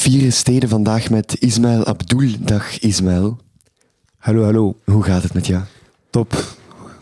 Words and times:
Vier 0.00 0.32
steden 0.32 0.68
vandaag 0.68 1.10
met 1.10 1.36
Ismaël 1.38 1.84
Abdul. 1.84 2.30
Dag 2.38 2.78
Ismaël. 2.78 3.38
Hallo, 4.16 4.44
hallo. 4.44 4.76
Hoe 4.84 5.02
gaat 5.02 5.22
het 5.22 5.34
met 5.34 5.46
jou? 5.46 5.62
Top. 6.10 6.56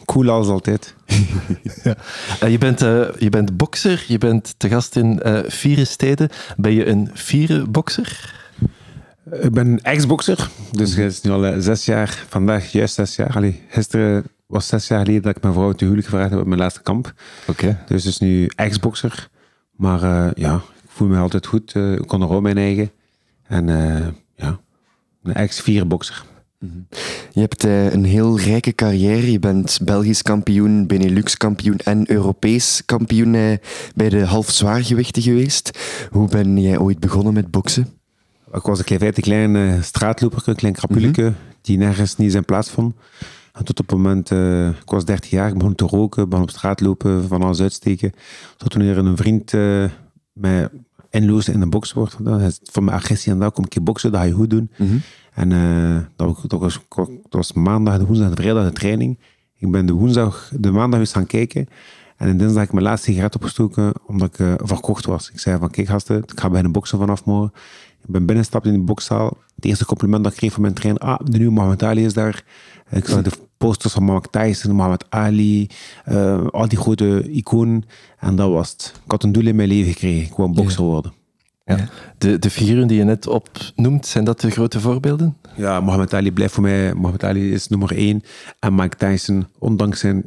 Cool 0.04 0.30
als 0.30 0.48
altijd. 0.48 0.94
ja. 1.84 1.96
uh, 2.42 2.50
je, 2.50 2.58
bent, 2.58 2.82
uh, 2.82 3.08
je 3.18 3.28
bent 3.30 3.56
bokser, 3.56 4.04
je 4.08 4.18
bent 4.18 4.54
te 4.56 4.68
gast 4.68 4.96
in 4.96 5.20
uh, 5.26 5.38
vier 5.46 5.86
steden. 5.86 6.28
Ben 6.56 6.72
je 6.72 6.86
een 6.86 7.10
vierde 7.12 7.66
bokser? 7.66 8.34
Ik 9.40 9.52
ben 9.52 9.82
ex-bokser, 9.82 10.50
dus 10.72 10.94
het 10.94 11.12
is 11.12 11.20
nu 11.20 11.30
al 11.30 11.60
zes 11.60 11.84
jaar, 11.84 12.24
vandaag 12.28 12.72
juist 12.72 12.94
zes 12.94 13.16
jaar. 13.16 13.36
Allee, 13.36 13.62
gisteren 13.68 14.24
was 14.46 14.66
zes 14.66 14.88
jaar 14.88 14.98
geleden 14.98 15.22
dat 15.22 15.36
ik 15.36 15.42
mijn 15.42 15.54
vrouw 15.54 15.72
te 15.72 15.84
huwelijk 15.84 16.08
gevraagd 16.08 16.30
heb 16.30 16.40
op 16.40 16.46
mijn 16.46 16.60
laatste 16.60 16.82
kamp. 16.82 17.12
Oké. 17.46 17.50
Okay. 17.50 17.78
Dus 17.86 18.04
het 18.04 18.12
is 18.12 18.18
nu 18.18 18.50
ex-bokser. 18.56 19.28
Maar 19.76 20.32
ja, 20.34 20.62
voel 20.98 21.08
me 21.08 21.18
altijd 21.18 21.46
goed. 21.46 21.74
ik 21.74 22.06
kon 22.06 22.22
er 22.22 22.30
ook 22.30 22.42
mijn 22.42 22.58
eigen. 22.58 22.90
En 23.42 23.66
ja, 24.34 24.60
een 25.22 25.34
ex-vierbokser. 25.34 26.24
Je 27.30 27.40
hebt 27.40 27.64
uh, 27.64 27.92
een 27.92 28.04
heel 28.04 28.38
rijke 28.38 28.72
carrière. 28.72 29.32
Je 29.32 29.38
bent 29.38 29.78
Belgisch 29.84 30.22
kampioen, 30.22 30.86
Benelux 30.86 31.36
kampioen 31.36 31.76
en 31.76 32.10
Europees 32.10 32.82
kampioen 32.84 33.34
uh, 33.34 33.56
bij 33.94 34.08
de 34.08 34.24
halfzwaargewichten 34.24 35.22
geweest. 35.22 35.78
Hoe 36.10 36.28
ben 36.28 36.60
jij 36.60 36.78
ooit 36.78 37.00
begonnen 37.00 37.32
met 37.32 37.50
boksen? 37.50 37.86
Ik 38.52 38.62
was 38.62 38.78
een 38.78 38.84
klein, 38.84 39.02
een 39.02 39.12
klein 39.12 39.54
uh, 39.54 39.82
straatloper, 39.82 40.42
een 40.44 40.54
klein 40.54 40.74
krapuleke, 40.74 41.20
mm 41.20 41.26
-hmm. 41.26 41.36
die 41.60 41.78
nergens 41.78 42.16
niet 42.16 42.32
zijn 42.32 42.44
plaats 42.44 42.70
vond. 42.70 42.94
En 43.52 43.64
tot 43.64 43.80
op 43.80 43.88
het 43.88 43.96
moment, 43.96 44.30
ik 44.80 44.90
was 44.90 45.04
13 45.04 45.38
jaar, 45.38 45.48
ik 45.48 45.58
begon 45.58 45.74
te 45.74 45.84
roken, 45.84 46.28
begon 46.28 46.44
op 46.44 46.50
straat 46.50 46.80
lopen, 46.80 47.28
van 47.28 47.42
alles 47.42 47.60
uitsteken. 47.60 48.12
Tot 48.56 48.74
wanneer 48.74 48.98
een 48.98 49.16
vriend 49.16 49.52
mij 50.32 50.68
inloosde 51.10 51.52
in 51.52 51.60
een 51.60 51.70
bokssport. 51.70 52.16
Van 52.62 52.84
mijn 52.84 52.96
agressie 52.96 53.32
en 53.32 53.38
daar 53.38 53.50
kom 53.50 53.64
ik 53.64 53.74
je 53.74 53.80
boksen, 53.80 54.10
dat 54.10 54.20
ga 54.20 54.26
je 54.26 54.32
goed 54.32 54.50
doen. 54.50 54.70
Mm 54.76 54.88
-hmm. 54.88 55.00
En 55.34 55.50
uh, 55.50 55.98
dat, 56.16 56.44
dat, 56.46 56.60
was, 56.60 56.78
dat 56.96 57.18
was 57.30 57.52
maandag, 57.52 57.98
de 57.98 58.06
woensdag, 58.06 58.28
de 58.28 58.42
vrijdag 58.42 58.64
de 58.64 58.72
training. 58.72 59.18
Ik 59.58 59.70
ben 59.70 59.86
de 59.86 59.92
woensdag, 59.92 60.52
de 60.54 60.70
maandag 60.70 61.00
eens 61.00 61.12
gaan 61.12 61.26
kijken. 61.26 61.68
En 62.16 62.28
in 62.28 62.38
dinsdag 62.38 62.58
heb 62.58 62.66
ik 62.66 62.72
mijn 62.72 62.84
laatste 62.84 63.10
sigaret 63.10 63.34
opgestoken 63.34 63.92
omdat 64.06 64.28
ik 64.28 64.38
uh, 64.38 64.54
verkocht 64.56 65.06
was. 65.06 65.30
Ik 65.30 65.38
zei 65.38 65.58
van, 65.58 65.70
kijk 65.70 65.88
gasten, 65.88 66.18
ik 66.18 66.40
ga 66.40 66.50
bij 66.50 66.64
een 66.64 66.72
boksen 66.72 66.98
vanaf 66.98 67.24
morgen. 67.24 67.52
Ik 68.08 68.14
ben 68.14 68.26
binnenstapt 68.26 68.66
in 68.66 68.72
de 68.72 68.78
bokszaal. 68.78 69.36
Het 69.54 69.64
eerste 69.64 69.84
compliment 69.84 70.22
dat 70.24 70.32
ik 70.32 70.38
kreeg 70.38 70.52
van 70.52 70.62
mijn 70.62 70.74
trainer, 70.74 71.02
ah, 71.02 71.18
de 71.24 71.38
nieuwe 71.38 71.52
Mohamed 71.52 71.82
Ali 71.82 72.04
is 72.04 72.14
daar. 72.14 72.44
Ik 72.90 73.06
zag 73.06 73.22
de 73.22 73.30
posters 73.58 73.92
van 73.92 74.02
Mohamed 74.02 74.32
Tyson, 74.32 74.74
Mohamed 74.74 75.04
Ali, 75.08 75.68
uh, 76.08 76.46
al 76.46 76.68
die 76.68 76.78
grote 76.78 77.30
iconen. 77.30 77.84
En 78.18 78.36
dat 78.36 78.50
was 78.50 78.70
het. 78.70 78.92
Ik 79.04 79.10
had 79.10 79.22
een 79.22 79.32
doel 79.32 79.46
in 79.46 79.56
mijn 79.56 79.68
leven 79.68 79.92
gekregen. 79.92 80.22
Ik 80.22 80.34
wou 80.36 80.48
een 80.48 80.54
bokser 80.54 80.82
worden. 80.82 81.12
Ja. 81.64 81.88
De, 82.18 82.38
de 82.38 82.50
figuren 82.50 82.86
die 82.86 82.98
je 82.98 83.04
net 83.04 83.26
opnoemt, 83.26 84.06
zijn 84.06 84.24
dat 84.24 84.40
de 84.40 84.50
grote 84.50 84.80
voorbeelden? 84.80 85.36
Ja, 85.56 85.80
Mohamed 85.80 86.14
Ali 86.14 86.32
blijft 86.32 86.54
voor 86.54 86.62
mij. 86.62 86.94
Mohamed 86.94 87.24
Ali 87.24 87.52
is 87.52 87.68
nummer 87.68 87.96
één. 87.96 88.22
En 88.58 88.74
Mike 88.74 88.96
Tyson, 88.96 89.46
ondanks 89.58 90.00
zijn, 90.00 90.24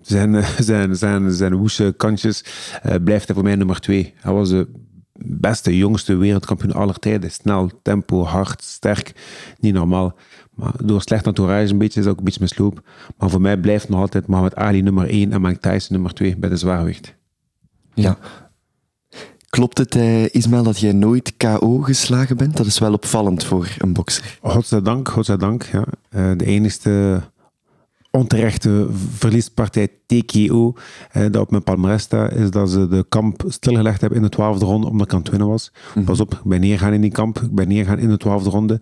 zijn, 0.00 0.44
zijn, 0.58 0.96
zijn, 0.96 1.32
zijn 1.32 1.54
woeste 1.54 1.94
kantjes, 1.96 2.44
uh, 2.86 2.94
blijft 3.04 3.26
hij 3.26 3.34
voor 3.34 3.44
mij 3.44 3.56
nummer 3.56 3.80
twee. 3.80 4.14
Hij 4.16 4.32
was 4.32 4.48
de 4.48 4.68
beste, 5.24 5.76
jongste 5.76 6.14
wereldkampioen 6.16 6.72
aller 6.72 6.98
tijden. 6.98 7.30
Snel, 7.30 7.70
tempo, 7.82 8.24
hard, 8.24 8.62
sterk. 8.62 9.12
Niet 9.60 9.74
normaal. 9.74 10.14
Maar 10.54 10.72
door 10.84 11.02
slecht 11.02 11.26
entourage 11.26 11.72
een 11.72 11.78
beetje 11.78 12.00
is 12.00 12.06
ook 12.06 12.18
een 12.18 12.24
beetje 12.24 12.40
misloop. 12.40 12.82
Maar 13.16 13.30
voor 13.30 13.40
mij 13.40 13.56
blijft 13.56 13.88
nog 13.88 14.00
altijd 14.00 14.26
Mohamed 14.26 14.56
Ali 14.56 14.82
nummer 14.82 15.08
één 15.08 15.32
en 15.32 15.40
Mike 15.40 15.58
Tyson 15.58 15.92
nummer 15.92 16.14
twee 16.14 16.36
bij 16.36 16.48
de 16.48 16.56
zwaargewicht. 16.56 17.14
Ja, 17.94 18.18
Klopt 19.56 19.78
het, 19.78 19.94
eh, 19.94 20.34
Ismaël, 20.34 20.62
dat 20.62 20.80
jij 20.80 20.92
nooit 20.92 21.36
KO 21.36 21.78
geslagen 21.78 22.36
bent? 22.36 22.56
Dat 22.56 22.66
is 22.66 22.78
wel 22.78 22.92
opvallend 22.92 23.44
voor 23.44 23.68
een 23.78 23.92
bokser. 23.92 24.38
Godzijdank, 24.42 25.08
godzijdank. 25.08 25.62
Ja. 25.62 25.84
Uh, 26.10 26.30
de 26.36 26.44
enige 26.44 27.22
onterechte 28.12 28.86
verliespartij 29.16 29.88
TKO 30.06 30.74
uh, 31.16 31.22
dat 31.22 31.36
op 31.36 31.50
mijn 31.50 31.62
palmarès 31.62 32.02
staat, 32.02 32.32
is 32.32 32.50
dat 32.50 32.70
ze 32.70 32.88
de 32.88 33.06
kamp 33.08 33.44
stilgelegd 33.48 34.00
hebben 34.00 34.18
in 34.18 34.24
de 34.24 34.30
twaalfde 34.30 34.64
ronde 34.64 34.86
omdat 34.86 35.06
ik 35.06 35.12
aan 35.12 35.20
het 35.20 35.28
winnen 35.28 35.48
was. 35.48 35.72
Mm 35.72 35.92
-hmm. 35.92 36.04
Pas 36.04 36.20
op, 36.20 36.34
ik 36.34 36.44
ben 36.44 36.60
neergaan 36.60 36.92
in 36.92 37.00
die 37.00 37.10
kamp, 37.10 37.40
ik 37.40 37.54
ben 37.54 37.68
neergaan 37.68 37.98
in 37.98 38.08
de 38.08 38.16
twaalfde 38.16 38.50
ronde. 38.50 38.80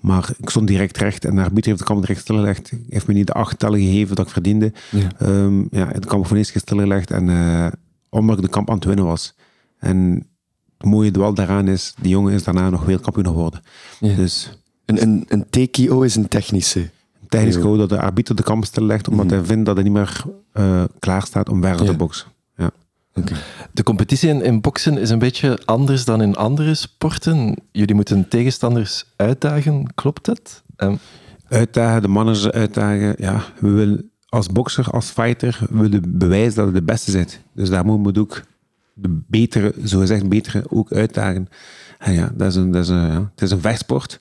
Maar 0.00 0.30
ik 0.38 0.50
stond 0.50 0.66
direct 0.66 0.96
recht 0.96 1.24
en 1.24 1.34
de 1.34 1.42
arbiter 1.42 1.64
heeft 1.64 1.78
de 1.78 1.84
kamp 1.84 2.00
direct 2.00 2.20
stilgelegd. 2.20 2.70
Hij 2.70 2.80
heeft 2.88 3.06
me 3.06 3.14
niet 3.14 3.26
de 3.26 3.32
acht 3.32 3.58
tellen 3.58 3.80
gegeven 3.80 4.16
dat 4.16 4.26
ik 4.26 4.32
verdiende. 4.32 4.72
Ja, 4.90 5.08
um, 5.22 5.68
ja 5.70 5.84
de 5.84 6.06
kamp 6.06 6.26
voor 6.26 6.36
eerst 6.36 6.58
stilgelegd 6.58 7.10
en 7.10 7.28
uh, 7.28 7.66
omdat 8.08 8.36
ik 8.36 8.42
de 8.42 8.50
kamp 8.50 8.68
aan 8.70 8.74
het 8.74 8.84
winnen 8.84 9.04
was. 9.04 9.34
En 9.78 10.26
het 10.78 10.88
mooie 10.88 11.10
wel 11.10 11.34
daaraan 11.34 11.68
is, 11.68 11.94
die 12.00 12.10
jongen 12.10 12.32
is 12.32 12.44
daarna 12.44 12.70
nog 12.70 12.84
wereldkampioen 12.84 13.26
geworden. 13.26 13.60
Ja. 14.00 14.14
Dus 14.14 14.58
Een, 14.84 15.02
een, 15.02 15.24
een 15.28 15.46
TKO 15.50 16.02
is 16.02 16.14
een 16.14 16.28
technische. 16.28 16.90
Technisch 17.30 17.58
code 17.58 17.78
dat 17.78 17.88
de 17.88 18.00
arbiter 18.00 18.34
de 18.36 18.42
kamp 18.42 18.64
stillegt, 18.64 19.08
omdat 19.08 19.26
Mhm. 19.26 19.34
hij 19.34 19.44
vindt 19.44 19.66
dat 19.66 19.74
hij 19.74 19.84
niet 19.84 19.92
meer 19.92 20.22
uh, 20.54 20.84
klaar 20.98 21.22
staat 21.22 21.48
om 21.48 21.62
verder 21.62 21.86
te 21.86 21.96
boksen. 21.96 22.26
Ja. 22.56 22.70
De 23.72 23.82
competitie 23.82 24.28
in, 24.28 24.42
in 24.42 24.60
boksen 24.60 24.98
is 24.98 25.10
een 25.10 25.18
beetje 25.18 25.58
anders 25.64 26.04
dan 26.04 26.22
in 26.22 26.36
andere 26.36 26.74
sporten. 26.74 27.56
Jullie 27.72 27.94
moeten 27.94 28.28
tegenstanders 28.28 29.04
uitdagen, 29.16 29.94
klopt 29.94 30.24
dat? 30.24 30.62
Ehm, 30.76 30.94
Uitdagen, 31.48 32.02
de 32.02 32.08
mannen 32.08 32.52
uitdagen. 32.52 33.14
Ja, 33.18 33.42
we 33.60 33.68
willen 33.70 34.10
als 34.28 34.46
bokser, 34.46 34.90
als 34.90 35.10
fighter, 35.10 35.58
we 35.70 35.78
willen 35.80 36.18
bewijzen 36.18 36.54
dat 36.54 36.66
we 36.66 36.72
de 36.72 36.82
beste 36.82 37.10
zijn. 37.10 37.28
Dus 37.54 37.70
daar 37.70 37.84
moeten 37.84 38.12
we 38.14 38.20
ook 38.20 38.42
de 38.94 39.20
betere, 39.26 39.74
zogezegd 39.82 40.28
betere, 40.28 40.64
ook 40.68 40.92
uitdagen. 40.92 41.48
En 41.98 42.12
ja, 42.12 42.32
dat 42.34 42.48
is 42.48 42.54
een, 42.54 42.70
dat 42.70 42.82
is 42.82 42.88
een, 42.88 43.06
ja, 43.12 43.30
het 43.32 43.42
is 43.42 43.50
een 43.50 43.60
vechtsport. 43.60 44.20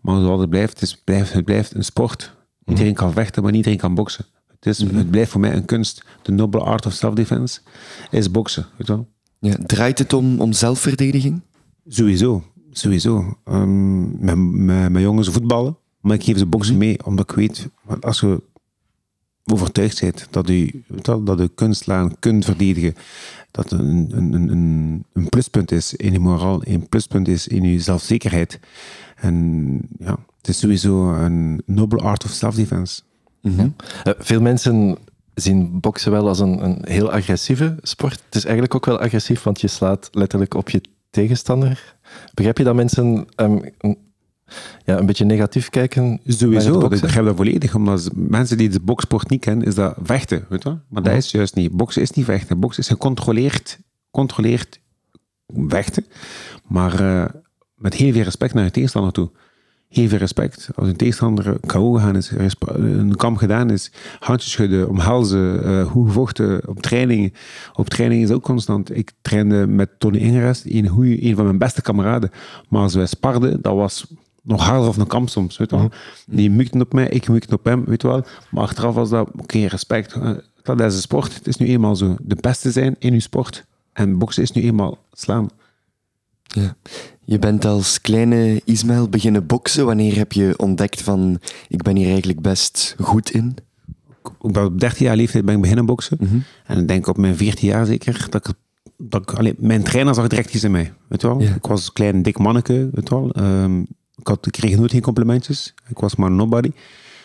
Maar 0.00 0.20
zoals 0.20 0.40
het 0.40 0.50
blijft, 0.50 0.72
het, 0.72 0.82
is, 0.82 0.96
blijft, 1.04 1.32
het 1.32 1.44
blijft 1.44 1.74
een 1.74 1.84
sport. 1.84 2.34
Iedereen 2.66 2.94
kan 2.94 3.12
vechten, 3.12 3.42
maar 3.42 3.54
iedereen 3.54 3.78
kan 3.78 3.94
boksen. 3.94 4.24
Het, 4.46 4.66
is, 4.66 4.78
het 4.78 5.10
blijft 5.10 5.30
voor 5.30 5.40
mij 5.40 5.54
een 5.54 5.64
kunst. 5.64 6.04
De 6.22 6.32
noble 6.32 6.60
art 6.60 6.86
of 6.86 6.92
self-defense 6.92 7.60
is 8.10 8.30
boksen. 8.30 8.66
Weet 8.76 8.86
je 8.86 8.92
wel? 8.92 9.08
Ja, 9.38 9.56
draait 9.66 9.98
het 9.98 10.12
om, 10.12 10.40
om 10.40 10.52
zelfverdediging? 10.52 11.40
Sowieso, 11.86 12.44
sowieso. 12.70 13.38
Ehm, 13.44 14.92
met 14.92 15.02
jongens 15.02 15.28
voetballen, 15.28 15.76
maar 16.00 16.14
ik 16.14 16.24
geef 16.24 16.38
ze 16.38 16.46
boksen 16.46 16.78
mee, 16.78 17.04
omdat 17.04 17.30
ik 17.30 17.36
weet, 17.36 17.68
als 18.00 18.20
je 18.20 18.42
overtuigd 19.44 20.00
bent 20.00 20.26
dat 20.30 20.50
wel, 21.02 21.24
dat 21.24 21.38
je 21.38 21.48
kunstlaan 21.48 22.18
kunt 22.18 22.44
verdedigen, 22.44 22.94
dat 23.50 23.72
een, 23.72 24.08
een, 24.10 24.32
een, 24.32 24.48
een, 24.48 25.04
een 25.12 25.28
pluspunt 25.28 25.72
is 25.72 25.94
in 25.94 26.12
je 26.12 26.18
moraal, 26.18 26.60
een 26.66 26.88
pluspunt 26.88 27.28
is 27.28 27.46
in 27.46 27.62
je 27.62 27.80
zelfzekerheid. 27.80 28.60
En 29.16 29.80
ja, 29.98 30.18
het 30.44 30.54
is 30.54 30.58
sowieso 30.60 31.12
een 31.14 31.62
noble 31.66 31.98
art 32.00 32.24
of 32.24 32.30
self-defense. 32.30 33.02
Mhm. 33.42 33.68
eh, 34.02 34.12
veel 34.18 34.40
mensen 34.40 34.96
zien 35.34 35.80
boksen 35.80 36.10
wel 36.12 36.28
als 36.28 36.38
een, 36.38 36.64
een 36.64 36.78
heel 36.82 37.12
agressieve 37.12 37.76
sport. 37.82 38.22
Het 38.24 38.34
is 38.34 38.44
eigenlijk 38.44 38.74
ook 38.74 38.86
wel 38.86 38.98
agressief, 39.00 39.42
want 39.42 39.60
je 39.60 39.68
slaat 39.68 40.08
letterlijk 40.12 40.54
op 40.54 40.70
je 40.70 40.80
tegenstander. 41.10 41.96
Begrijp 42.34 42.58
je 42.58 42.64
dat 42.64 42.74
mensen 42.74 43.26
ehm, 43.34 43.58
een, 43.78 43.98
ja, 44.84 44.98
een 44.98 45.06
beetje 45.06 45.24
negatief 45.24 45.70
kijken? 45.70 46.20
Sowieso, 46.26 46.80
ik 46.84 47.00
begrijp 47.00 47.26
dat 47.26 47.36
volledig. 47.36 47.74
Omdat 47.74 48.10
mensen 48.14 48.56
die 48.56 48.68
de 48.68 48.80
boksport 48.80 49.30
niet 49.30 49.40
kennen, 49.40 49.66
is 49.66 49.74
dat 49.74 49.96
vechten. 50.02 50.44
Weet 50.48 50.62
je? 50.62 50.68
Maar 50.68 51.02
dat 51.02 51.12
Mhm. 51.12 51.16
is 51.16 51.30
juist 51.30 51.54
niet. 51.54 51.72
Boksen 51.72 52.02
is 52.02 52.10
niet 52.10 52.24
vechten. 52.24 52.60
Boksen 52.60 52.82
is 52.82 52.88
gecontroleerd 52.88 53.78
controleerd 54.10 54.80
vechten. 55.68 56.06
Maar 56.68 57.00
eh, 57.00 57.40
met 57.74 57.94
heel 57.94 58.12
veel 58.12 58.22
respect 58.22 58.54
naar 58.54 58.64
je 58.64 58.70
tegenstander 58.70 59.12
toe. 59.12 59.30
Veel 59.94 60.18
respect. 60.18 60.68
Als 60.74 60.88
een 60.88 60.96
tegenstander 60.96 61.56
KO 61.66 61.92
gegaan 61.92 62.16
is, 62.16 62.32
een 62.66 63.16
kamp 63.16 63.36
gedaan 63.36 63.70
is, 63.70 63.90
handjes 64.18 64.50
schudden, 64.52 64.88
omhelzen, 64.88 65.64
eh 65.64 65.86
hoe 65.90 66.06
gevochten 66.06 66.68
op 66.68 66.80
trainingen. 66.82 67.32
Op 67.74 67.88
training 67.88 68.22
is 68.22 68.30
ook 68.30 68.42
constant. 68.42 68.96
Ik 68.96 69.12
trainde 69.22 69.66
met 69.66 69.90
Tony 69.98 70.16
Ingeres, 70.18 70.62
een, 70.64 70.88
goeie- 70.88 71.24
een 71.28 71.34
van 71.36 71.44
mijn 71.44 71.58
beste 71.58 71.82
kameraden. 71.82 72.30
Maar 72.68 72.82
als 72.82 72.94
wij 72.94 73.06
sparden, 73.06 73.62
dat 73.62 73.74
was 73.74 74.06
nog 74.42 74.64
harder 74.66 74.88
of 74.88 74.96
een 74.96 75.06
kamp 75.06 75.28
soms, 75.28 75.56
weet 75.56 75.70
wel. 75.70 75.90
Die 76.26 76.50
mukte 76.50 76.78
op 76.78 76.92
mij, 76.92 77.08
ik 77.08 77.28
mukte 77.28 77.54
op 77.54 77.64
hem, 77.64 77.84
weet 77.84 78.02
wel. 78.02 78.24
Maar 78.50 78.62
achteraf 78.62 78.94
was 78.94 79.10
dat, 79.10 79.30
oké, 79.36 79.58
respect. 79.66 80.12
Eh, 80.12 80.30
Dat 80.62 80.80
is 80.80 80.94
een 80.94 81.00
sport. 81.00 81.34
Het 81.34 81.46
is 81.46 81.56
nu 81.56 81.66
eenmaal 81.66 81.96
zo. 81.96 82.16
De 82.22 82.36
beste 82.40 82.70
zijn 82.70 82.96
in 82.98 83.12
uw 83.12 83.20
sport. 83.20 83.64
En 83.92 84.18
boksen 84.18 84.42
is 84.42 84.52
nu 84.52 84.62
eenmaal 84.62 84.98
slaan. 85.12 85.48
Ja. 86.42 86.76
Je 87.24 87.38
bent 87.38 87.64
als 87.64 88.00
kleine 88.00 88.60
Ismaël 88.64 89.08
beginnen 89.08 89.46
boksen. 89.46 89.86
Wanneer 89.86 90.16
heb 90.16 90.32
je 90.32 90.54
ontdekt 90.56 91.02
van, 91.02 91.40
ik 91.68 91.82
ben 91.82 91.96
hier 91.96 92.08
eigenlijk 92.08 92.40
best 92.40 92.96
goed 93.00 93.30
in? 93.30 93.56
Ik 94.42 94.52
ben 94.52 94.64
op 94.64 94.80
13 94.80 95.06
jaar 95.06 95.16
leeftijd 95.16 95.44
ben 95.44 95.54
ik 95.54 95.60
beginnen 95.60 95.86
boksen. 95.86 96.16
Mhm. 96.20 96.38
En 96.66 96.78
ik 96.78 96.88
denk 96.88 97.06
op 97.06 97.16
mijn 97.16 97.36
14 97.36 97.68
jaar 97.68 97.86
zeker, 97.86 98.26
dat 98.30 98.48
ik, 98.48 98.54
dat 98.96 99.22
ik 99.22 99.32
allee, 99.32 99.54
mijn 99.58 99.82
trainer 99.82 100.14
zag 100.14 100.28
direct 100.28 100.54
iets 100.54 100.64
in 100.64 100.70
mij. 100.70 100.92
Weet 101.08 101.22
wel? 101.22 101.40
Ja. 101.40 101.54
Ik 101.54 101.66
was 101.66 101.86
een 101.86 101.92
klein 101.92 102.22
dik 102.22 102.38
manneke, 102.38 102.88
weet 102.92 103.08
wel. 103.08 103.32
Ehm, 103.32 103.80
ik, 104.16 104.26
had, 104.26 104.46
ik 104.46 104.52
kreeg 104.52 104.76
nooit 104.76 104.90
geen 104.90 105.00
complimentjes. 105.00 105.74
Ik 105.88 105.98
was 105.98 106.16
maar 106.16 106.30
nobody. 106.30 106.70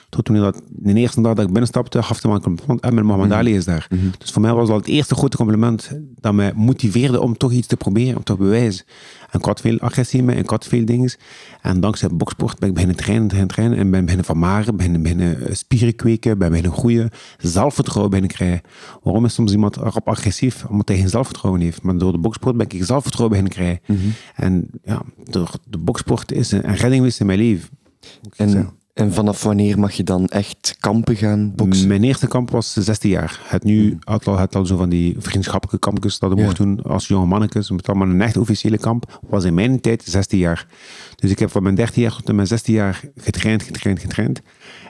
Tot 0.09 0.25
toen 0.25 0.35
dat, 0.35 0.61
de 0.69 0.93
eerste 0.93 1.21
dag 1.21 1.33
dat 1.33 1.45
ik 1.45 1.51
binnenstapte, 1.51 2.03
gaf 2.03 2.21
hij 2.21 2.31
me 2.31 2.37
een 2.37 2.43
compliment. 2.43 2.81
En 2.81 2.93
mijn 2.93 3.05
Mohamed 3.05 3.31
Ali 3.31 3.55
is 3.55 3.65
daar. 3.65 3.87
Dus 4.17 4.31
voor 4.31 4.41
mij 4.41 4.53
was 4.53 4.67
dat 4.67 4.77
het 4.77 4.87
eerste 4.87 5.15
grote 5.15 5.37
compliment 5.37 5.91
dat 6.19 6.33
mij 6.33 6.53
motiveerde 6.55 7.21
om 7.21 7.37
toch 7.37 7.51
iets 7.51 7.67
te 7.67 7.77
proberen, 7.77 8.17
om 8.17 8.23
te 8.23 8.35
bewijzen. 8.35 8.85
En 9.31 9.39
ik 9.39 9.45
had 9.45 9.61
veel 9.61 9.79
agressie 9.79 10.23
mee, 10.23 10.35
en 10.35 10.41
ik 10.41 10.49
had 10.49 10.65
veel 10.65 10.85
dingen. 10.85 11.11
En 11.61 11.79
dankzij 11.79 12.09
boksport 12.09 12.59
ben 12.59 12.67
ik 12.67 12.73
beginnen 12.73 12.97
trainen, 12.97 13.27
trainen, 13.27 13.49
trainen. 13.51 13.77
En 13.77 13.91
ben 13.91 14.01
beginnen 14.01 14.25
vermaren, 14.25 14.75
beginnen, 14.75 15.01
beginnen 15.01 15.47
eh, 15.47 15.55
spieren 15.55 15.95
kweken, 15.95 16.37
ben 16.37 16.49
beginnen 16.49 16.73
groeien. 16.73 17.09
Zelfvertrouwen 17.37 18.09
beginnen 18.09 18.35
krijgen. 18.35 18.61
Waarom 19.03 19.25
is 19.25 19.33
soms 19.33 19.51
iemand 19.51 19.77
erop 19.77 20.07
agressief? 20.07 20.65
Omdat 20.65 20.87
hij 20.87 20.97
geen 20.97 21.09
zelfvertrouwen 21.09 21.61
heeft. 21.61 21.81
Maar 21.81 21.97
door 21.97 22.11
de 22.11 22.17
boksport 22.17 22.57
ben 22.57 22.69
ik 22.69 22.83
zelfvertrouwen 22.83 23.41
beginnen 23.41 23.79
krijgen. 23.85 24.11
En 24.35 24.69
ja, 24.83 25.01
door 25.23 25.51
de 25.69 25.77
boksport 25.77 26.31
is 26.31 26.51
een, 26.51 26.61
redding 26.61 26.95
geweest 26.95 27.19
in 27.19 27.25
mijn 27.25 27.39
leven. 27.39 27.69
ik. 28.21 28.33
En, 28.35 28.78
en 28.99 29.13
vanaf 29.13 29.43
wanneer 29.43 29.79
mag 29.79 29.91
je 29.93 30.03
dan 30.03 30.27
echt 30.27 30.75
kampen 30.79 31.15
gaan 31.15 31.53
boksen? 31.55 31.87
Mijn 31.87 32.03
eerste 32.03 32.27
kamp 32.27 32.51
was 32.51 32.73
16 32.73 33.09
jaar. 33.09 33.41
Het 33.47 33.63
nu 33.63 33.97
had 34.03 34.27
al, 34.27 34.37
het 34.37 34.55
al 34.55 34.65
zo 34.65 34.77
van 34.77 34.89
die 34.89 35.15
vriendschappelijke 35.19 35.79
kampjes 35.79 36.19
dat 36.19 36.29
we 36.33 36.35
Ja. 36.37 36.43
mochten 36.43 36.65
doen 36.75 36.83
als 36.83 37.07
jonge 37.07 37.25
mannetjes. 37.25 37.71
Allemaal 37.83 38.07
een 38.07 38.21
echt 38.21 38.37
officiële 38.37 38.77
kamp. 38.77 39.19
Was 39.29 39.43
in 39.43 39.53
mijn 39.53 39.81
tijd 39.81 40.03
16 40.05 40.39
jaar. 40.39 40.67
Dus 41.15 41.31
ik 41.31 41.39
heb 41.39 41.51
van 41.51 41.63
mijn 41.63 41.75
13 41.75 42.01
jaar 42.01 42.15
tot 42.23 42.35
mijn 42.35 42.47
16 42.47 42.73
jaar 42.73 43.01
getraind, 43.15 43.63
getraind, 43.63 43.99
getraind. 43.99 44.41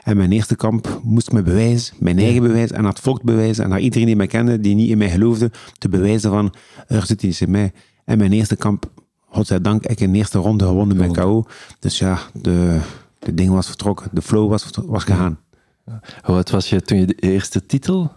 En 0.02 0.16
mijn 0.16 0.32
eerste 0.32 0.56
kamp 0.56 1.00
moest 1.02 1.32
me 1.32 1.42
bewijzen, 1.42 1.94
mijn 1.98 2.18
eigen 2.18 2.42
bewijs 2.42 2.70
en 2.70 2.84
het 2.84 3.00
volk 3.00 3.22
bewijzen. 3.22 3.64
En 3.64 3.70
naar 3.70 3.80
iedereen 3.80 4.06
die 4.06 4.16
mij 4.16 4.26
kende, 4.26 4.60
die 4.60 4.74
niet 4.74 4.90
in 4.90 4.98
mij 4.98 5.10
geloofde, 5.10 5.50
te 5.78 5.88
bewijzen 5.88 6.30
van, 6.30 6.54
er 6.86 7.06
zit 7.06 7.22
iets 7.22 7.40
in 7.40 7.50
mij. 7.50 7.72
En 8.04 8.18
mijn 8.18 8.32
eerste 8.32 8.56
kamp, 8.56 8.90
godzijdank, 9.28 9.86
ik 9.86 10.00
in 10.00 10.12
de 10.12 10.18
eerste 10.18 10.38
ronde 10.38 10.64
gewonnen 10.64 10.96
met 10.96 11.12
KO. 11.12 11.44
Dus 11.78 11.98
ja, 11.98 12.18
de, 12.32 12.78
de 13.20 13.34
ding 13.34 13.50
was 13.50 13.66
vertrokken. 13.66 14.08
De 14.12 14.22
flow 14.22 14.48
was, 14.48 14.70
was 14.86 15.04
gegaan. 15.04 15.38
Hoe 16.22 16.34
oud 16.34 16.50
was 16.50 16.70
je 16.70 16.82
toen 16.82 16.98
je 16.98 17.06
de 17.06 17.14
eerste 17.14 17.66
titel 17.66 18.12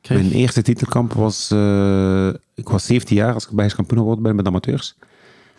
kreeg? 0.00 0.18
Mijn 0.18 0.32
eerste 0.32 0.62
titelkamp 0.62 1.12
was, 1.12 1.50
eh, 1.50 2.28
ik 2.54 2.68
was 2.68 2.86
17 2.86 3.16
jaar 3.16 3.34
als 3.34 3.46
ik 3.46 3.52
Belgisch 3.52 3.74
kampioen 3.74 3.98
geworden 3.98 4.22
ben 4.22 4.34
met 4.34 4.44
de 4.44 4.50
amateurs. 4.50 4.96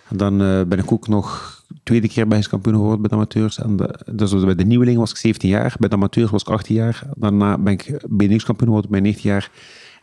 En 0.09 0.17
dan 0.17 0.41
eh, 0.41 0.61
ben 0.63 0.79
ik 0.79 0.91
ook 0.91 1.07
nog 1.07 1.59
tweede 1.83 2.07
keer 2.07 2.27
Belgisch 2.27 2.49
kampioen 2.49 2.75
geworden 2.75 3.01
bij 3.01 3.09
de 3.09 3.15
amateurs. 3.15 3.59
En 3.59 3.75
de, 3.75 3.99
dus 4.13 4.31
bij 4.31 4.55
de 4.55 4.65
nieuweling 4.65 4.97
was 4.97 5.11
ik 5.11 5.17
17 5.17 5.49
jaar, 5.49 5.75
bij 5.79 5.89
de 5.89 5.95
amateurs 5.95 6.31
was 6.31 6.41
ik 6.41 6.49
18 6.49 6.75
jaar. 6.75 7.03
Daarna 7.15 7.57
ben 7.57 7.73
ik 7.73 7.99
BNX 8.09 8.43
kampioen 8.43 8.67
geworden 8.67 8.83
op 8.85 8.89
mijn 8.89 9.03
19 9.03 9.29
jaar 9.29 9.51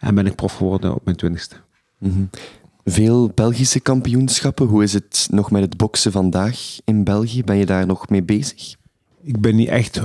en 0.00 0.14
ben 0.14 0.26
ik 0.26 0.34
prof 0.34 0.56
geworden 0.56 0.94
op 0.94 1.04
mijn 1.04 1.16
20ste. 1.24 1.56
Veel 2.90 3.31
Belgische 3.35 3.81
kampioenschappen. 3.81 4.67
Hoe 4.67 4.82
is 4.82 4.93
het 4.93 5.29
nog 5.31 5.50
met 5.50 5.62
het 5.62 5.76
boksen 5.76 6.12
vandaag 6.12 6.79
in 6.85 7.05
België? 7.05 7.44
Ben 7.44 7.56
je 7.56 7.67
daar 7.67 7.87
nog 7.87 8.08
mee 8.08 8.23
bezig? 8.23 8.76
Ik 9.23 9.40
ben 9.40 9.56
niet 9.56 9.69
echt 9.69 10.00
100% 10.00 10.05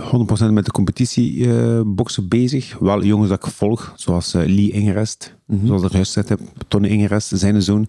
met 0.52 0.66
de 0.66 0.72
competitie 0.72 1.52
eh, 1.52 1.82
boksen 1.86 2.28
bezig. 2.28 2.78
Wel 2.80 3.04
jongens 3.04 3.30
dat 3.30 3.46
ik 3.46 3.52
volg, 3.52 3.94
zoals 3.96 4.34
eh, 4.34 4.42
Lee 4.46 4.72
Ingerest, 4.72 5.36
zoals 5.66 5.84
ik 5.84 5.92
juist 5.92 6.14
gezegd 6.14 6.30
heb. 6.30 6.40
Tony 6.68 6.88
Ingerest, 6.88 7.32
zijn 7.34 7.62
zoon, 7.62 7.88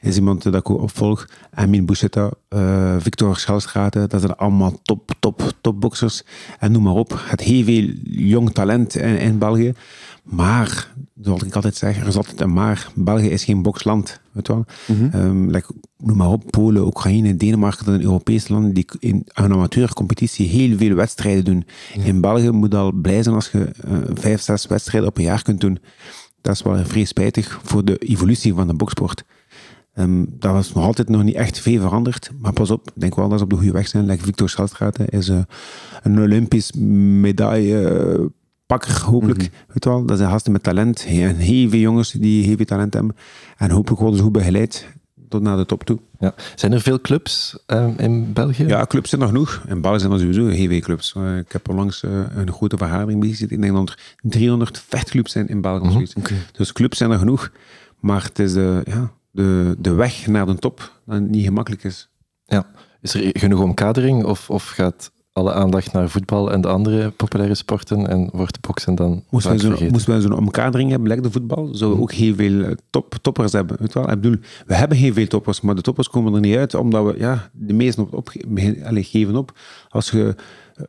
is 0.00 0.16
iemand 0.16 0.42
dat 0.42 0.54
ik 0.54 0.70
ook 0.70 0.80
opvolg. 0.80 1.28
Amin 1.50 1.86
Bouchetta, 1.86 2.30
eh, 2.48 2.96
Victor 2.98 3.36
Schelstraten, 3.36 4.08
dat 4.08 4.20
zijn 4.20 4.36
allemaal 4.36 4.78
top, 4.82 5.12
top, 5.20 5.52
top 5.60 5.80
boxers. 5.80 6.22
En 6.58 6.72
noem 6.72 6.82
maar 6.82 6.94
op. 6.94 7.22
Het 7.24 7.40
heel 7.40 7.64
veel 7.64 7.88
jong 8.04 8.52
talent 8.52 8.96
in, 8.96 9.18
in 9.18 9.38
België. 9.38 9.72
Maar, 10.24 10.94
zoals 11.20 11.42
ik 11.42 11.54
altijd 11.54 11.76
zeg, 11.76 12.00
er 12.00 12.06
is 12.06 12.16
altijd 12.16 12.40
een 12.40 12.52
maar. 12.52 12.88
België 12.94 13.28
is 13.28 13.44
geen 13.44 13.62
boksland, 13.62 14.20
weet 14.32 14.48
wel. 14.48 14.64
Like, 15.46 15.72
noem 15.98 16.16
maar 16.16 16.30
op, 16.30 16.50
Polen, 16.50 16.86
Oekraïne, 16.86 17.36
Denemarken, 17.36 17.84
dat 17.84 17.94
zijn 17.94 18.06
Europese 18.06 18.52
landen 18.52 18.74
die 18.74 18.86
in 18.98 19.22
een 19.26 19.52
amateurcompetitie 19.52 20.48
heel 20.48 20.76
veel 20.76 20.94
wedstrijden 20.94 21.44
doen. 21.44 21.66
In 22.04 22.20
België 22.20 22.50
moet 22.50 22.74
al 22.74 22.92
blij 22.92 23.22
zijn 23.22 23.34
als 23.34 23.50
je 23.50 23.64
eh, 23.64 23.96
vijf, 24.14 24.40
zes 24.42 24.66
wedstrijden 24.66 25.08
op 25.08 25.18
een 25.18 25.24
jaar 25.24 25.42
kunt 25.42 25.60
doen. 25.60 25.78
Dat 26.40 26.54
is 26.54 26.62
wel 26.62 26.84
vrij 26.84 27.04
spijtig 27.04 27.60
voor 27.62 27.84
de 27.84 27.98
evolutie 27.98 28.54
van 28.54 28.66
de 28.66 28.74
boksport. 28.74 29.24
Ehm 29.94 30.24
dat 30.28 30.52
was 30.52 30.72
nog 30.72 30.84
altijd 30.84 31.08
nog 31.08 31.22
niet 31.22 31.34
echt 31.34 31.58
veel 31.58 31.80
veranderd. 31.80 32.30
Maar 32.38 32.52
pas 32.52 32.70
op, 32.70 32.86
ik 32.86 33.00
denk 33.00 33.14
wel 33.14 33.28
dat 33.28 33.38
ze 33.38 33.44
op 33.44 33.50
de 33.50 33.56
goede 33.56 33.72
weg 33.72 33.88
zijn. 33.88 34.06
Like 34.06 34.24
Victor 34.24 34.48
Schelstraat 34.48 35.12
is 35.12 35.28
eh, 35.28 35.38
een 36.02 36.20
Olympisch 36.20 36.72
medaillepakker, 38.66 39.12
hopelijk. 39.12 39.38
Weet 39.38 39.84
je 39.84 39.90
wel, 39.90 40.06
dat 40.06 40.18
zijn 40.18 40.30
gasten 40.30 40.52
met 40.52 40.62
talent. 40.62 41.04
En 41.06 41.36
heel 41.36 41.68
veel 41.70 41.78
jongens 41.78 42.10
die 42.10 42.44
heel 42.44 42.56
veel 42.56 42.64
talent 42.64 42.94
hebben. 42.94 43.16
En 43.56 43.70
hopelijk 43.70 44.00
worden 44.00 44.18
ze 44.18 44.24
goed 44.24 44.32
begeleid 44.32 44.88
tot 45.28 45.42
naar 45.42 45.56
de 45.56 45.66
top 45.66 45.84
toe. 45.84 45.98
Ja. 46.18 46.34
Zijn 46.54 46.72
er 46.72 46.80
veel 46.80 47.00
clubs 47.00 47.58
ehm, 47.66 47.94
in 47.96 48.32
België? 48.32 48.66
Ja, 48.66 48.86
clubs 48.86 49.10
zijn 49.10 49.20
er 49.20 49.26
genoeg. 49.26 49.62
In 49.68 49.80
België 49.80 49.98
zijn 49.98 50.12
er 50.12 50.18
sowieso 50.18 50.46
heel 50.46 50.80
clubs. 50.80 51.14
Eh, 51.14 51.38
ik 51.38 51.52
heb 51.52 51.68
onlangs 51.68 52.02
uh, 52.02 52.10
een 52.34 52.52
grote 52.52 52.76
vergadering 52.76 53.20
bezig. 53.20 53.50
Ik 53.50 53.60
denk 53.60 53.72
dat 53.72 53.88
er 53.88 54.14
300 54.20 54.84
vechtclubs 54.88 55.32
zijn 55.32 55.48
in 55.48 55.60
België. 55.60 55.90
zoiets. 55.90 56.14
Dus 56.52 56.72
clubs 56.72 56.98
zijn 56.98 57.10
er 57.10 57.18
genoeg. 57.18 57.50
Maar 58.00 58.22
het 58.22 58.38
is 58.38 58.52
de, 58.52 58.80
ja, 58.84 59.12
de, 59.30 59.76
de 59.78 59.92
weg 59.92 60.26
naar 60.26 60.46
de 60.46 60.54
top 60.54 61.00
dat 61.06 61.20
niet 61.20 61.44
gemakkelijk 61.44 61.84
is. 61.84 62.08
Ja. 62.44 62.66
Is 63.00 63.14
er 63.14 63.30
genoeg 63.32 63.60
omkadering 63.60 64.24
of, 64.24 64.50
of 64.50 64.68
gaat 64.68 65.12
alle 65.34 65.52
aandacht 65.52 65.92
naar 65.92 66.08
voetbal 66.08 66.52
en 66.52 66.60
de 66.60 66.68
andere 66.68 67.10
populaire 67.10 67.54
sporten 67.54 68.08
en 68.08 68.28
wordt 68.32 68.60
boksen 68.60 68.94
dan 68.94 69.10
Moesten 69.30 69.40
vaak 69.40 69.50
wij 69.50 69.58
zo'n 69.58 69.68
vergeten? 69.68 69.92
moesten 69.92 70.12
wij 70.12 70.20
zo'n 70.20 70.36
omkadering 70.36 70.90
hebben, 70.90 71.08
like 71.08 71.22
de 71.22 71.30
voetbal, 71.30 71.68
zouden 71.74 71.98
we 71.98 72.04
ook 72.04 72.12
heel 72.12 72.34
veel 72.34 72.62
eh, 72.64 72.70
top, 72.90 73.14
toppers 73.22 73.52
hebben. 73.52 73.76
Weet 73.80 73.94
wel? 73.94 74.10
Ik 74.10 74.20
bedoel, 74.20 74.36
we 74.66 74.74
hebben 74.74 74.96
heel 74.98 75.12
veel 75.12 75.26
toppers, 75.26 75.60
maar 75.60 75.74
de 75.74 75.80
toppers 75.82 76.08
komen 76.08 76.34
er 76.34 76.40
niet 76.40 76.56
uit, 76.56 76.74
omdat 76.74 77.04
we 77.04 77.18
ja, 77.18 77.50
de 77.52 77.72
meesten 77.72 78.02
op, 78.02 78.14
op, 78.14 78.32
begin- 78.48 78.84
allee, 78.84 79.02
geven 79.04 79.36
op. 79.36 79.58
Als 79.88 80.10
je, 80.10 80.34
eh, 80.74 80.84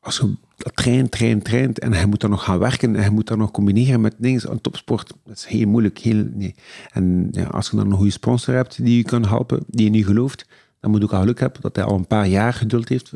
als 0.00 0.16
je 0.16 0.34
traint, 0.74 1.10
traint, 1.10 1.44
traint 1.44 1.78
en 1.78 1.92
hij 1.92 2.06
moet 2.06 2.20
dan 2.20 2.30
nog 2.30 2.44
gaan 2.44 2.58
werken 2.58 2.94
en 2.96 3.00
hij 3.00 3.10
moet 3.10 3.26
dan 3.26 3.38
nog 3.38 3.50
combineren 3.50 4.00
met 4.00 4.14
dingen, 4.18 4.50
een 4.50 4.60
topsport, 4.60 5.12
dat 5.24 5.36
is 5.36 5.44
heel 5.44 5.66
moeilijk. 5.68 5.98
Heel, 5.98 6.24
nee. 6.34 6.54
En 6.92 7.28
ja, 7.30 7.44
als 7.44 7.70
je 7.70 7.76
dan 7.76 7.86
een 7.90 7.96
goede 7.96 8.10
sponsor 8.10 8.54
hebt 8.54 8.84
die 8.84 8.96
je 8.96 9.02
kan 9.02 9.26
helpen, 9.26 9.64
die 9.66 9.92
je 9.92 10.04
gelooft, 10.04 10.46
dan 10.84 10.92
moet 10.92 11.02
ook 11.02 11.12
al 11.12 11.20
geluk 11.20 11.40
hebben 11.40 11.60
dat 11.60 11.76
hij 11.76 11.84
al 11.84 11.96
een 11.96 12.06
paar 12.06 12.26
jaar 12.26 12.52
geduld 12.52 12.88
heeft. 12.88 13.12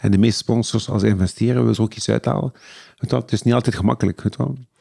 En 0.00 0.10
de 0.10 0.18
meeste 0.18 0.38
sponsors, 0.38 0.88
als 0.88 1.02
ze 1.02 1.08
investeren, 1.08 1.60
willen 1.60 1.74
ze 1.74 1.82
ook 1.82 1.94
iets 1.94 2.08
uithalen. 2.08 2.52
Het 2.96 3.32
is 3.32 3.42
niet 3.42 3.54
altijd 3.54 3.74
gemakkelijk. 3.74 4.22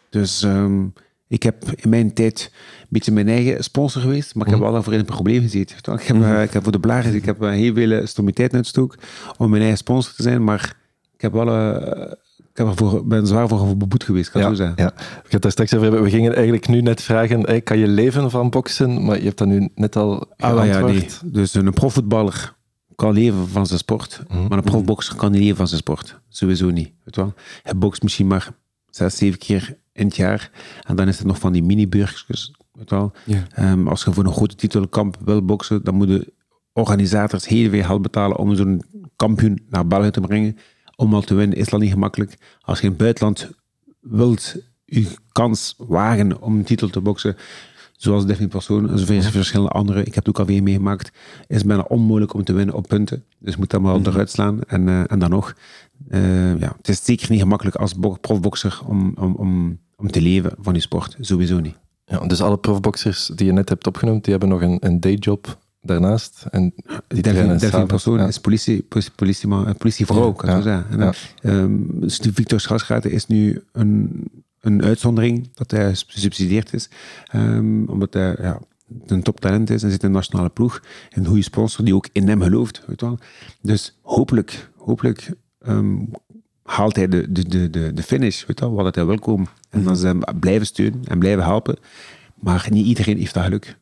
Dus 0.10 0.44
ehm, 0.44 0.86
ik 1.28 1.44
heb 1.44 1.64
in 1.76 1.90
mijn 1.90 2.14
tijd 2.14 2.52
een 2.80 2.88
beetje 2.90 3.12
mijn 3.12 3.28
eigen 3.28 3.64
sponsor 3.64 4.02
geweest, 4.02 4.36
maar 4.36 4.46
ik 4.46 4.52
heb 4.52 4.62
wel 4.62 4.72
daarvoor 4.72 4.94
in 4.94 5.00
een 5.00 5.06
probleem 5.06 5.42
gezeten. 5.42 5.78
Ik 5.78 6.02
heb, 6.02 6.22
eh, 6.22 6.44
ik 6.44 6.54
heb 6.54 6.64
voor 6.64 6.72
de 6.72 6.80
blaren, 6.80 7.16
ik 7.16 7.26
heb 7.26 7.42
eh, 7.42 7.50
heel 7.50 7.74
veel 7.74 8.08
stomiteit 8.08 8.54
uitgestoken 8.54 9.00
om 9.38 9.50
mijn 9.50 9.62
eigen 9.62 9.80
sponsor 9.80 10.14
te 10.14 10.22
zijn, 10.22 10.44
maar 10.44 10.78
ik 11.14 11.22
heb 11.22 11.34
wel, 11.34 11.48
eh, 11.48 12.12
ik 12.52 12.58
heb 12.58 12.68
ervoor, 12.68 13.06
ben 13.08 13.28
zwaar 13.28 13.48
voor 13.48 13.78
beboet 13.78 14.04
geweest, 14.04 14.26
ik 14.28 14.32
kan 14.34 14.42
Ja, 14.42 14.48
zo 14.48 14.54
zeggen. 14.54 14.76
ja. 14.78 14.92
Gaan 14.96 15.24
het 15.30 15.42
daar 15.42 15.52
straks 15.52 15.74
over 15.74 15.86
hebben. 15.86 16.04
We 16.04 16.10
gingen 16.10 16.34
eigenlijk 16.34 16.68
nu 16.68 16.82
net 16.82 17.02
vragen, 17.02 17.42
hey, 17.42 17.62
kan 17.62 17.78
je 17.78 17.88
leven 17.88 18.32
van 18.32 18.50
boksen? 18.50 19.06
Maar 19.06 19.18
je 19.18 19.24
hebt 19.26 19.38
dat 19.38 19.48
nu 19.48 19.70
net 19.76 19.96
al 19.96 20.28
Ah, 20.38 20.66
ja, 20.66 20.80
nee. 20.80 21.06
Dus 21.26 21.54
een 21.54 21.74
profvoetballer 21.74 22.58
kan 22.96 23.14
leven 23.14 23.48
van 23.48 23.68
zijn 23.68 23.80
sport, 23.80 24.24
maar 24.50 24.58
een 24.58 24.64
profboxer 24.64 25.16
kan 25.16 25.32
niet 25.32 25.42
leven 25.42 25.56
van 25.58 25.68
zijn 25.68 25.80
sport. 25.80 26.20
Sowieso 26.30 26.70
niet. 26.70 26.92
Weet 27.04 27.16
je 27.16 27.22
wel? 27.22 27.34
Hij 27.64 27.76
bokst 27.78 28.04
misschien 28.04 28.28
maar 28.28 28.50
zes, 28.90 29.18
zeven 29.18 29.40
keer 29.40 29.78
in 29.94 30.06
het 30.06 30.16
jaar 30.16 30.52
en 30.84 30.96
dan 30.96 31.08
is 31.08 31.18
het 31.18 31.28
nog 31.28 31.40
van 31.40 31.52
die 31.54 31.64
mini-burgers. 31.64 32.54
Weet 32.74 32.90
wel? 32.90 33.12
Ehm, 33.54 33.88
als 33.88 34.04
je 34.04 34.14
voor 34.14 34.26
een 34.26 34.32
grote 34.34 34.56
titelkamp 34.56 35.18
wil 35.26 35.46
boksen, 35.46 35.84
dan 35.84 35.96
moeten 35.96 36.26
organisators 36.74 37.48
heel 37.48 37.70
veel 37.70 37.84
geld 37.84 38.02
betalen 38.02 38.38
om 38.38 38.56
zo'n 38.56 38.82
kampioen 39.16 39.60
naar 39.70 39.88
België 39.88 40.10
te 40.12 40.22
brengen. 40.22 40.58
Om 41.00 41.14
al 41.14 41.22
te 41.22 41.34
winnen 41.34 41.58
is 41.58 41.68
dat 41.70 41.80
niet 41.80 41.92
gemakkelijk. 41.92 42.38
Als 42.62 42.78
je 42.78 42.84
in 42.84 42.90
het 42.90 43.00
buitenland 43.00 43.50
wilt 44.00 44.56
je 44.86 45.08
kans 45.32 45.76
wagen 45.78 46.42
om 46.42 46.56
een 46.58 46.64
titel 46.64 46.90
te 46.90 47.02
boksen, 47.02 47.36
zoals 47.98 48.26
Daphne 48.26 48.48
Persoon 48.48 48.90
en 48.90 49.00
zoveel 49.00 49.22
verschillende 49.22 49.72
anderen, 49.72 50.06
ik 50.06 50.16
heb 50.16 50.26
het 50.26 50.28
ook 50.28 50.40
alweer 50.40 50.64
meegemaakt, 50.64 51.12
is 51.48 51.64
bijna 51.64 51.82
onmogelijk 51.88 52.34
om 52.34 52.44
te 52.44 52.54
winnen 52.54 52.76
op 52.76 52.88
punten. 52.88 53.24
Dus 53.38 53.58
moet 53.58 53.70
dat 53.70 53.82
maar 53.82 53.96
eruit 53.96 54.30
slaan. 54.32 54.62
En, 54.64 54.88
eh, 54.88 55.12
en 55.12 55.20
dan 55.20 55.30
nog, 55.30 55.56
eh, 56.10 56.60
ja, 56.60 56.74
het 56.78 56.88
is 56.88 57.06
zeker 57.06 57.32
niet 57.32 57.42
gemakkelijk 57.42 57.76
als 57.76 57.96
bo- 57.96 58.18
profbokser 58.22 58.80
om, 58.86 59.14
om, 59.20 59.36
om, 59.36 59.80
om 59.96 60.12
te 60.12 60.22
leven 60.22 60.52
van 60.60 60.74
je 60.74 60.80
sport. 60.80 61.18
Sowieso 61.20 61.60
niet. 61.60 61.76
Ja, 62.06 62.28
dus 62.28 62.42
alle 62.42 62.58
profboxers 62.58 63.32
die 63.36 63.46
je 63.46 63.54
net 63.54 63.70
hebt 63.70 63.88
opgenoemd, 63.88 64.24
die 64.24 64.32
hebben 64.32 64.50
nog 64.50 64.62
een, 64.62 64.78
een 64.80 65.00
dayjob 65.00 65.58
daarnaast. 65.82 66.46
En 66.52 66.74
die 67.08 67.86
persoon 67.86 68.18
Ja. 68.18 68.28
is 68.28 68.40
politie, 68.40 68.88
politie, 69.16 69.50
eh, 69.50 69.70
politievrouw, 69.78 70.32
kan 70.32 70.50
Ja, 70.50 70.56
zo 70.56 70.62
zeggen. 70.62 70.86
En, 70.90 71.00
ja. 71.00 71.14
ehm, 71.42 71.78
dus 72.00 72.20
Victor 72.34 72.60
Schasgraten 72.60 73.12
is 73.12 73.28
nu 73.28 73.64
een, 73.72 74.24
een 74.62 74.84
uitzondering 74.84 75.50
dat 75.54 75.72
hij 75.72 75.96
gesubsidieerd 76.08 76.74
is, 76.74 76.90
ehm, 77.28 77.84
omdat 77.84 78.14
hij 78.14 78.36
ja, 78.40 78.60
een 79.06 79.24
toptalent 79.24 79.70
is 79.70 79.84
en 79.84 79.92
zit 79.92 80.04
in 80.04 80.08
de 80.10 80.16
nationale 80.16 80.50
ploeg. 80.50 80.82
Een 81.10 81.26
goede 81.26 81.42
sponsor 81.42 81.86
die 81.86 81.96
ook 81.96 82.08
in 82.12 82.28
hem 82.28 82.42
gelooft. 82.42 82.84
Weet 82.88 83.02
wel. 83.02 83.20
Dus 83.62 83.98
hopelijk, 84.02 84.70
hopelijk 84.78 85.30
ehm, 85.62 85.98
haalt 86.64 86.96
hij 86.96 87.08
de, 87.08 87.32
de, 87.32 87.70
de, 87.70 87.94
de, 87.94 88.04
finish, 88.04 88.46
weet 88.46 88.60
wel, 88.60 88.72
wat 88.74 88.96
hij 88.96 89.06
wil 89.06 89.20
komen. 89.20 89.48
En 89.70 89.84
dan 89.84 89.98
ze 89.98 90.06
hem 90.08 90.20
blijven 90.40 90.66
steunen 90.66 91.02
en 91.04 91.20
blijven 91.20 91.44
helpen. 91.44 91.78
Maar 92.36 92.68
niet 92.70 92.86
iedereen 92.86 93.18
heeft 93.18 93.34
dat 93.34 93.44
geluk. 93.44 93.78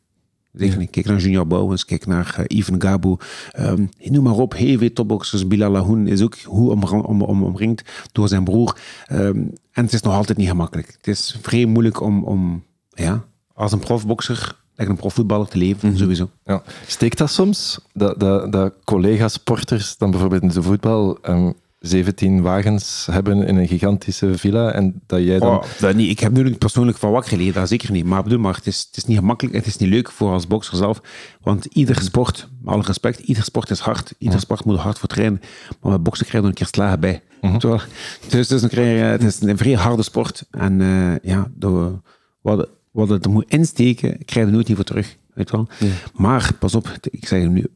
Niet. 0.52 0.90
Kijk 0.90 1.06
naar 1.06 1.18
Junior 1.18 1.46
Bouwens, 1.46 1.84
kijk 1.84 2.06
naar 2.06 2.36
uh, 2.38 2.58
Ivan 2.58 2.82
Gabu. 2.82 3.16
Um, 3.58 3.88
noem 3.98 4.22
maar 4.24 4.36
op, 4.36 4.54
heel 4.54 4.78
veel 4.78 4.92
topboxers. 4.92 5.46
Bilal 5.46 5.70
Lahoun 5.70 6.06
is 6.06 6.22
ook 6.22 6.38
hoe 6.38 6.70
om, 6.70 6.82
om, 6.84 7.22
om, 7.22 7.42
omringd 7.42 7.82
door 8.12 8.28
zijn 8.28 8.44
broer. 8.44 8.78
Um, 9.12 9.52
en 9.72 9.84
het 9.84 9.92
is 9.92 10.02
nog 10.02 10.14
altijd 10.14 10.38
niet 10.38 10.48
gemakkelijk. 10.48 10.94
Het 10.96 11.06
is 11.06 11.38
vrij 11.42 11.64
moeilijk 11.64 12.00
om, 12.00 12.24
om 12.24 12.64
ja, 12.88 13.24
als 13.54 13.72
een 13.72 13.78
profboxer 13.78 14.56
een 14.86 14.96
profvoetballer 14.96 15.48
te 15.48 15.58
leven, 15.58 15.88
Mhm. 15.88 15.98
sowieso. 15.98 16.30
Ja. 16.44 16.62
Steekt 16.86 17.18
dat 17.18 17.30
soms? 17.30 17.80
Dat, 17.92 18.20
dat, 18.20 18.52
dat 18.52 18.74
collega-sporters 18.84 19.96
dan 19.96 20.10
bijvoorbeeld 20.10 20.42
in 20.42 20.48
de 20.48 20.62
voetbal 20.62 21.18
um, 21.28 21.54
17 21.78 22.42
wagens 22.42 23.06
hebben 23.10 23.42
in 23.46 23.56
een 23.56 23.68
gigantische 23.68 24.38
villa 24.38 24.72
en 24.72 25.00
dat 25.06 25.22
jij 25.22 25.38
dan... 25.38 25.56
Oh, 25.56 25.64
dat 25.80 25.94
niet. 25.94 26.10
Ik 26.10 26.20
heb 26.20 26.32
nu 26.32 26.54
persoonlijk 26.54 26.98
van 26.98 27.10
wakker 27.10 27.30
geleden, 27.30 27.54
dat 27.54 27.68
zeker 27.68 27.92
niet. 27.92 28.04
Maar 28.04 28.22
bedoel 28.22 28.38
maar, 28.38 28.54
het 28.54 28.66
is, 28.66 28.84
het 28.86 28.96
is 28.96 29.04
niet 29.04 29.18
gemakkelijk, 29.18 29.56
het 29.56 29.66
is 29.66 29.76
niet 29.76 29.88
leuk 29.88 30.10
voor 30.10 30.32
als 30.32 30.46
bokser 30.46 30.76
zelf. 30.76 31.00
Want 31.42 31.64
iedere 31.64 32.02
sport, 32.02 32.48
met 32.62 32.74
alle 32.74 32.82
respect, 32.82 33.18
iedere 33.18 33.44
sport 33.44 33.70
is 33.70 33.78
hard. 33.78 34.14
Iedere 34.18 34.40
sport 34.40 34.64
moet 34.64 34.74
er 34.74 34.82
hard 34.82 34.98
voor 34.98 35.08
trainen. 35.08 35.40
Maar 35.80 35.92
met 35.92 36.02
boksen 36.02 36.26
krijg 36.26 36.44
je 36.44 36.48
er 36.50 36.54
een 36.54 36.64
keer 36.64 36.74
slagen 36.74 37.00
bij. 37.00 37.22
Terwijl, 37.58 37.80
dus, 38.28 38.48
dus 38.48 38.60
dan 38.60 38.70
krijg 38.70 38.98
je, 38.98 39.04
het 39.04 39.22
is 39.22 39.40
een 39.40 39.58
vrij 39.58 39.72
harde 39.72 40.02
sport. 40.02 40.44
En 40.50 40.80
uh, 40.80 41.16
ja, 41.22 41.50
door, 41.54 42.00
wat, 42.40 42.68
wat 42.90 43.08
het 43.08 43.24
er 43.24 43.30
moet 43.30 43.50
insteken, 43.50 44.10
krijg 44.10 44.34
je 44.34 44.40
er 44.40 44.52
nooit 44.52 44.68
niet 44.68 44.76
voor 44.76 44.86
terug. 44.86 45.16
Weet 45.34 45.50
wel? 45.50 45.68
Ja. 45.78 45.86
Maar 46.14 46.54
pas 46.58 46.74
op, 46.74 46.98
ik 47.10 47.26
zeg 47.26 47.48
nu, 47.48 47.66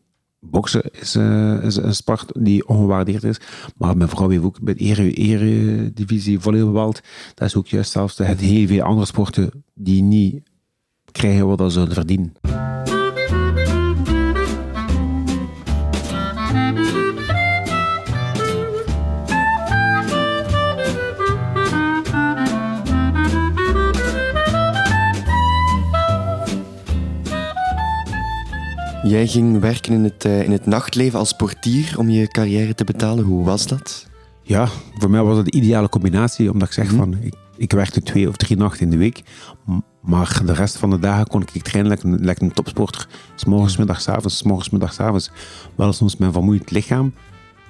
boksen 0.44 0.82
is, 0.92 1.16
uh, 1.16 1.64
is, 1.64 1.76
een 1.76 1.94
sport 1.94 2.30
die 2.38 2.68
ongewaardeerd 2.68 3.24
is. 3.24 3.40
Maar 3.76 3.96
mijn 3.96 4.08
vrouw 4.08 4.28
heeft 4.28 4.44
ook 4.44 4.58
ere, 4.64 5.12
eredivisie 5.12 6.40
volleybal. 6.40 6.94
Dat 7.34 7.48
is 7.48 7.56
ook 7.56 7.66
juist 7.66 7.90
zelfs 7.90 8.18
het 8.18 8.40
heel 8.40 8.66
veel 8.66 8.82
andere 8.82 9.06
sporten 9.06 9.64
die 9.74 10.02
niet 10.02 10.42
krijgen 11.12 11.46
wat 11.46 11.72
ze 11.72 11.86
verdienen. 11.90 12.32
Jij 29.02 29.26
ging 29.26 29.60
werken 29.60 29.92
in 29.92 30.04
het, 30.04 30.24
uh, 30.24 30.42
in 30.42 30.52
het 30.52 30.66
nachtleven 30.66 31.18
als 31.18 31.32
portier 31.32 31.98
om 31.98 32.10
je 32.10 32.28
carrière 32.28 32.74
te 32.74 32.84
betalen. 32.84 33.24
Hoe 33.24 33.44
was 33.44 33.66
dat? 33.66 34.06
Ja, 34.42 34.68
voor 34.98 35.10
mij 35.10 35.22
was 35.22 35.36
het 35.36 35.46
de 35.46 35.52
ideale 35.52 35.88
combinatie, 35.88 36.52
omdat 36.52 36.68
ik 36.68 36.74
zeg 36.74 36.88
-hmm. 36.88 36.96
van, 36.96 37.16
ik, 37.20 37.34
ik, 37.56 37.72
werkte 37.72 38.02
twee 38.02 38.28
of 38.28 38.36
drie 38.36 38.56
nachten 38.56 38.84
in 38.84 38.90
de 38.90 38.96
week, 38.96 39.22
maar 40.02 40.42
de 40.44 40.52
rest 40.52 40.76
van 40.76 40.90
de 40.90 40.98
dagen 40.98 41.26
kon 41.26 41.42
ik 41.52 41.62
trainen 41.62 41.90
lekker, 41.90 42.08
lekker 42.08 42.44
een 42.44 42.52
topsporter. 42.52 43.08
S 43.34 43.44
morgens, 43.44 43.76
middags, 43.76 44.08
avonds, 44.08 44.36
s 44.36 44.42
morgens, 44.42 44.70
middags, 44.70 45.00
avonds. 45.00 45.30
Wel 45.74 45.92
soms 45.92 46.16
mijn 46.16 46.32
vermoeid 46.32 46.70
lichaam, 46.70 47.14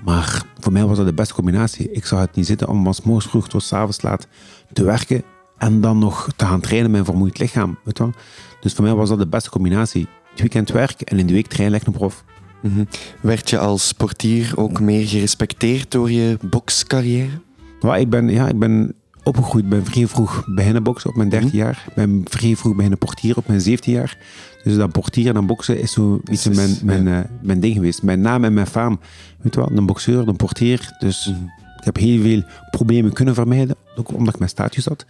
maar 0.05 0.43
voor 0.61 0.73
mij 0.73 0.85
was 0.85 0.97
dat 0.97 1.07
de 1.07 1.15
beste 1.15 1.35
combinatie. 1.35 1.93
Ik 1.93 2.07
zag 2.07 2.21
het 2.21 2.37
niet 2.37 2.47
zitten 2.47 2.69
om 2.69 2.85
van 2.85 2.95
s 2.95 3.03
morgens 3.03 3.27
vroeg 3.27 3.49
tot 3.49 3.63
s 3.63 3.73
avonds 3.73 4.03
laat 4.03 4.27
te 4.73 4.85
werken 4.85 5.23
en 5.59 5.81
dan 5.81 5.99
nog 5.99 6.29
te 6.37 6.45
gaan 6.45 6.61
trainen 6.61 6.91
met 6.91 7.01
een 7.01 7.07
vermoeid 7.07 7.39
lichaam. 7.39 7.79
Weet 7.85 7.99
je 7.99 8.03
wel? 8.03 8.13
Dus 8.61 8.73
voor 8.73 8.85
mij 8.85 8.95
was 8.95 9.09
dat 9.09 9.19
de 9.19 9.29
beste 9.29 9.51
combinatie. 9.51 10.09
Het 10.33 10.41
weekend 10.41 10.71
werk 10.71 11.01
en 11.01 11.19
in 11.19 11.27
de 11.27 11.33
week 11.33 11.47
trainen 11.47 11.73
leg 11.73 11.87
een 11.87 11.93
prof. 11.93 12.25
Mm 12.61 12.73
-hmm. 12.75 12.87
Werd 13.21 13.51
je 13.51 13.59
als 13.59 13.93
portier 13.93 14.53
ook 14.57 14.81
meer 14.81 15.07
gerespecteerd 15.07 15.91
door 15.91 16.11
je 16.11 16.39
bokscarrière? 16.41 17.41
Nou, 17.81 17.99
ik, 17.99 18.11
ben, 18.11 18.29
ja, 18.29 18.49
ik 18.49 18.59
ben 18.59 18.95
opgegroeid, 19.23 19.69
ben 19.69 19.85
vrij 19.85 20.07
vroeg 20.07 20.45
beginnen 20.47 20.83
boksen 20.83 21.11
op 21.11 21.17
mijn 21.17 21.29
13 21.29 21.49
mm 21.49 21.55
-hmm. 21.55 21.65
jaar. 21.65 21.85
Ik 21.89 21.95
ben 21.95 22.23
vrij 22.25 22.57
vroeg 22.57 22.75
beginnen 22.75 22.99
portier 22.99 23.37
op 23.37 23.47
mijn 23.47 23.61
17 23.61 23.93
jaar. 23.93 24.19
Dus 24.63 24.77
dat 24.77 24.93
portier 24.93 25.27
en 25.27 25.35
dat 25.35 25.47
boksen 25.47 25.81
is 25.81 25.93
zo 25.93 26.21
iets 26.31 26.49
mijn, 26.49 26.79
mijn, 26.85 27.05
ja. 27.05 27.19
uh, 27.19 27.25
mijn 27.43 27.61
ding 27.61 27.75
geweest. 27.75 28.03
Mijn 28.03 28.21
naam 28.21 28.45
en 28.45 28.55
mijn 28.55 28.67
faam. 28.67 29.01
Weet 29.41 29.55
je 29.55 29.61
wel, 29.61 29.71
een 29.77 29.87
boxeur, 29.87 30.29
een 30.29 30.37
portier. 30.37 30.97
Dus 30.99 31.27
mm 31.27 31.35
-hmm. 31.35 31.53
ik 31.79 31.85
heb 31.85 31.97
heel 31.97 32.23
veel 32.23 32.43
problemen 32.71 33.13
kunnen 33.13 33.35
vermijden, 33.35 33.77
ook 33.97 34.13
omdat 34.13 34.33
ik 34.33 34.39
mijn 34.39 34.51
status 34.51 34.85
had. 34.85 35.07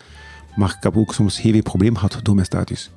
Maar 0.56 0.74
ik 0.76 0.82
heb 0.82 0.96
ook 0.96 1.14
soms 1.14 1.40
heel 1.40 1.52
veel 1.52 1.62
problemen 1.62 1.98
gehad 1.98 2.20
door 2.22 2.34
mijn 2.34 2.46
status. 2.46 2.90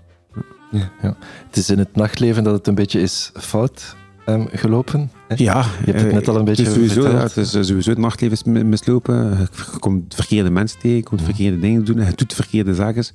Ja. 0.72 0.91
Ja. 1.01 1.15
Het 1.48 1.57
is 1.57 1.69
in 1.69 1.79
het 1.79 1.95
nachtleven 1.95 2.43
dat 2.43 2.53
het 2.53 2.67
een 2.67 2.75
beetje 2.75 3.01
is 3.01 3.31
fout 3.34 3.95
um, 4.25 4.48
gelopen. 4.51 5.12
Hè? 5.27 5.36
Ja, 5.38 5.65
je 5.86 5.91
hebt 5.91 6.01
het 6.01 6.12
net 6.12 6.27
al 6.27 6.36
een 6.36 6.45
beetje 6.45 6.63
het 6.63 6.74
sowieso, 6.74 7.10
ja, 7.10 7.17
het 7.17 7.38
is 7.38 7.51
sowieso 7.51 7.89
het 7.89 8.00
nachtleven 8.00 8.38
is 8.38 8.63
mislopen. 8.63 9.38
Je 9.39 9.79
komt 9.79 10.15
verkeerde 10.15 10.50
mensen 10.50 10.79
tegen, 10.79 10.98
je 10.98 11.03
komt 11.03 11.22
verkeerde 11.22 11.60
dingen 11.60 11.86
doen, 11.86 11.98
je 11.98 12.12
doet 12.15 12.34
verkeerde 12.34 12.75
zaken. 12.75 13.05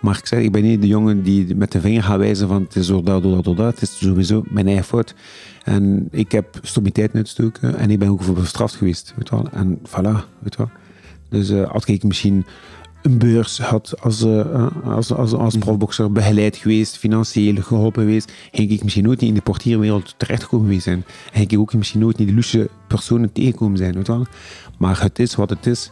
Maar 0.00 0.18
ik 0.18 0.26
zeg, 0.26 0.40
ik 0.40 0.52
ben 0.52 0.62
niet 0.62 0.80
de 0.80 0.86
jongen 0.86 1.22
die 1.22 1.56
met 1.56 1.72
de 1.72 1.80
vinger 1.80 2.02
gaat 2.02 2.18
wijzen 2.18 2.48
van 2.48 2.62
het 2.62 2.76
is 2.76 2.86
door 2.86 3.04
dat, 3.04 3.22
door 3.22 3.34
dat, 3.34 3.44
door 3.44 3.56
dat. 3.56 3.72
Het 3.72 3.82
is 3.82 3.98
sowieso 3.98 4.44
mijn 4.48 4.66
eigen 4.66 4.84
fout. 4.84 5.14
En 5.64 6.08
ik 6.10 6.32
heb 6.32 6.58
stomiteit 6.62 7.14
uitgestoken 7.14 7.76
en 7.76 7.90
ik 7.90 7.98
ben 7.98 8.08
ook 8.08 8.22
voor 8.22 8.34
bestraft 8.34 8.74
geweest. 8.74 9.14
Weet 9.16 9.30
wel. 9.30 9.48
En 9.52 9.78
voilà, 9.78 10.24
weet 10.38 10.56
wel. 10.56 10.70
Dus 11.28 11.50
uh, 11.50 11.70
had 11.70 11.88
ik 11.88 12.02
misschien 12.02 12.44
een 13.02 13.18
beurs 13.18 13.58
had 13.58 13.94
als, 14.00 14.22
uh, 14.22 14.66
als, 14.84 15.12
als, 15.12 15.32
als 15.32 15.56
profboxer 15.56 16.12
begeleid 16.12 16.56
geweest, 16.56 16.98
financieel 16.98 17.62
geholpen 17.62 18.02
geweest, 18.02 18.32
ging 18.52 18.70
ik 18.70 18.82
misschien 18.82 19.04
nooit 19.04 19.22
in 19.22 19.34
de 19.34 19.40
portierwereld 19.40 20.14
terechtgekomen 20.16 20.66
geweest 20.66 20.84
zijn. 20.84 21.04
En 21.32 21.38
ging 21.38 21.50
ik 21.50 21.58
ook 21.58 21.74
misschien 21.74 22.00
nooit 22.00 22.18
niet 22.18 22.28
de 22.28 22.34
luxe 22.34 22.68
personen 22.88 23.32
tegenkomen 23.32 23.78
zijn. 23.78 23.94
Weet 23.94 24.06
wel? 24.06 24.26
Maar 24.78 25.02
het 25.02 25.18
is 25.18 25.34
wat 25.34 25.50
het 25.50 25.66
is. 25.66 25.90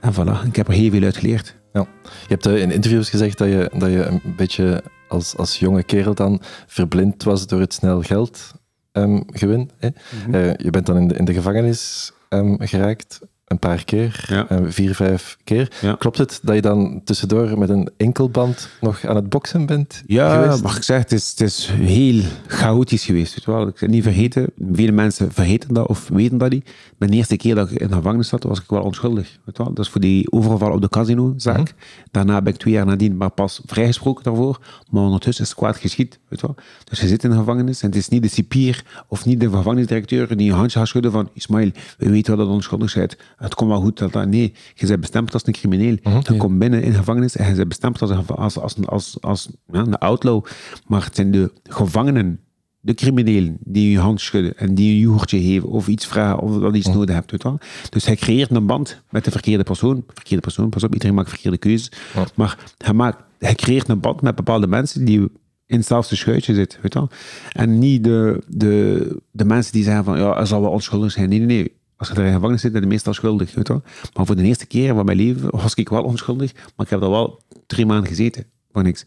En 0.00 0.14
voilà, 0.14 0.46
ik 0.46 0.56
heb 0.56 0.68
er 0.68 0.74
heel 0.74 0.90
veel 0.90 1.02
uit 1.02 1.16
geleerd. 1.16 1.56
Ja. 1.72 1.86
Je 2.02 2.08
hebt 2.28 2.46
uh, 2.46 2.62
in 2.62 2.70
interviews 2.70 3.10
gezegd 3.10 3.38
dat 3.38 3.48
je, 3.48 3.70
dat 3.78 3.90
je 3.90 4.04
een 4.04 4.34
beetje 4.36 4.82
als, 5.08 5.36
als 5.36 5.58
jonge 5.58 5.82
kerel 5.82 6.14
dan 6.14 6.40
verblind 6.66 7.22
was 7.22 7.46
door 7.46 7.60
het 7.60 7.74
snel 7.74 8.02
geld 8.02 8.52
um, 8.92 9.24
gewin. 9.26 9.70
Hè? 9.78 9.88
Mm 9.88 9.94
-hmm. 10.24 10.34
uh, 10.34 10.54
je 10.56 10.70
bent 10.70 10.86
dan 10.86 10.96
in 10.96 11.08
de, 11.08 11.14
in 11.14 11.24
de 11.24 11.32
gevangenis 11.32 12.12
um, 12.28 12.56
geraakt 12.60 13.20
een 13.44 13.58
paar 13.58 13.84
keer, 13.84 14.24
ja. 14.28 14.46
uh, 14.50 14.58
vier, 14.64 14.94
vijf 14.94 15.36
keer. 15.44 15.72
Ja. 15.80 15.94
Klopt 15.94 16.18
het 16.18 16.40
dat 16.42 16.54
je 16.54 16.60
dan 16.60 17.00
tussendoor 17.04 17.58
met 17.58 17.68
een 17.68 17.90
enkelband 17.96 18.68
nog 18.80 19.04
aan 19.04 19.16
het 19.16 19.28
boksen 19.28 19.66
bent 19.66 20.02
ja, 20.06 20.42
geweest? 20.42 20.62
mag 20.62 20.76
ik 20.76 20.82
zeggen, 20.82 21.04
het 21.04 21.14
is, 21.14 21.30
het 21.30 21.40
is 21.40 21.66
heel 21.72 22.22
chaotisch 22.46 23.04
geweest. 23.04 23.34
Weet 23.34 23.44
wel. 23.44 23.66
Ik 23.66 23.80
heb 23.80 23.90
niet 23.90 24.02
vergeten, 24.02 24.46
vele 24.72 24.92
mensen 24.92 25.32
vergeten 25.32 25.74
dat 25.74 25.86
of 25.86 26.08
weten 26.08 26.38
dat 26.38 26.50
niet. 26.50 26.70
De 26.98 27.08
eerste 27.08 27.36
keer 27.36 27.54
dat 27.54 27.70
ik 27.70 27.80
in 27.80 27.88
de 27.88 27.94
gevangenis 27.94 28.28
zat, 28.28 28.42
was 28.42 28.60
ik 28.60 28.64
wel 28.68 28.82
onschuldig. 28.82 29.38
Weet 29.44 29.58
wel. 29.58 29.72
Dat 29.72 29.84
is 29.84 29.90
voor 29.90 30.00
die 30.00 30.32
overval 30.32 30.72
op 30.72 30.80
de 30.80 30.88
casino-zaak. 30.88 31.58
Mm 31.58 31.64
-hmm. 31.64 32.08
Daarna 32.10 32.42
ben 32.42 32.52
ik 32.52 32.58
twee 32.58 32.74
jaar 32.74 32.86
nadien 32.86 33.16
maar 33.16 33.30
pas 33.30 33.60
vrijgesproken 33.66 34.24
daarvoor. 34.24 34.60
Maar 34.90 35.02
ondertussen 35.02 35.44
is 35.44 35.50
het 35.50 35.58
kwaad 35.58 35.76
geschied. 35.76 36.18
Weet 36.28 36.40
wel. 36.40 36.54
Dus 36.84 37.00
je 37.00 37.08
zit 37.08 37.24
in 37.24 37.30
de 37.30 37.36
gevangenis 37.36 37.82
en 37.82 37.88
het 37.88 37.96
is 37.96 38.08
niet 38.08 38.22
de 38.22 38.28
cipier 38.28 38.84
of 39.08 39.24
niet 39.24 39.40
de 39.40 39.50
gevangenisdirecteur 39.50 40.36
die 40.36 40.46
je 40.46 40.52
handje 40.52 40.78
gaat 40.78 40.88
schudden 40.88 41.12
van 41.12 41.30
Ismail, 41.32 41.70
we 41.98 42.10
weten 42.10 42.36
wel 42.36 42.46
dat 42.46 42.54
onschuldig 42.54 42.94
bent. 42.94 43.16
Het 43.44 43.54
komt 43.54 43.70
wel 43.70 43.80
goed 43.80 43.98
dat 43.98 44.12
dat... 44.12 44.28
Nee, 44.28 44.54
je 44.74 44.86
bent 44.86 45.00
bestemd 45.00 45.32
als 45.32 45.46
een 45.46 45.52
crimineel. 45.52 45.96
Mm 46.02 46.12
-hmm. 46.12 46.22
Je 46.24 46.36
komt 46.36 46.58
binnen 46.58 46.82
in 46.82 46.94
gevangenis 46.94 47.36
en 47.36 47.48
je 47.48 47.54
bent 47.54 47.68
bestemd 47.68 48.00
als, 48.00 48.10
een, 48.10 48.26
als, 48.26 48.58
als, 48.58 48.76
als, 48.86 49.16
als 49.20 49.48
ja, 49.72 49.78
een 49.78 49.98
outlaw. 49.98 50.44
Maar 50.86 51.04
het 51.04 51.14
zijn 51.14 51.30
de 51.30 51.52
gevangenen, 51.62 52.40
de 52.80 52.94
criminelen, 52.94 53.56
die 53.60 53.90
je 53.90 53.98
hand 53.98 54.20
schudden 54.20 54.56
en 54.56 54.74
die 54.74 54.92
een 54.92 54.98
joertje 54.98 55.40
geven 55.40 55.68
of 55.68 55.88
iets 55.88 56.06
vragen 56.06 56.38
of 56.38 56.58
dat 56.58 56.74
iets 56.74 56.86
mm 56.86 56.92
-hmm. 56.92 57.00
nodig 57.00 57.14
hebt. 57.14 57.30
Weet 57.30 57.42
wel. 57.42 57.58
Dus 57.90 58.06
hij 58.06 58.16
creëert 58.16 58.50
een 58.50 58.66
band 58.66 59.02
met 59.10 59.24
de 59.24 59.30
verkeerde 59.30 59.64
persoon. 59.64 60.04
Verkeerde 60.14 60.42
persoon, 60.42 60.68
pas 60.68 60.82
op, 60.82 60.92
iedereen 60.92 61.14
maakt 61.14 61.28
verkeerde 61.28 61.58
keuzes. 61.58 61.90
Maar 62.34 62.58
hij, 62.78 62.94
maakt, 62.94 63.22
hij 63.38 63.54
creëert 63.54 63.88
een 63.88 64.00
band 64.00 64.20
met 64.22 64.34
bepaalde 64.34 64.66
mensen 64.66 65.04
die 65.04 65.20
in 65.66 65.76
hetzelfde 65.76 66.16
schuitje 66.16 66.54
zitten. 66.54 66.78
Weet 66.82 66.94
wel. 66.94 67.08
En 67.52 67.78
niet 67.78 68.04
de, 68.04 68.42
de, 68.48 69.16
de 69.30 69.44
mensen 69.44 69.72
die 69.72 69.84
zeggen 69.84 70.04
van 70.04 70.18
ja, 70.18 70.34
hij 70.34 70.46
zal 70.46 70.60
wel 70.60 70.70
onschuldig 70.70 71.12
zijn. 71.12 71.28
Nee, 71.28 71.38
nee, 71.38 71.46
nee. 71.46 71.72
Als 72.08 72.16
je 72.16 72.22
er 72.22 72.28
in 72.28 72.34
gevangenis 72.34 72.60
zit, 72.60 72.72
ben 72.72 72.80
je 72.80 72.86
meestal 72.86 73.14
schuldig. 73.14 73.54
Weet 73.54 73.66
je 73.66 73.72
wel. 73.72 73.82
Maar 74.14 74.26
voor 74.26 74.36
de 74.36 74.42
eerste 74.42 74.66
keer 74.66 74.94
van 74.94 75.04
mijn 75.04 75.16
leven 75.16 75.50
was 75.50 75.74
ik 75.74 75.88
wel 75.88 76.02
onschuldig, 76.02 76.52
maar 76.54 76.86
ik 76.86 76.90
heb 76.90 77.02
er 77.02 77.10
wel 77.10 77.42
drie 77.66 77.86
maanden 77.86 78.08
gezeten. 78.08 78.44
Voor 78.72 78.82
niks. 78.82 79.04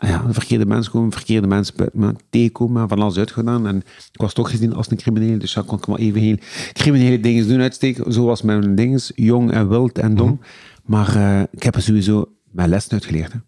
Ja, 0.00 0.24
verkeerde 0.28 0.66
mensen 0.66 0.92
komen, 0.92 1.12
verkeerde 1.12 1.46
mensen 1.46 1.74
tegenkomen, 2.30 2.88
van 2.88 3.00
alles 3.00 3.16
uitgedaan. 3.18 3.66
En 3.66 3.76
ik 4.12 4.20
was 4.20 4.32
toch 4.32 4.50
gezien 4.50 4.74
als 4.74 4.90
een 4.90 4.96
crimineel, 4.96 5.38
dus 5.38 5.52
ja, 5.52 5.62
kon 5.66 5.78
ik 5.78 5.84
wel 5.84 5.98
even 5.98 6.20
heel 6.20 6.36
criminele 6.72 7.20
dingen 7.20 7.48
doen 7.48 7.60
uitsteken. 7.60 8.12
Zo 8.12 8.24
was 8.24 8.42
mijn 8.42 8.74
ding, 8.74 9.10
jong 9.14 9.50
en 9.50 9.68
wild 9.68 9.98
en 9.98 10.14
dom. 10.14 10.26
Mm 10.26 10.38
-hmm. 10.40 10.46
Maar 10.84 11.16
uh, 11.16 11.40
ik 11.50 11.62
heb 11.62 11.74
er 11.74 11.82
sowieso 11.82 12.32
mijn 12.50 12.68
lessen 12.68 12.92
uitgeleerd. 12.92 13.32
Hè. 13.32 13.38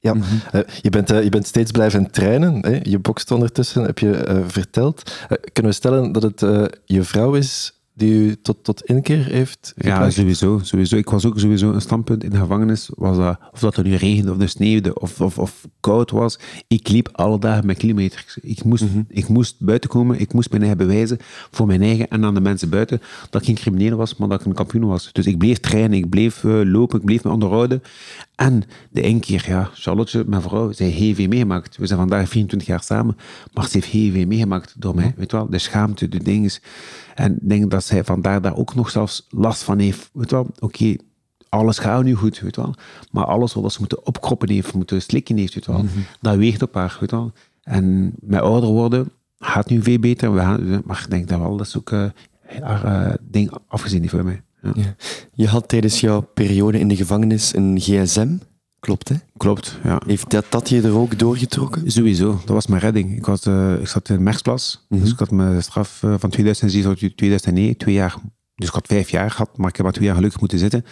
Ja, 0.00 0.14
mm 0.14 0.22
-hmm. 0.22 0.60
uh, 0.60 0.66
je, 0.80 0.90
bent, 0.90 1.12
uh, 1.12 1.22
je 1.22 1.28
bent 1.28 1.46
steeds 1.46 1.70
blijven 1.70 2.10
trainen. 2.10 2.66
Hè? 2.66 2.78
Je 2.82 2.98
bokst 2.98 3.30
ondertussen, 3.30 3.84
heb 3.84 3.98
je 3.98 4.42
verteld. 4.46 5.26
kunnen 5.52 5.72
we 5.72 5.78
stellen 5.78 6.12
dat 6.12 6.22
het 6.22 6.40
je 6.84 7.02
vrouw 7.02 7.34
is 7.34 7.79
die 8.00 8.14
u 8.14 8.36
tot, 8.42 8.64
tot 8.64 8.84
inkeer 8.84 9.24
heeft 9.24 9.72
gebracht? 9.76 10.00
Ja, 10.04 10.10
sowieso, 10.10 10.60
sowieso. 10.62 10.96
Ik 10.96 11.10
was 11.10 11.26
ook 11.26 11.38
sowieso 11.38 11.72
een 11.72 11.80
standpunt 11.80 12.24
in 12.24 12.30
de 12.30 12.36
gevangenis. 12.36 12.90
Was 12.94 13.16
dat, 13.16 13.38
of 13.52 13.60
dat 13.60 13.76
er 13.76 13.84
nu 13.84 13.94
regende 13.94 14.32
of 14.32 14.40
er 14.40 14.48
sneeuwde 14.48 15.00
of, 15.00 15.20
of, 15.20 15.38
of 15.38 15.68
koud 15.80 16.10
was. 16.10 16.38
Ik 16.66 16.88
liep 16.88 17.08
alle 17.12 17.38
dagen 17.38 17.66
met 17.66 17.76
kilometers. 17.76 18.38
Ik 18.42 18.64
moest, 18.64 18.82
mm 18.82 18.88
-hmm. 18.92 19.04
ik 19.08 19.28
moest 19.28 19.56
buiten 19.58 19.90
komen. 19.90 20.20
Ik 20.20 20.32
moest 20.32 20.50
mijn 20.50 20.62
eigen 20.62 20.78
bewijzen 20.78 21.18
voor 21.50 21.66
mijn 21.66 21.82
eigen 21.82 22.08
en 22.08 22.24
aan 22.24 22.34
de 22.34 22.40
mensen 22.40 22.68
buiten 22.68 23.00
dat 23.30 23.40
ik 23.40 23.46
geen 23.46 23.56
crimineel 23.56 23.96
was, 23.96 24.16
maar 24.16 24.28
dat 24.28 24.40
ik 24.40 24.46
een 24.46 24.52
kampioen 24.52 24.86
was. 24.86 25.12
Dus 25.12 25.26
ik 25.26 25.38
bleef 25.38 25.58
trainen, 25.58 25.98
ik 25.98 26.08
bleef 26.08 26.42
uh, 26.42 26.60
lopen, 26.64 26.98
ik 26.98 27.04
bleef 27.04 27.24
me 27.24 27.30
onderhouden. 27.30 27.82
En 28.40 28.62
de 28.90 29.02
ene 29.02 29.20
keer, 29.20 29.44
ja, 29.48 29.70
Charlotte, 29.74 30.24
mijn 30.26 30.42
vrouw, 30.42 30.72
zij 30.72 30.86
heeft 30.86 31.18
HIV 31.18 31.28
meegemaakt. 31.28 31.76
We 31.76 31.86
zijn 31.86 31.98
vandaag 31.98 32.28
24 32.28 32.68
jaar 32.68 32.82
samen, 32.82 33.16
maar 33.52 33.68
ze 33.68 33.70
heeft 33.72 33.86
HIV 33.86 34.26
meegemaakt 34.26 34.74
door 34.78 34.94
mij. 34.94 35.14
Weet 35.16 35.32
wel, 35.32 35.50
de 35.50 35.58
schaamte, 35.58 36.08
de 36.08 36.22
dingen. 36.22 36.50
En 37.14 37.32
ik 37.32 37.48
denk 37.48 37.70
dat 37.70 37.84
zij 37.84 38.04
vandaar 38.04 38.42
daar 38.42 38.56
ook 38.56 38.74
nog 38.74 38.90
zelfs 38.90 39.26
last 39.30 39.62
van 39.62 39.78
heeft. 39.78 40.10
Weet 40.12 40.30
wel, 40.30 40.46
oké, 40.58 40.96
alles 41.48 41.78
gaat 41.78 42.04
nu 42.04 42.14
goed, 42.14 42.40
weet 42.40 42.56
wel. 42.56 42.74
Maar 43.10 43.24
alles 43.24 43.52
wat 43.52 43.72
ze 43.72 43.78
moeten 43.78 44.06
opkroppen 44.06 44.50
heeft, 44.50 44.74
moeten 44.74 45.02
slikken 45.02 45.36
heeft, 45.36 45.54
weet 45.54 45.66
wel. 45.66 45.84
Dat 46.20 46.36
weegt 46.36 46.62
op 46.62 46.74
haar, 46.74 46.96
weet 47.00 47.10
wel. 47.10 47.32
En 47.62 48.12
met 48.20 48.40
ouder 48.40 48.70
worden 48.70 49.10
gaat 49.38 49.68
nu 49.70 49.82
veel 49.82 49.98
beter. 49.98 50.32
We 50.32 50.40
gaan, 50.40 50.82
maar 50.84 51.00
ik 51.04 51.10
denk 51.10 51.28
dat 51.28 51.38
wel, 51.38 51.56
dat 51.56 51.66
is 51.66 51.76
ook 51.76 51.90
eh, 51.90 52.04
haar 52.60 52.84
eh, 52.84 53.14
ding 53.20 53.50
afgezien 53.66 54.00
heeft 54.00 54.12
voor 54.12 54.24
mij. 54.24 54.42
Ja. 54.62 54.72
Ja. 54.74 54.94
Je 55.32 55.46
had 55.46 55.68
tijdens 55.68 56.00
jouw 56.00 56.20
periode 56.34 56.78
in 56.78 56.88
de 56.88 56.96
gevangenis 56.96 57.54
een 57.54 57.80
gsm, 57.80 58.36
klopt 58.80 59.08
hè? 59.08 59.14
Klopt, 59.36 59.78
ja. 59.84 60.02
Heeft 60.06 60.30
dat, 60.30 60.44
dat 60.48 60.68
je 60.68 60.82
er 60.82 60.96
ook 60.96 61.18
doorgetrokken? 61.18 61.90
Sowieso, 61.90 62.30
dat 62.30 62.54
was 62.54 62.66
mijn 62.66 62.80
redding. 62.80 63.16
Ik, 63.16 63.26
was, 63.26 63.46
eh, 63.46 63.72
ik 63.80 63.86
zat 63.88 64.08
in 64.08 64.22
Merksplas, 64.22 64.86
Mhm. 64.88 65.00
dus 65.00 65.12
ik 65.12 65.18
had 65.18 65.30
mijn 65.30 65.62
straf 65.62 66.02
eh, 66.02 66.14
van 66.18 66.30
2007 66.30 66.98
tot 66.98 67.16
2009, 67.16 67.76
twee 67.76 67.94
jaar. 67.94 68.14
Dus 68.54 68.68
ik 68.68 68.74
had 68.74 68.86
vijf 68.86 69.10
jaar 69.10 69.30
gehad, 69.30 69.56
maar 69.56 69.68
ik 69.68 69.76
heb 69.76 69.84
maar 69.84 69.94
twee 69.94 70.06
jaar 70.06 70.14
gelukkig 70.14 70.40
moeten 70.40 70.58
zitten. 70.58 70.84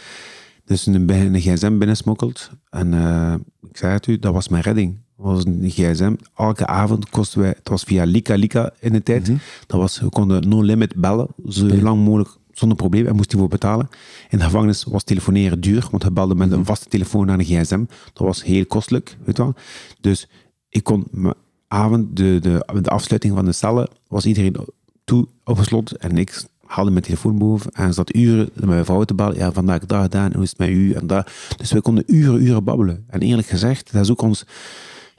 Dus 0.65 0.87
een, 0.87 1.11
een 1.11 1.41
gsm 1.41 1.79
binnensmokkeld. 1.79 2.51
En 2.71 2.95
eh, 2.95 3.35
ik 3.71 3.77
zei 3.77 3.93
het 3.93 4.07
u, 4.07 4.19
dat 4.19 4.33
was 4.33 4.49
mijn 4.49 4.63
redding. 4.63 4.97
Dat 5.17 5.27
was 5.27 5.45
een 5.45 5.71
gsm. 5.71 6.15
Elke 6.37 6.67
avond 6.67 7.11
kosten 7.11 7.41
wij, 7.41 7.49
het 7.49 7.69
was 7.69 7.83
via 7.83 8.05
Lika 8.05 8.35
Lika 8.35 8.73
in 8.81 8.93
de 8.93 9.03
tijd. 9.03 9.27
Dat 9.67 9.81
was, 9.81 10.01
we 10.01 10.09
konden 10.09 10.49
no 10.49 10.61
limit 10.63 10.95
bellen, 10.95 11.29
zo 11.49 11.67
lang 11.67 12.05
mogelijk, 12.05 12.37
zonder 12.59 12.77
probleem. 12.77 13.07
En 13.07 13.17
moesten 13.17 13.39
voor 13.39 13.49
betalen. 13.49 13.89
In 14.29 14.39
de 14.39 14.45
gevangenis 14.45 14.85
was 14.85 15.05
telefoneren 15.05 15.61
duur, 15.61 15.89
want 15.91 16.03
we 16.03 16.13
belden 16.13 16.37
met 16.37 16.53
een 16.53 16.65
vaste 16.65 16.89
telefoon 16.89 17.27
naar 17.27 17.39
een 17.39 17.45
gsm. 17.45 17.85
Dat 18.13 18.27
was 18.27 18.45
heel 18.45 18.67
kostelijk, 18.67 19.17
weet 19.25 19.37
je 19.37 19.43
wel. 19.43 19.55
Dus 20.01 20.29
ik 20.69 20.85
kon 20.85 21.07
mijn 21.11 21.35
avond, 21.69 22.17
de, 22.17 22.39
de, 22.41 22.81
de 22.83 22.91
afsluiting 22.91 23.35
van 23.35 23.45
de 23.45 23.53
cellen, 23.53 23.89
was 24.09 24.27
iedereen 24.27 24.57
toe 25.05 25.27
opgesloten 25.45 25.99
en 25.99 26.17
ik 26.17 26.45
haalde 26.65 26.91
mijn 26.91 27.05
telefoon 27.05 27.39
boven 27.39 27.71
en 27.71 27.95
zat 27.95 28.15
uren 28.15 28.51
met 28.55 28.65
mijn 28.65 28.85
vrouw 28.85 29.05
te 29.05 29.15
bellen. 29.15 29.37
Ja, 29.37 29.53
vandaag 29.53 29.87
dat 29.87 30.03
gedaan, 30.03 30.33
hoe 30.35 30.43
is 30.43 30.49
het 30.49 30.59
met 30.59 30.69
u 30.69 30.93
en 30.93 31.07
dat. 31.07 31.31
Dus 31.57 31.73
we 31.73 31.81
konden 31.81 32.05
uren, 32.07 32.43
uren 32.43 32.65
babbelen. 32.65 33.05
En 33.07 33.21
eerlijk 33.21 33.49
gezegd, 33.49 33.93
dat 33.93 34.03
is 34.03 34.11
ook 34.11 34.23
ons 34.23 34.45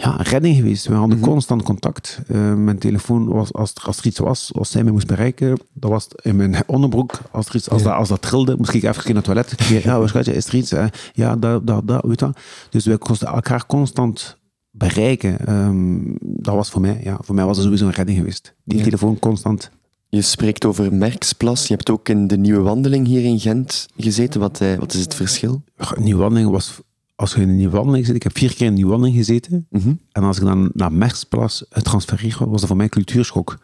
ja, 0.02 0.16
redding 0.16 0.56
geweest. 0.56 0.88
We 0.88 0.94
hadden 0.94 1.20
constant 1.20 1.64
contact. 1.64 2.20
Eh, 2.28 2.54
mijn 2.54 2.78
telefoon 2.80 3.28
was, 3.28 3.54
als, 3.54 3.74
er- 3.74 3.84
als 3.86 3.98
er 3.98 4.06
iets 4.06 4.20
was, 4.20 4.52
als 4.54 4.72
zij 4.72 4.84
mij 4.84 4.92
moest 4.92 5.08
bereiken, 5.08 5.58
dat 5.74 5.92
was 5.92 6.08
in 6.22 6.36
mijn 6.36 6.56
onderbroek. 6.66 7.20
Als, 7.32 7.48
er 7.48 7.56
iets, 7.56 7.70
als, 7.70 7.84
dat, 7.84 7.94
als 7.94 8.10
dat 8.10 8.22
trilde, 8.22 8.56
moest 8.58 8.74
ik 8.74 8.84
even 8.84 9.04
naar 9.06 9.16
het 9.16 9.24
toilet. 9.24 9.56
Ja, 9.84 10.00
wat 10.00 10.10
schatje, 10.10 10.34
is 10.34 10.48
er 10.48 10.56
iets? 10.56 10.74
Ja, 11.14 11.36
dat, 11.36 11.68
dat, 11.68 11.88
dat, 11.88 12.04
weet. 12.06 12.24
Dus 12.70 12.86
we 12.86 12.98
konden 12.98 13.28
elkaar 13.28 13.66
constant 13.66 14.38
bereiken. 14.72 15.48
Ehm, 15.48 16.00
dat 16.20 16.56
was 16.56 16.70
voor 16.70 16.82
mij, 16.82 17.00
ja, 17.04 17.18
voor 17.24 17.36
mij 17.36 17.46
was 17.46 17.56
dat 17.56 17.64
sowieso 17.66 17.86
een 17.86 17.92
redding 17.92 18.18
geweest. 18.18 18.54
Die 18.64 18.78
Ja. 18.78 18.84
telefoon 18.84 19.20
constant. 19.20 19.70
Je 20.10 20.22
spreekt 20.22 20.66
over 20.66 20.94
Merksplas. 20.94 21.68
Je 21.68 21.74
hebt 21.74 21.90
ook 21.90 22.10
in 22.10 22.28
de 22.28 22.38
nieuwe 22.38 22.62
wandeling 22.62 23.08
hier 23.08 23.24
in 23.24 23.40
Gent 23.40 23.88
gezeten. 23.98 24.40
Wat, 24.40 24.62
eh, 24.62 24.76
wat 24.78 24.94
is 24.94 25.00
het 25.02 25.16
verschil? 25.16 25.62
Nieuwe 26.00 26.22
wandeling 26.22 26.50
was, 26.50 26.80
als 27.20 27.34
je 27.34 27.42
in 27.42 27.50
een 27.50 27.56
nieuwe 27.56 27.76
wandeling 27.76 28.06
zit, 28.06 28.16
ik 28.16 28.24
heb 28.24 28.38
vier 28.38 28.50
keer 28.50 28.62
in 28.62 28.68
een 28.68 28.74
nieuwe 28.74 28.92
wandeling 28.92 29.18
gezeten. 29.18 29.68
Mhm. 29.70 29.94
En 30.12 30.24
als 30.24 30.38
ik 30.38 30.44
dan 30.44 30.72
naar 30.74 30.92
Merksplas 30.92 31.66
transfereerde, 31.70 32.46
was 32.46 32.60
dat 32.60 32.68
voor 32.68 32.78
mij 32.78 32.90
cultuurschok. 32.90 33.58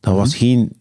Dat 0.00 0.14
was 0.14 0.34
geen 0.34 0.72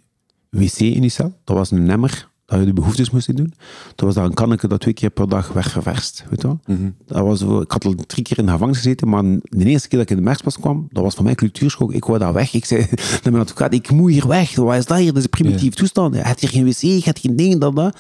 wc 0.50 0.79
in 0.79 1.01
die 1.01 1.10
cel, 1.10 1.39
dat 1.44 1.56
was 1.56 1.72
een 1.72 1.84
nemmer 1.84 2.28
dat 2.50 2.60
je 2.60 2.65
de 2.65 2.74
behoeftes 2.74 3.10
moest 3.10 3.36
doen. 3.36 3.53
Dat 3.96 4.06
was 4.06 4.13
dan 4.13 4.24
een 4.24 4.34
kanneke 4.34 4.68
dat 4.68 4.79
twee 4.79 4.94
keer 4.94 5.10
per 5.10 5.29
dag 5.29 5.53
werd 5.53 5.72
ververst. 5.72 6.25
Weet 6.29 6.41
je 6.41 6.48
wel? 6.48 6.60
dat 7.06 7.24
was, 7.24 7.41
ik 7.41 7.72
had 7.72 7.86
al 7.86 7.96
drie 8.08 8.24
keer 8.24 8.38
in 8.38 8.46
de 8.46 8.51
gevangenis 8.51 8.77
gezeten, 8.77 9.10
maar 9.10 9.24
de 9.24 9.65
eerste 9.65 9.88
keer 9.88 10.00
dat 10.00 10.10
ik 10.10 10.10
in 10.10 10.15
de 10.15 10.24
Merksplas 10.24 10.60
kwam, 10.60 10.88
dat 10.91 11.03
was 11.03 11.15
voor 11.15 11.24
mij 11.24 11.36
cultuurschok. 11.36 11.94
Ik 11.94 12.06
wou 12.06 12.20
daar 12.20 12.34
weg. 12.34 12.53
Ik 12.53 12.65
zei 12.65 12.86
naar 13.24 13.32
mijn 13.32 13.44
advocaat, 13.44 13.74
ik 13.74 13.91
moet 13.91 14.12
hier 14.12 14.27
weg. 14.27 14.56
Wat 14.56 14.75
is 14.75 14.86
dat 14.86 14.98
hier? 14.98 15.08
Dat 15.08 15.18
is 15.18 15.24
een 15.24 15.29
primitieve 15.29 15.75
toestand. 15.75 16.15
Je 16.15 16.22
hebt 16.22 16.39
hier 16.39 16.50
geen 16.50 16.65
wc, 16.65 16.79
je 16.82 17.01
hebt 17.03 17.20
geen 17.20 17.36
dingen, 17.36 17.60
dat, 17.60 17.75
dat. 17.75 17.98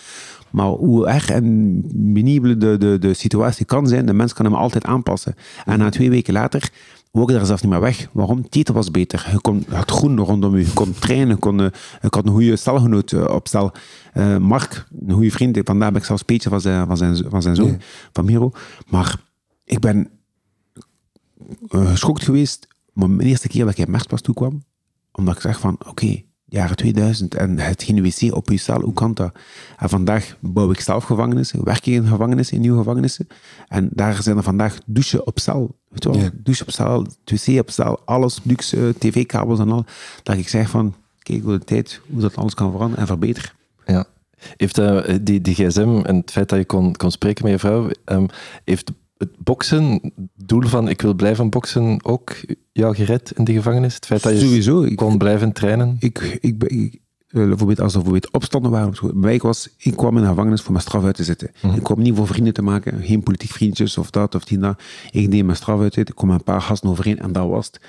Maar 0.49 0.67
hoe 0.67 1.07
erg 1.07 1.29
en 1.29 1.81
penibel 2.13 2.59
de, 2.59 2.77
de, 2.77 2.97
de 2.99 3.13
situatie 3.13 3.65
kan 3.65 3.87
zijn, 3.87 4.05
de 4.05 4.13
mens 4.13 4.33
kan 4.33 4.45
hem 4.45 4.55
altijd 4.55 4.85
aanpassen. 4.85 5.35
En 5.65 5.79
na 5.79 5.89
twee 5.89 6.09
weken 6.09 6.33
later 6.33 6.69
ik 7.11 7.27
daar 7.27 7.45
zelfs 7.45 7.61
niet 7.61 7.71
meer 7.71 7.81
weg. 7.81 8.09
Waarom? 8.11 8.49
Titel 8.49 8.73
was 8.73 8.91
beter. 8.91 9.27
Je, 9.31 9.41
kon, 9.41 9.65
je 9.69 9.75
had 9.75 9.91
groen 9.91 10.19
rondom 10.19 10.57
je, 10.57 10.65
je 10.65 10.73
kon 10.73 10.93
trainen, 10.93 11.27
je 11.27 11.35
kon, 11.35 11.59
eh, 11.59 11.65
ik 12.01 12.13
had 12.13 12.25
een 12.25 12.31
goede 12.31 12.55
stelgenoot 12.55 13.11
eh, 13.11 13.25
op 13.25 13.47
stel. 13.47 13.71
Eh, 14.13 14.37
Mark, 14.37 14.87
een 15.07 15.13
goede 15.13 15.31
vriend, 15.31 15.59
vandaar 15.63 15.91
ben 15.91 16.01
ik 16.01 16.07
zelfs 16.07 16.23
Peetje 16.23 16.49
van 16.49 16.61
zijn, 16.61 16.87
van 16.87 16.97
zijn, 16.97 17.17
van 17.29 17.41
zijn 17.41 17.55
zoon, 17.55 17.81
van 18.13 18.25
Miro. 18.25 18.51
Maar 18.87 19.21
ik 19.63 19.79
ben 19.79 20.09
geschokt 21.67 22.23
geweest, 22.23 22.67
maar 22.93 23.09
mijn 23.09 23.27
eerste 23.27 23.47
keer 23.47 23.65
dat 23.65 23.77
ik 23.77 23.85
in 23.85 23.91
Merksplas 23.91 24.21
toe 24.21 24.35
kwam, 24.35 24.63
omdat 25.11 25.35
ik 25.35 25.41
zeg 25.41 25.59
van, 25.59 25.75
oké, 25.87 26.23
jaren 26.49 26.75
2000 26.75 27.35
en 27.35 27.59
het 27.59 27.83
geen 27.83 28.01
wc 28.01 28.35
op 28.35 28.49
je 28.49 28.57
cel, 28.57 28.81
hoe 28.81 28.93
kan 28.93 29.13
dat? 29.13 29.31
En 29.77 29.89
vandaag 29.89 30.37
bouw 30.39 30.71
ik 30.71 30.79
zelf 30.79 31.03
gevangenissen, 31.03 31.63
werk 31.63 31.85
ik 31.87 31.93
in 31.93 32.07
gevangenissen, 32.07 32.55
in 32.55 32.61
nieuwe 32.61 32.77
gevangenissen. 32.77 33.27
En 33.67 33.89
daar 33.91 34.23
zijn 34.23 34.37
er 34.37 34.43
vandaag 34.43 34.77
douchen 34.85 35.27
op 35.27 35.39
cel. 35.39 35.77
Weet 35.89 36.03
je 36.03 36.09
wel? 36.09 36.19
Ja. 36.19 36.29
Douche 36.33 36.63
op 36.63 36.71
cel, 36.71 37.07
wc 37.25 37.59
op 37.59 37.69
cel, 37.69 37.99
alles, 38.05 38.39
luxe, 38.43 38.93
tv-kabels 38.97 39.59
en 39.59 39.71
al. 39.71 39.85
Dat 40.23 40.37
ik 40.37 40.49
zeg 40.49 40.69
van, 40.69 40.95
kijk 41.19 41.43
hoe 41.43 41.57
de 41.57 41.65
tijd, 41.65 42.01
hoe 42.09 42.21
dat 42.21 42.35
alles 42.35 42.53
kan 42.53 42.71
veranderen 42.71 43.01
en 43.01 43.07
verbeteren. 43.07 43.51
Ja. 43.85 44.05
Heeft 44.57 44.77
eh, 44.77 45.15
die, 45.21 45.41
die 45.41 45.55
gsm 45.55 46.01
en 46.03 46.15
het 46.15 46.31
feit 46.31 46.49
dat 46.49 46.59
je 46.59 46.65
kon, 46.65 46.95
kon 46.95 47.11
spreken 47.11 47.43
met 47.43 47.53
je 47.53 47.59
vrouw, 47.59 47.89
ehm, 48.05 48.25
heeft 48.63 48.91
het 49.17 49.37
boksen, 49.37 49.91
het 50.15 50.47
doel 50.47 50.61
van 50.61 50.89
ik 50.89 51.01
wil 51.01 51.13
blijven 51.13 51.49
boksen, 51.49 52.05
ook 52.05 52.35
jou 52.79 52.95
gered 52.95 53.31
in 53.35 53.43
de 53.43 53.53
gevangenis? 53.53 53.95
Het 53.95 54.05
feit 54.05 54.23
dat 54.23 54.31
je 54.31 54.39
Sowieso. 54.39 54.81
Ik, 54.81 54.95
kon 54.95 55.17
blijven 55.17 55.51
trainen? 55.51 55.95
ik, 55.99 56.37
ik, 56.41 56.63
ik, 56.63 56.99
eh, 57.27 57.47
bijvoorbeeld 57.47 57.81
als 57.81 57.93
er 57.93 58.01
bijvoorbeeld 58.01 58.33
opstanden 58.33 58.71
waren. 58.71 58.93
Bij 59.01 59.11
mij 59.13 59.37
was, 59.37 59.69
ik 59.77 59.95
kwam 59.95 60.15
in 60.15 60.21
de 60.21 60.29
gevangenis 60.29 60.61
voor 60.61 60.71
mijn 60.71 60.83
straf 60.83 61.03
uit 61.03 61.15
te 61.15 61.23
zitten. 61.23 61.51
Ik 61.75 61.83
kwam 61.83 62.01
niet 62.01 62.15
voor 62.15 62.27
vrienden 62.27 62.53
te 62.53 62.61
maken, 62.61 63.03
geen 63.03 63.23
politiek 63.23 63.51
vriendjes 63.51 63.97
of 63.97 64.09
dat 64.09 64.35
of 64.35 64.45
die 64.45 64.57
dat. 64.57 64.81
Ik 65.11 65.31
deed 65.31 65.43
mijn 65.43 65.57
straf 65.57 65.79
uit 65.79 65.95
ik 65.95 66.11
kwam 66.15 66.29
met 66.29 66.37
een 66.37 66.43
paar 66.43 66.61
gasten 66.61 66.89
overeen 66.89 67.19
en 67.19 67.31
dat 67.31 67.49
was 67.49 67.65
het. 67.65 67.81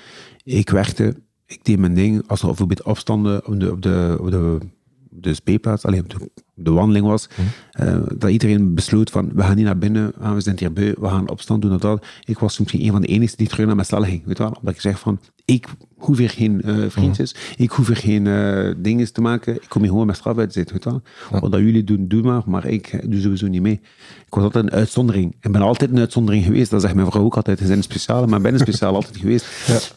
Ik 0.43 0.69
werkte, 0.69 1.15
ik 1.45 1.65
deed 1.65 1.79
mijn 1.79 1.93
ding. 1.93 2.27
Als 2.27 2.41
er 2.41 2.47
bijvoorbeeld 2.47 2.83
opstanden 2.83 3.47
op 3.47 3.59
de, 3.59 3.71
op 3.71 3.81
de, 3.81 4.17
op 4.19 4.31
de, 4.31 4.57
op 4.61 4.69
de 5.13 5.33
speelplaats, 5.33 5.85
alleen 5.85 6.03
de, 6.07 6.29
de 6.53 6.71
wandeling 6.71 7.05
was, 7.05 7.29
eh, 7.71 7.97
dat 8.17 8.29
iedereen 8.29 8.73
besloot 8.73 9.09
van, 9.09 9.31
we 9.33 9.41
gaan 9.41 9.55
niet 9.55 9.65
naar 9.65 9.77
binnen, 9.77 10.13
ah, 10.19 10.33
we 10.33 10.41
zijn 10.41 10.59
hier 10.59 10.73
beu, 10.73 10.93
we 10.99 11.07
gaan 11.07 11.29
opstand 11.29 11.61
doen 11.61 11.73
of 11.73 11.79
dat. 11.79 12.05
Ik 12.23 12.39
was 12.39 12.59
misschien 12.59 12.81
een 12.81 12.91
van 12.91 13.01
de 13.01 13.07
enigen 13.07 13.37
die 13.37 13.47
terug 13.47 13.65
naar 13.65 13.75
mijn 13.75 13.87
cel 13.87 14.03
ging, 14.03 14.25
weet 14.25 14.37
je 14.37 14.43
wel. 14.43 14.53
Omdat 14.59 14.73
ik 14.73 14.81
zeg 14.81 14.99
van, 14.99 15.19
ik 15.45 15.67
hoef 15.97 16.17
hier 16.17 16.29
geen 16.29 16.61
eh, 16.61 16.75
vriendjes, 16.87 17.35
ik 17.55 17.71
hoef 17.71 17.87
hier 17.87 17.95
geen 17.95 18.27
eh 18.27 18.73
dingen 18.77 19.13
te 19.13 19.21
maken, 19.21 19.55
ik 19.55 19.65
kom 19.67 19.81
hier 19.81 19.89
gewoon 19.89 20.05
mijn 20.05 20.17
straf 20.17 20.37
uit 20.37 20.47
te 20.47 20.53
zitten, 20.53 20.75
weet 20.75 20.83
je 20.83 20.89
wel. 21.29 21.41
Wat 21.41 21.51
dat 21.51 21.61
jullie 21.61 21.83
doen, 21.83 22.07
doe 22.07 22.21
maar, 22.21 22.41
maar 22.45 22.65
ik 22.65 23.11
doe 23.11 23.21
sowieso 23.21 23.47
niet 23.47 23.61
mee. 23.61 23.79
Ik 24.25 24.33
was 24.33 24.43
altijd 24.43 24.63
een 24.63 24.71
uitzondering. 24.71 25.35
Ik 25.41 25.51
ben 25.51 25.61
altijd 25.61 25.91
een 25.91 25.99
uitzondering 25.99 26.45
geweest, 26.45 26.71
dat 26.71 26.81
zegt 26.81 26.95
mijn 26.95 27.11
vrouw 27.11 27.23
ook 27.23 27.35
altijd, 27.35 27.59
ze 27.59 27.65
zijn 27.65 27.77
een 27.77 27.83
speciale, 27.83 28.27
maar 28.27 28.37
ik 28.37 28.43
ben 28.43 28.53
een 28.53 28.59
speciaal 28.59 28.95
altijd 28.99 29.17
geweest. 29.17 29.45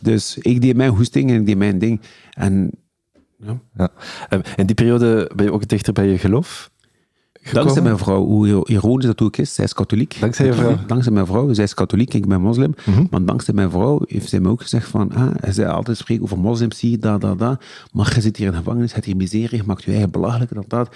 Dus 0.00 0.38
ik 0.38 0.60
deed 0.60 0.76
mijn 0.76 0.90
hoesting 0.90 1.30
en 1.30 1.40
ik 1.40 1.46
deed 1.46 1.56
mijn 1.56 1.78
ding. 1.78 2.00
En 2.32 2.70
ja, 3.46 3.60
Ja. 3.76 3.90
Ehm, 4.28 4.40
in 4.56 4.66
die 4.66 4.74
periode 4.74 5.30
ben 5.34 5.44
je 5.44 5.52
ook 5.52 5.68
dichter 5.68 5.92
bij 5.92 6.06
je 6.06 6.18
geloof 6.18 6.70
gekomen? 7.44 7.64
Dankzij 7.64 7.82
mijn 7.82 7.98
vrouw, 7.98 8.24
hoe 8.24 8.68
ironisch 8.68 9.06
dat 9.06 9.22
ook 9.22 9.36
is, 9.36 9.54
zij 9.54 9.64
is 9.64 9.72
katholiek. 9.72 10.16
Dankzij 10.20 10.46
je 10.46 10.52
vrouw? 10.52 10.78
Dankzij 10.86 11.12
mijn 11.12 11.26
vrouw, 11.26 11.52
zij 11.52 11.64
is 11.64 11.74
katholiek, 11.74 12.14
ik 12.14 12.28
ben 12.28 12.40
moslim. 12.40 12.74
Maar 13.10 13.24
dankzij 13.24 13.54
mijn 13.54 13.70
vrouw 13.70 14.00
heeft 14.06 14.28
zij 14.28 14.40
me 14.40 14.48
ook 14.48 14.62
gezegd 14.62 14.88
van, 14.88 15.12
ah, 15.12 15.30
zij 15.48 15.68
altijd 15.68 15.96
spreekt 15.96 16.22
over 16.22 16.38
moslims, 16.38 16.78
zie, 16.78 16.98
dat, 16.98 17.20
dat, 17.20 17.38
dat. 17.38 17.64
Maar 17.92 18.12
je 18.14 18.20
zit 18.20 18.36
hier 18.36 18.46
in 18.46 18.52
de 18.52 18.58
gevangenis, 18.58 18.88
je 18.88 18.94
hebt 18.94 19.06
hier 19.06 19.16
miserie, 19.16 19.56
je 19.56 19.62
maakt 19.66 19.82
je 19.82 19.90
eigen 19.90 20.10
belachelijk, 20.10 20.50
dat, 20.68 20.88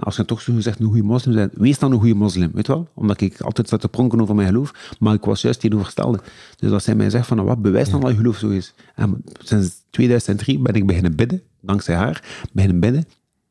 Als 0.00 0.16
je 0.16 0.24
toch 0.24 0.40
zo 0.40 0.54
gezegd 0.54 0.80
een 0.80 0.86
goede 0.86 1.02
moslim 1.02 1.34
bent, 1.34 1.52
wees 1.56 1.78
dan 1.78 1.92
een 1.92 1.98
goede 1.98 2.14
moslim, 2.14 2.50
weet 2.54 2.66
je 2.66 2.72
wel? 2.72 2.88
Omdat 2.94 3.20
ik 3.20 3.40
altijd 3.40 3.68
zat 3.68 3.80
te 3.80 3.88
pronken 3.88 4.20
over 4.20 4.34
mijn 4.34 4.48
geloof, 4.48 4.96
maar 4.98 5.14
ik 5.14 5.24
was 5.24 5.42
juist 5.42 5.60
tegenovergestelde. 5.60 6.20
Dus 6.56 6.70
als 6.70 6.84
zij 6.84 6.94
mij 6.94 7.10
zegt 7.10 7.26
van, 7.26 7.36
nou, 7.36 7.48
wat 7.48 7.62
bewijst 7.62 7.90
dan 7.90 8.00
dat 8.00 8.10
je 8.10 8.16
geloof 8.16 8.36
zo 8.36 8.48
is? 8.48 8.74
En 8.94 9.24
sinds 9.38 9.70
2003 9.90 10.58
ben 10.58 10.74
ik 10.74 10.86
beginnen 10.86 11.16
bidden, 11.16 11.42
dankzij 11.60 11.94
haar, 11.94 12.48
beginnen 12.52 12.80
bidden. 12.80 13.04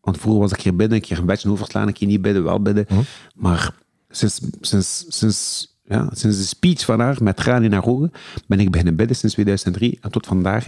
Want 0.10 0.22
vroeger 0.22 0.42
was 0.42 0.52
ik 0.52 0.62
hier 0.62 0.76
bidden, 0.76 0.98
een 0.98 1.04
keer 1.04 1.18
een 1.18 1.26
beetje 1.26 1.50
overslaan, 1.50 1.88
een 1.88 1.94
keer 1.94 2.08
niet 2.08 2.22
bidden, 2.22 2.44
wel 2.44 2.62
bidden. 2.62 2.88
Maar 3.36 3.74
sinds, 4.10 4.42
sinds, 4.62 5.06
sinds, 5.08 5.68
ja, 5.86 6.10
sinds 6.14 6.38
de 6.38 6.44
speech 6.44 6.86
van 6.86 7.00
haar, 7.00 7.18
met 7.22 7.36
tranen 7.36 7.64
in 7.64 7.74
haar 7.74 7.86
ogen, 7.86 8.12
ben 8.48 8.60
ik 8.60 8.70
beginnen 8.72 8.96
bidden 8.96 9.16
sinds 9.16 9.34
2003. 9.34 9.98
En 10.02 10.12
tot 10.12 10.28
vandaag 10.28 10.68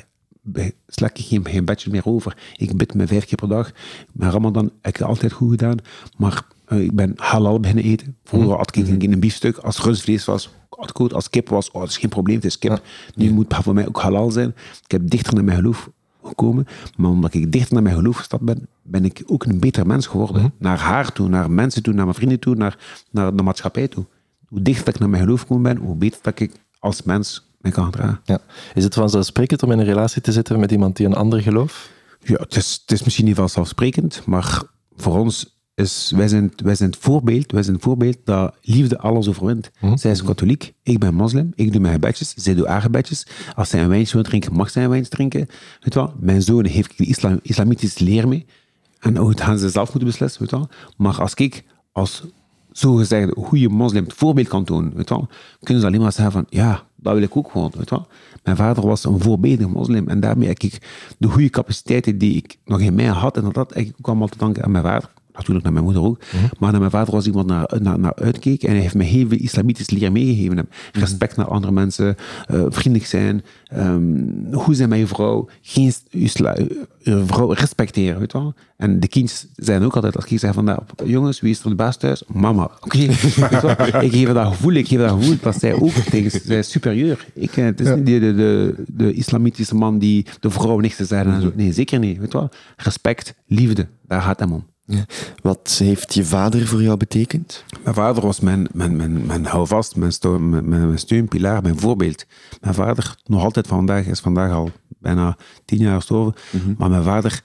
sla 0.88 1.10
ik 1.14 1.26
geen, 1.26 1.48
geen 1.48 1.66
bedje 1.66 1.92
meer 1.92 2.06
over. 2.06 2.38
Ik 2.56 2.78
bid 2.78 2.94
me 2.94 3.08
vijf 3.08 3.26
keer 3.26 3.38
per 3.38 3.48
dag. 3.48 3.72
Mijn 4.12 4.32
ramadan 4.32 4.72
heb 4.82 4.96
ik 4.96 5.02
altijd 5.02 5.32
goed 5.32 5.50
gedaan. 5.50 5.78
Maar 6.18 6.46
eh, 6.66 6.82
ik 6.82 6.96
ben 6.96 7.14
halal 7.16 7.60
beginnen 7.60 7.84
eten. 7.84 8.18
Vroeger 8.24 8.58
had 8.58 8.76
ik 8.76 8.88
een, 8.88 9.12
een 9.12 9.20
biefstuk. 9.20 9.58
Als 9.58 9.80
rundvlees 9.80 10.26
was, 10.26 10.50
had 10.70 11.00
ik. 11.00 11.12
Als 11.12 11.30
kip 11.30 11.50
was, 11.50 11.72
oh, 11.72 11.82
dat 11.82 11.90
is 11.90 11.98
geen 11.98 12.10
probleem, 12.10 12.36
het 12.36 12.46
is 12.46 12.60
kip. 12.60 12.82
Nu 13.16 13.32
moet 13.32 13.56
het 13.56 13.64
voor 13.64 13.74
mij 13.74 13.88
ook 13.88 14.02
halal 14.02 14.32
zijn. 14.32 14.56
Ik 14.84 14.92
heb 14.92 15.10
dichter 15.10 15.34
naar 15.34 15.44
mijn 15.44 15.58
geloof 15.58 15.90
gekomen. 16.24 16.68
Maar 16.98 17.10
omdat 17.10 17.34
ik 17.34 17.52
dichter 17.52 17.74
naar 17.74 17.84
mijn 17.84 17.96
geloof 17.96 18.18
gestapt 18.18 18.44
ben, 18.44 18.68
ben 18.82 19.06
ik 19.06 19.24
ook 19.26 19.44
een 19.44 19.60
beter 19.60 19.88
mens 19.88 20.08
geworden. 20.08 20.54
Naar 20.58 20.80
haar 20.80 21.12
toe, 21.12 21.30
naar 21.30 21.52
mensen 21.52 21.84
toe, 21.84 21.94
naar 21.94 22.04
mijn 22.04 22.16
vrienden 22.16 22.40
toe, 22.40 22.56
naar, 22.56 22.78
naar 23.12 23.36
de 23.36 23.44
maatschappij 23.44 23.88
toe. 23.88 24.06
hoe 24.48 24.62
dichter 24.62 24.94
ik 24.94 25.00
naar 25.00 25.10
mijn 25.10 25.24
geloof 25.24 25.42
gekomen 25.42 25.64
ben, 25.64 25.84
hoe 25.84 25.96
beter 25.96 26.20
dat 26.22 26.40
ik 26.40 26.52
als 26.80 27.04
mens 27.04 27.50
mij 27.62 27.72
kan 27.72 27.86
gedragen. 27.86 28.20
Ja. 28.24 28.40
Is 28.74 28.84
het 28.84 28.94
vanzelfsprekend 28.94 29.64
om 29.64 29.72
in 29.72 29.80
een 29.80 29.86
relatie 29.86 30.22
te 30.22 30.32
zitten 30.32 30.60
met 30.60 30.72
iemand 30.72 30.96
die 30.98 31.06
een 31.06 31.14
ander 31.14 31.42
geloof? 31.42 31.90
Ja, 32.24 32.36
het 32.36 32.56
is, 32.56 32.80
het 32.82 32.92
is 32.92 33.04
misschien 33.04 33.26
niet 33.26 33.36
vanzelfsprekend, 33.36 34.22
maar 34.26 34.64
voor 34.96 35.18
ons 35.18 35.61
wij 36.16 36.28
zijn, 36.28 36.54
wij 36.64 36.76
zijn 36.76 36.90
het 36.90 37.00
voorbeeld, 37.00 37.52
wij 37.52 37.64
zijn 37.64 37.76
het 37.76 37.84
voorbeeld 37.84 38.18
dat 38.24 38.56
liefde 38.62 38.98
alles 39.00 39.28
overwint. 39.28 39.72
Zij 39.96 40.12
is 40.12 40.24
katholiek, 40.24 40.74
ik 40.84 41.00
ben 41.00 41.14
moslim, 41.14 41.52
ik 41.56 41.72
doe 41.72 41.82
mijn 41.82 41.94
gebedjes, 41.94 42.34
zij 42.36 42.54
doet 42.54 42.68
haar 42.68 42.82
gebedjes. 42.82 43.28
Als 43.56 43.70
zij 43.70 43.82
een 43.82 43.90
wijntje 43.90 44.14
wil 44.14 44.24
drinken, 44.24 44.54
mag 44.54 44.70
zij 44.70 44.84
een 44.84 44.90
wijntje 44.90 45.12
drinken. 45.12 45.48
Weet 45.80 45.94
wel, 45.94 46.14
mijn 46.20 46.42
zoon 46.42 46.66
heeft 46.66 46.98
de 46.98 47.06
islam, 47.06 47.40
islamitische 47.42 48.04
leer 48.04 48.28
mee. 48.28 48.46
En 49.00 49.20
ook 49.20 49.40
gaan 49.40 49.58
ze 49.58 49.70
zelf 49.70 49.88
moeten 49.88 50.10
beslissen, 50.10 50.42
weet 50.42 50.52
wel. 50.52 50.70
Maar 50.98 51.22
als 51.22 51.34
ik 51.34 51.64
als 51.92 52.24
zogezegd 52.72 53.34
goede 53.38 53.70
moslim 53.70 54.04
het 54.04 54.14
voorbeeld 54.14 54.48
kan 54.48 54.64
tonen, 54.64 54.96
weet 54.96 55.10
wel, 55.10 55.28
kunnen 55.60 55.82
ze 55.82 55.90
alleen 55.90 56.02
maar 56.02 56.12
zeggen 56.12 56.34
van, 56.34 56.46
ja, 56.50 56.84
dat 56.96 57.14
wil 57.14 57.24
ik 57.24 57.38
ook 57.38 57.52
gewoon, 57.52 57.72
weet 57.76 57.90
wel. 57.90 58.08
Mijn 58.44 58.58
vader 58.58 58.88
was 58.88 59.04
een 59.04 59.20
voorbeeldig 59.20 59.68
moslim 59.68 60.08
en 60.08 60.20
daarmee 60.20 60.48
heb 60.48 60.60
ik 60.60 60.78
de 61.18 61.28
goede 61.28 61.50
capaciteiten 61.50 62.18
die 62.18 62.36
ik 62.36 62.58
nog 62.66 62.80
in 62.80 62.96
mij 62.96 63.06
had 63.06 63.38
en 63.38 63.50
dat 63.52 63.78
ik 63.78 63.94
ook 64.00 64.08
allemaal 64.08 64.28
te 64.28 64.38
danken 64.38 64.64
aan 64.64 64.72
mijn 64.72 64.84
vader. 64.84 65.10
Natuurlijk 65.34 65.64
naar 65.64 65.74
mijn 65.74 65.86
moeder 65.86 66.04
ook. 66.04 66.20
Maar 66.60 66.72
naar 66.72 66.80
mijn 66.80 66.92
vader 66.92 67.14
was 67.14 67.26
iemand 67.26 67.48
naar, 67.48 67.72
naar, 67.82 68.00
naar 68.00 68.16
uitkeek. 68.16 68.64
En 68.64 68.72
hij 68.72 68.80
heeft 68.82 68.96
me 68.96 69.04
heel 69.04 69.28
veel 69.28 69.38
islamitische 69.38 69.96
leer 69.98 70.12
meegegeven. 70.12 70.70
Respect 70.92 71.36
naar 71.38 71.48
andere 71.48 71.72
mensen. 71.74 72.16
eh, 72.48 72.64
vriendelijk 72.70 73.10
zijn. 73.10 73.44
ehm, 73.68 74.54
hoe 74.54 74.76
zijn 74.76 74.98
je 74.98 75.08
vrouw. 75.08 75.48
Geen 75.62 75.92
je 77.04 77.24
vrouw 77.26 77.52
respecteren. 77.52 78.20
Weet 78.20 78.34
wel? 78.34 78.54
En 78.78 79.00
de 79.00 79.08
kindjes 79.08 79.48
zijn 79.56 79.84
ook 79.84 79.96
altijd, 79.96 80.16
als 80.16 80.26
ik 80.26 80.40
zeg 80.40 80.54
van, 80.54 80.64
nou, 80.64 80.80
jongens, 81.06 81.42
wie 81.42 81.52
is 81.52 81.64
er 81.64 81.70
de 81.70 81.76
baas 81.76 81.98
thuis? 81.98 82.24
Mama. 82.34 82.64
Oké. 82.86 82.98
Ik 82.98 84.12
geef 84.12 84.32
dat 84.34 84.48
gevoel. 84.48 84.72
Ik 84.74 84.88
geef 84.88 85.00
dat 85.00 85.10
gevoel 85.12 85.36
dat 85.42 85.60
zij 85.60 85.74
ook 85.74 85.92
tegen 85.92 86.42
zij 86.46 86.58
is 86.60 86.72
superieur. 86.72 87.26
Ik, 87.34 87.58
eh, 87.58 87.66
het 87.66 87.80
is 87.80 87.96
niet 87.96 88.06
de, 88.06 88.20
de, 88.20 88.34
de, 88.36 88.84
de 88.88 89.14
islamitische 89.14 89.76
man 89.76 90.00
die 90.00 90.26
de 90.40 90.50
vrouw 90.50 90.80
niks 90.80 90.96
te 90.96 91.06
zeggen. 91.06 91.34
en 91.34 91.42
zo. 91.42 91.52
Nee, 91.56 91.74
zeker 91.74 92.00
niet. 92.00 92.18
Weet 92.18 92.34
wel? 92.34 92.50
Respect, 92.78 93.36
liefde. 93.48 93.88
Daar 94.08 94.22
gaat 94.22 94.40
hem 94.40 94.52
om. 94.52 94.66
Ja. 94.92 95.06
Wat 95.42 95.76
heeft 95.78 96.14
je 96.14 96.26
vader 96.26 96.68
voor 96.68 96.82
jou 96.82 96.98
betekend? 96.98 97.64
Mijn 97.84 97.96
vader 97.96 98.24
was 98.24 98.40
mijn, 98.40 98.68
mijn, 98.72 98.96
mijn, 98.96 99.26
mijn 99.26 99.46
houvast, 99.46 99.96
mijn, 99.96 100.12
steun, 100.12 100.50
mijn, 100.50 100.66
mijn 100.66 101.00
steunpilaar, 101.00 101.62
mijn 101.62 101.80
voorbeeld. 101.80 102.26
Mijn 102.62 102.74
vader, 102.74 103.16
nog 103.24 103.44
altijd 103.44 103.68
vandaag, 103.68 104.06
is 104.06 104.20
vandaag 104.20 104.52
al 104.52 104.72
bijna 105.00 105.38
tien 105.66 105.78
jaar 105.80 105.96
gestorven. 105.96 106.34
Maar 106.78 106.90
mijn 106.90 107.04
vader 107.04 107.44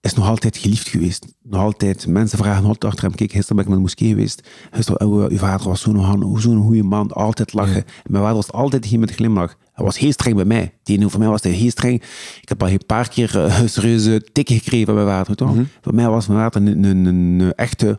is 0.00 0.14
nog 0.14 0.28
altijd 0.28 0.56
geliefd 0.56 0.88
geweest. 0.88 1.26
Nog 1.42 1.60
altijd, 1.60 2.06
mensen 2.06 2.38
vragen 2.38 2.64
altijd 2.64 2.84
achter 2.84 3.04
hem. 3.04 3.14
Kijk, 3.14 3.32
gisteren 3.32 3.56
ben 3.56 3.64
ik 3.64 3.70
naar 3.70 3.78
de 3.78 3.84
moskee 3.84 4.08
geweest. 4.08 4.48
Gisteren, 4.70 5.06
oh, 5.06 5.26
uw 5.30 5.36
vader 5.36 5.68
was 5.68 5.80
zo'n 5.80 6.38
zo'n 6.38 6.62
goede 6.62 6.82
man, 6.82 7.12
altijd 7.12 7.52
lachen. 7.52 7.84
En 7.84 7.84
mijn 8.06 8.22
vader 8.22 8.36
was 8.36 8.52
altijd 8.52 8.84
hier 8.84 8.98
met 8.98 9.10
glimlach. 9.10 9.56
Was 9.84 9.98
heel 9.98 10.12
streng 10.12 10.36
bij 10.36 10.44
mij. 10.44 10.72
Tegenover 10.82 11.18
mij 11.18 11.28
was 11.28 11.42
hij 11.42 11.52
heel 11.52 11.70
streng. 11.70 12.02
Ik 12.40 12.48
heb 12.48 12.62
al 12.62 12.68
een 12.68 12.86
paar 12.86 13.08
keer 13.08 13.36
uh, 13.36 13.60
serieuze 13.66 14.22
tikken 14.32 14.56
gekregen 14.56 14.86
van 14.86 14.94
mijn 14.94 15.06
vader. 15.06 15.36
Toch? 15.36 15.56
Voor 15.80 15.94
mij 15.94 16.08
was 16.08 16.26
mijn 16.26 16.40
vader 16.40 16.62
een, 16.62 16.84
een, 16.84 17.04
een, 17.04 17.40
een 17.40 17.54
echte 17.54 17.98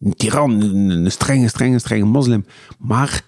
een 0.00 0.14
tiran, 0.14 0.60
een, 0.60 0.90
een 0.90 1.10
strenge, 1.10 1.48
strenge, 1.48 1.78
strenge 1.78 2.04
moslim. 2.04 2.44
Maar 2.78 3.22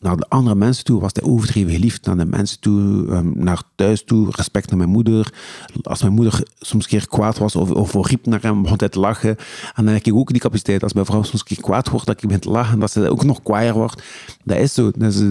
naar 0.00 0.16
de 0.16 0.28
andere 0.28 0.54
mensen 0.54 0.84
toe 0.84 1.00
was 1.00 1.10
hij 1.12 1.22
overdreven 1.22 1.72
geliefd. 1.72 2.06
Naar 2.06 2.16
de 2.16 2.24
mensen 2.24 2.60
toe, 2.60 3.06
um, 3.10 3.32
naar 3.36 3.62
thuis 3.74 4.04
toe, 4.04 4.28
respect 4.30 4.68
naar 4.68 4.78
mijn 4.78 4.90
moeder. 4.90 5.34
Als 5.82 6.02
mijn 6.02 6.14
moeder 6.14 6.42
soms 6.58 6.84
een 6.84 6.90
keer 6.90 7.08
kwaad 7.08 7.38
was 7.38 7.56
of, 7.56 7.70
of 7.70 8.06
riep 8.06 8.26
naar 8.26 8.42
hem, 8.42 8.62
begon 8.62 8.78
hij 8.78 8.88
te 8.88 9.00
lachen. 9.00 9.36
En 9.74 9.84
dan 9.84 9.94
heb 9.94 10.06
ik 10.06 10.14
ook 10.14 10.30
die 10.30 10.40
capaciteit. 10.40 10.82
Als 10.82 10.92
mijn 10.92 11.06
vrouw 11.06 11.22
soms 11.22 11.40
een 11.40 11.46
keer 11.46 11.60
kwaad 11.60 11.88
wordt, 11.88 12.06
dat 12.06 12.14
ik 12.14 12.22
begin 12.22 12.40
te 12.40 12.50
lachen, 12.50 12.78
dat 12.78 12.90
ze 12.90 13.10
ook 13.10 13.24
nog 13.24 13.42
kwaaier 13.42 13.74
wordt. 13.74 14.02
Dat 14.44 14.56
is 14.56 14.74
zo. 14.74 14.90
Is, 14.98 15.22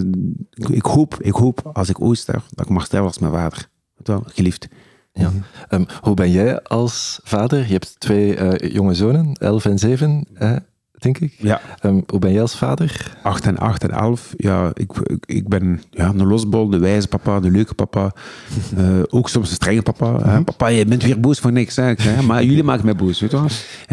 ik, 0.54 0.86
hoop, 0.86 1.18
ik 1.22 1.34
hoop, 1.34 1.70
als 1.74 1.90
ik 1.90 2.02
ooit 2.02 2.18
sterf, 2.18 2.46
dat 2.50 2.66
ik 2.66 2.72
mag 2.72 2.86
sterven 2.86 3.08
als 3.08 3.20
mijn 3.20 3.34
vader. 3.34 3.70
Wel, 4.04 4.24
geliefd. 4.26 4.68
Ja. 5.14 5.32
Um, 5.70 5.86
hoe 6.02 6.14
ben 6.14 6.32
jij 6.32 6.64
als 6.64 7.20
vader? 7.24 7.60
Je 7.60 7.74
hebt 7.74 8.00
twee 8.00 8.38
uh, 8.38 8.74
jonge 8.74 8.94
zonen, 8.94 9.34
11 9.34 9.66
en 9.66 9.80
7, 9.80 10.28
uh, 10.42 10.56
denk 11.02 11.18
ik. 11.18 11.34
Ja. 11.38 11.62
Um, 11.86 12.04
hoe 12.08 12.20
ben 12.20 12.32
jij 12.32 12.42
als 12.42 12.56
vader? 12.56 13.18
8 13.24 13.46
en 13.46 13.58
8 13.58 13.84
en 13.84 13.92
11. 13.92 14.34
Ja, 14.38 14.72
ik, 14.74 14.92
ik, 15.04 15.24
ik 15.26 15.48
ben 15.48 15.82
ja, 15.92 16.10
een 16.10 16.28
losbol, 16.28 16.70
de 16.70 16.78
wijze 16.78 17.08
papa, 17.08 17.40
de 17.40 17.52
leuke 17.52 17.74
papa. 17.74 18.12
Uh, 18.78 19.00
ook 19.18 19.30
soms 19.30 19.50
een 19.50 19.56
strenge 19.56 19.82
papa. 19.82 20.10
Mm 20.10 20.18
-hmm. 20.18 20.44
Papa, 20.44 20.68
je 20.68 20.86
bent 20.86 21.04
weer 21.04 21.20
boos 21.20 21.40
voor 21.40 21.52
niks. 21.52 21.76
Hè? 21.76 21.94
Maar 22.28 22.44
jullie 22.44 22.64
maken 22.64 22.86
mij 22.86 22.96
boos, 22.96 23.20
weet 23.20 23.32
je 23.32 23.38
wel. 23.38 23.48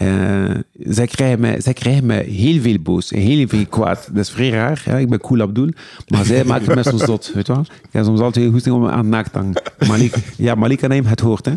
Uh, 0.09 0.61
zij, 0.79 1.07
krijgen 1.07 1.41
mij, 1.41 1.61
zij 1.61 1.73
krijgen 1.73 2.07
mij 2.07 2.25
heel 2.25 2.61
veel 2.61 2.79
boos 2.79 3.13
en 3.13 3.21
heel 3.21 3.49
veel 3.49 3.67
kwaad. 3.67 4.09
Dat 4.13 4.25
is 4.25 4.31
vrij 4.31 4.51
raar. 4.51 4.83
Hè? 4.85 4.99
Ik 4.99 5.09
ben 5.09 5.21
cool 5.21 5.41
Abdul. 5.41 5.69
Maar 6.09 6.25
zij 6.25 6.45
maken 6.55 6.75
mij 6.75 6.83
soms 6.83 7.05
zot, 7.05 7.31
weet 7.35 7.47
je 7.47 7.53
wel. 7.53 7.63
Ik 7.63 7.89
heb 7.91 8.05
soms 8.05 8.21
altijd 8.21 8.45
heel 8.45 8.53
goed 8.53 8.71
om 8.71 8.87
aan 8.87 9.09
naakt 9.09 9.33
te 9.33 9.39
hangen. 9.39 9.63
Malik, 9.89 10.15
ja, 10.37 10.55
Malik 10.55 10.81
hem, 10.81 11.07
het 11.07 11.21
hoort. 11.21 11.47
Hè? 11.47 11.53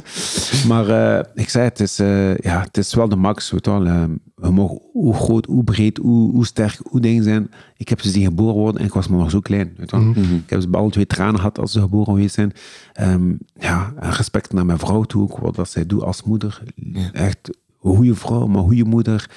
Maar 0.67 0.89
uh, 0.89 1.19
ik 1.33 1.49
zei, 1.49 1.63
het 1.63 1.79
is, 1.79 1.97
ja, 2.41 2.61
het 2.61 2.77
is 2.77 2.93
wel 2.93 3.09
de 3.09 3.15
max, 3.15 3.51
weet 3.51 3.65
je 3.65 3.71
wel. 3.71 4.07
We 4.39 4.51
mogen 4.51 4.81
hoe 4.91 5.13
groot, 5.13 5.45
hoe 5.45 5.63
breed, 5.63 5.97
hoe, 5.97 6.31
hoe 6.31 6.45
sterk, 6.45 6.79
hoe 6.89 7.01
dingen 7.01 7.23
zijn. 7.23 7.51
Ik 7.77 7.89
heb 7.89 8.01
ze 8.01 8.09
zien 8.09 8.23
geboren 8.23 8.55
worden 8.55 8.81
en 8.81 8.87
ik 8.87 8.93
was 8.93 9.07
maar 9.07 9.19
nog 9.19 9.29
zo 9.29 9.39
klein. 9.39 9.73
Weet. 9.77 9.91
Mm 9.91 10.13
-hmm. 10.13 10.35
Ik 10.35 10.49
heb 10.49 10.61
ze 10.61 10.67
al 10.71 10.89
twee 10.89 11.07
tranen 11.07 11.35
gehad 11.35 11.59
als 11.59 11.71
ze 11.71 11.79
geboren 11.79 12.13
geweest 12.13 12.35
zijn. 12.35 12.53
Um, 13.01 13.37
ja, 13.59 13.93
respect 13.95 14.53
naar 14.53 14.65
mijn 14.65 14.79
vrouw 14.79 15.03
toe, 15.03 15.23
ook, 15.23 15.37
wat 15.37 15.55
dat 15.55 15.69
zij 15.69 15.85
doet 15.85 16.03
als 16.03 16.23
moeder. 16.23 16.63
Ja. 16.75 17.11
Echt 17.11 17.47
een 17.81 17.91
goede 17.91 18.15
vrouw, 18.15 18.47
maar 18.47 18.63
goede 18.63 18.83
moeder. 18.83 19.29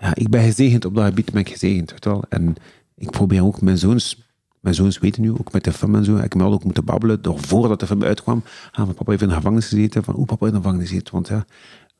Ja, 0.00 0.14
ik 0.14 0.28
ben 0.28 0.42
gezegend 0.42 0.84
op 0.84 0.94
dat 0.94 1.04
gebied, 1.04 1.32
ben 1.32 1.40
ik 1.40 1.48
gezegend. 1.48 1.90
Weet 1.90 2.04
je 2.04 2.10
wel. 2.10 2.24
En 2.28 2.54
ik 2.96 3.10
probeer 3.10 3.44
ook 3.44 3.60
mijn 3.60 3.78
zoons, 3.78 4.22
mijn 4.60 4.74
zoons 4.74 4.98
weten 4.98 5.22
nu, 5.22 5.30
ook 5.30 5.52
met 5.52 5.64
de 5.64 5.72
film 5.72 5.94
en 5.94 6.04
zo, 6.04 6.16
ik 6.16 6.22
heb 6.22 6.34
me 6.34 6.44
ook 6.44 6.64
moeten 6.64 6.84
babbelen, 6.84 7.22
door 7.22 7.40
voordat 7.40 7.80
de 7.80 7.86
film 7.86 8.02
uitkwam, 8.02 8.42
ah, 8.72 8.84
mijn 8.84 8.94
papa 8.94 9.10
heeft 9.10 9.22
in 9.22 9.28
de 9.28 9.34
gevangenis 9.34 9.68
gezeten, 9.68 10.04
van 10.04 10.14
hoe 10.14 10.26
papa 10.26 10.46
in 10.46 10.52
de 10.52 10.58
gevangenis 10.58 10.88
zit, 10.88 11.10
want 11.10 11.28
ja, 11.28 11.44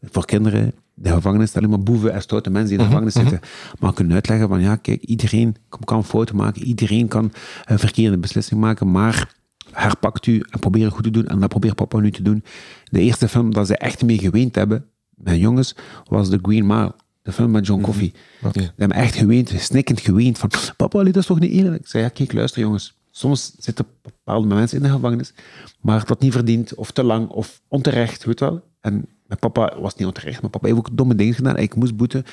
voor 0.02 0.24
kinderen, 0.24 0.72
de 0.94 1.09
gevangenis 1.09 1.48
is 1.48 1.57
alleen 1.57 1.70
maar 1.70 1.83
boeven 1.83 2.12
en 2.12 2.22
stoute 2.22 2.50
mensen 2.50 2.68
die 2.68 2.78
in 2.78 2.85
de 2.85 2.90
gevangenis 2.90 3.14
zitten. 3.14 3.40
Maar 3.78 3.92
kunnen 3.92 4.14
uitleggen 4.14 4.48
van, 4.48 4.61
ja, 4.61 4.76
kijk, 4.76 5.02
iedereen 5.02 5.57
kan 5.85 6.04
fouten 6.04 6.37
maken, 6.37 6.62
iedereen 6.62 7.09
kan 7.09 7.33
een 7.64 7.78
verkeerde 7.78 8.18
beslissing 8.18 8.61
maken, 8.61 8.90
maar 8.90 9.35
herpakt 9.70 10.26
u 10.26 10.44
en 10.50 10.59
probeer 10.59 10.85
het 10.85 10.94
goed 10.94 11.02
te 11.02 11.11
doen. 11.11 11.26
En 11.26 11.40
dat 11.40 11.48
probeert 11.48 11.74
papa 11.74 11.98
nu 11.98 12.11
te 12.11 12.22
doen. 12.22 12.44
De 12.85 13.00
eerste 13.00 13.28
film 13.28 13.52
dat 13.52 13.66
ze 13.66 13.76
echt 13.76 14.02
mee 14.02 14.18
geweend 14.18 14.54
hebben, 14.54 14.85
mijn 15.14 15.38
jongens, 15.38 15.76
was 16.09 16.28
The 16.28 16.38
Green 16.42 16.66
Mile. 16.66 16.94
De 17.22 17.33
film 17.33 17.50
met 17.50 17.66
John 17.66 17.83
Coffey. 17.83 18.12
Mm 18.40 18.50
-hmm. 18.52 18.62
Ze 18.62 18.72
hebben 18.76 18.96
echt 18.96 19.14
geweend, 19.14 19.52
snikkend 19.57 20.00
geweend 20.00 20.38
van, 20.38 20.50
papa, 20.76 21.04
dat 21.04 21.16
is 21.16 21.26
toch 21.26 21.40
niet 21.40 21.52
eerlijk? 21.52 21.83
Ik 21.83 21.88
zei, 21.88 22.02
ja, 22.02 22.09
kijk, 22.09 22.33
luister 22.33 22.61
jongens. 22.61 22.98
Soms 23.11 23.54
zitten 23.59 23.87
bepaalde 24.02 24.46
mensen 24.46 24.76
in 24.76 24.83
de 24.83 24.90
gevangenis, 24.90 25.35
maar 25.80 26.07
dat 26.07 26.20
niet 26.20 26.33
verdient, 26.33 26.74
of 26.74 26.90
te 26.90 27.02
lang, 27.02 27.28
of 27.28 27.61
onterecht, 27.68 28.24
weet 28.24 28.40
wel. 28.40 28.64
En 28.80 29.07
mijn 29.26 29.38
papa 29.38 29.80
was 29.80 29.94
niet 29.94 30.06
onterecht. 30.06 30.40
Mijn 30.40 30.52
papa 30.52 30.66
heeft 30.66 30.78
ook 30.78 30.88
domme 30.92 31.14
dingen 31.14 31.34
gedaan. 31.34 31.56
Ik 31.56 31.74
moest 31.74 31.96
boeten. 31.96 32.24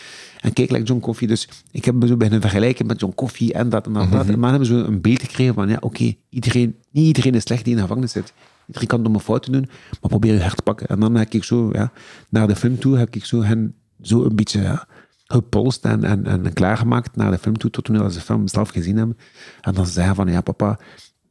En 0.42 0.54
kijk, 0.54 0.72
like 0.72 0.84
John 0.84 1.00
Coffey. 1.00 1.28
Dus 1.28 1.50
ik 1.72 1.86
heb 1.86 1.96
me 1.96 2.08
zo 2.08 2.18
beginnen 2.18 2.42
vergelijken 2.42 2.86
met 2.86 3.00
John 3.00 3.16
Coffey 3.16 3.52
en 3.54 3.70
dat 3.70 3.86
en 3.86 3.94
dat. 3.94 4.04
Mm 4.04 4.12
-hmm. 4.12 4.20
En 4.20 4.40
dan 4.40 4.50
hebben 4.50 4.68
ze 4.68 4.74
een 4.74 5.02
beeld 5.02 5.22
gekregen 5.22 5.54
van, 5.54 5.70
ja, 5.70 5.76
oké, 5.76 5.86
okay, 5.86 6.18
iedereen, 6.30 6.76
niet 6.92 7.06
iedereen 7.06 7.36
is 7.36 7.44
slecht 7.44 7.64
die 7.64 7.72
in 7.72 7.76
de 7.76 7.84
gevangenis 7.84 8.12
zit. 8.12 8.34
Iedereen 8.68 8.88
kan 8.88 9.04
domme 9.04 9.20
fouten 9.20 9.52
doen, 9.52 9.70
maar 10.02 10.10
probeer 10.10 10.34
je 10.34 10.42
hart 10.42 10.56
te 10.56 10.62
pakken. 10.62 10.88
En 10.88 11.00
dan 11.00 11.16
heb 11.16 11.34
ik 11.34 11.44
zo, 11.44 11.70
ja, 11.72 11.92
naar 12.30 12.48
de 12.48 12.56
film 12.56 12.80
toe, 12.80 12.98
heb 12.98 13.16
ik 13.16 13.26
zo 13.26 13.44
hen 13.44 13.76
zo 14.02 14.24
een 14.24 14.36
beetje 14.36 14.62
ja, 14.62 14.88
gepolst 15.26 15.86
en, 15.86 16.04
en, 16.04 16.26
en 16.26 16.54
klaargemaakt 16.54 17.16
naar 17.16 17.32
de 17.32 17.38
film 17.38 17.58
toe, 17.58 17.70
tot 17.70 17.84
toen 17.84 18.12
ze 18.12 18.18
de 18.18 18.26
film 18.26 18.48
zelf 18.48 18.70
gezien 18.70 18.98
hebben. 18.98 19.18
En 19.62 19.74
dan 19.74 19.86
zei 19.86 20.06
hij 20.06 20.16
van, 20.16 20.28
ja, 20.28 20.42
papa, 20.42 20.80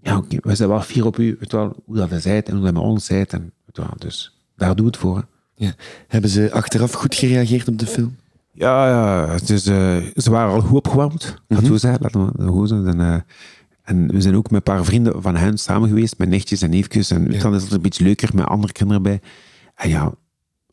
ja, 0.03 0.17
okay, 0.17 0.39
we 0.43 0.55
zijn 0.55 0.69
wel 0.69 0.81
fier 0.81 1.07
op 1.07 1.19
u, 1.19 1.37
weet 1.41 1.53
wel, 1.53 1.83
hoe 1.85 1.97
dat 1.97 2.11
hij 2.11 2.21
zijt 2.21 2.49
en 2.49 2.55
hoe 2.55 2.65
dat 2.65 2.75
met 2.75 2.83
ons 2.83 3.05
zijt. 3.05 3.33
En, 3.33 3.53
weet 3.65 3.77
wel, 3.77 3.95
dus 3.99 4.39
daar 4.57 4.77
doe 4.77 4.87
het 4.87 4.97
voor. 4.97 5.17
Hè. 5.17 5.23
Ja. 5.61 5.75
Hebben 6.09 6.31
ze 6.31 6.53
achteraf 6.53 6.93
goed 6.93 7.15
gereageerd 7.15 7.69
op 7.69 7.79
de 7.79 7.87
film? 7.87 8.17
Ja, 8.53 8.89
ja 8.89 9.33
uh, 9.33 9.37
ze 10.17 10.31
waren 10.31 10.53
al 10.53 10.61
goed 10.61 10.77
opgewarmd, 10.77 11.37
mm 11.49 11.57
-hmm. 11.57 11.67
zo 11.67 11.77
zeggen, 11.77 12.03
laten 12.03 12.33
we 12.47 12.51
goed 12.51 12.69
zijn. 12.69 12.87
En, 12.87 12.99
uh, 12.99 13.15
en 13.83 14.13
we 14.13 14.21
zijn 14.21 14.37
ook 14.37 14.51
met 14.51 14.67
een 14.67 14.75
paar 14.75 14.85
vrienden 14.85 15.23
van 15.23 15.37
hen 15.37 15.59
samen 15.59 15.89
geweest, 15.89 16.19
met 16.19 16.29
nichtjes 16.29 16.63
en 16.63 16.71
neefjes. 16.71 17.11
En 17.11 17.33
ja. 17.33 17.43
dan 17.43 17.55
is 17.55 17.63
het 17.63 17.73
een 17.73 17.81
beetje 17.81 18.05
leuker 18.05 18.31
met 18.35 18.47
andere 18.47 18.73
kinderen 18.73 19.03
bij. 19.03 19.21
En 19.75 19.89
ja, 19.89 20.01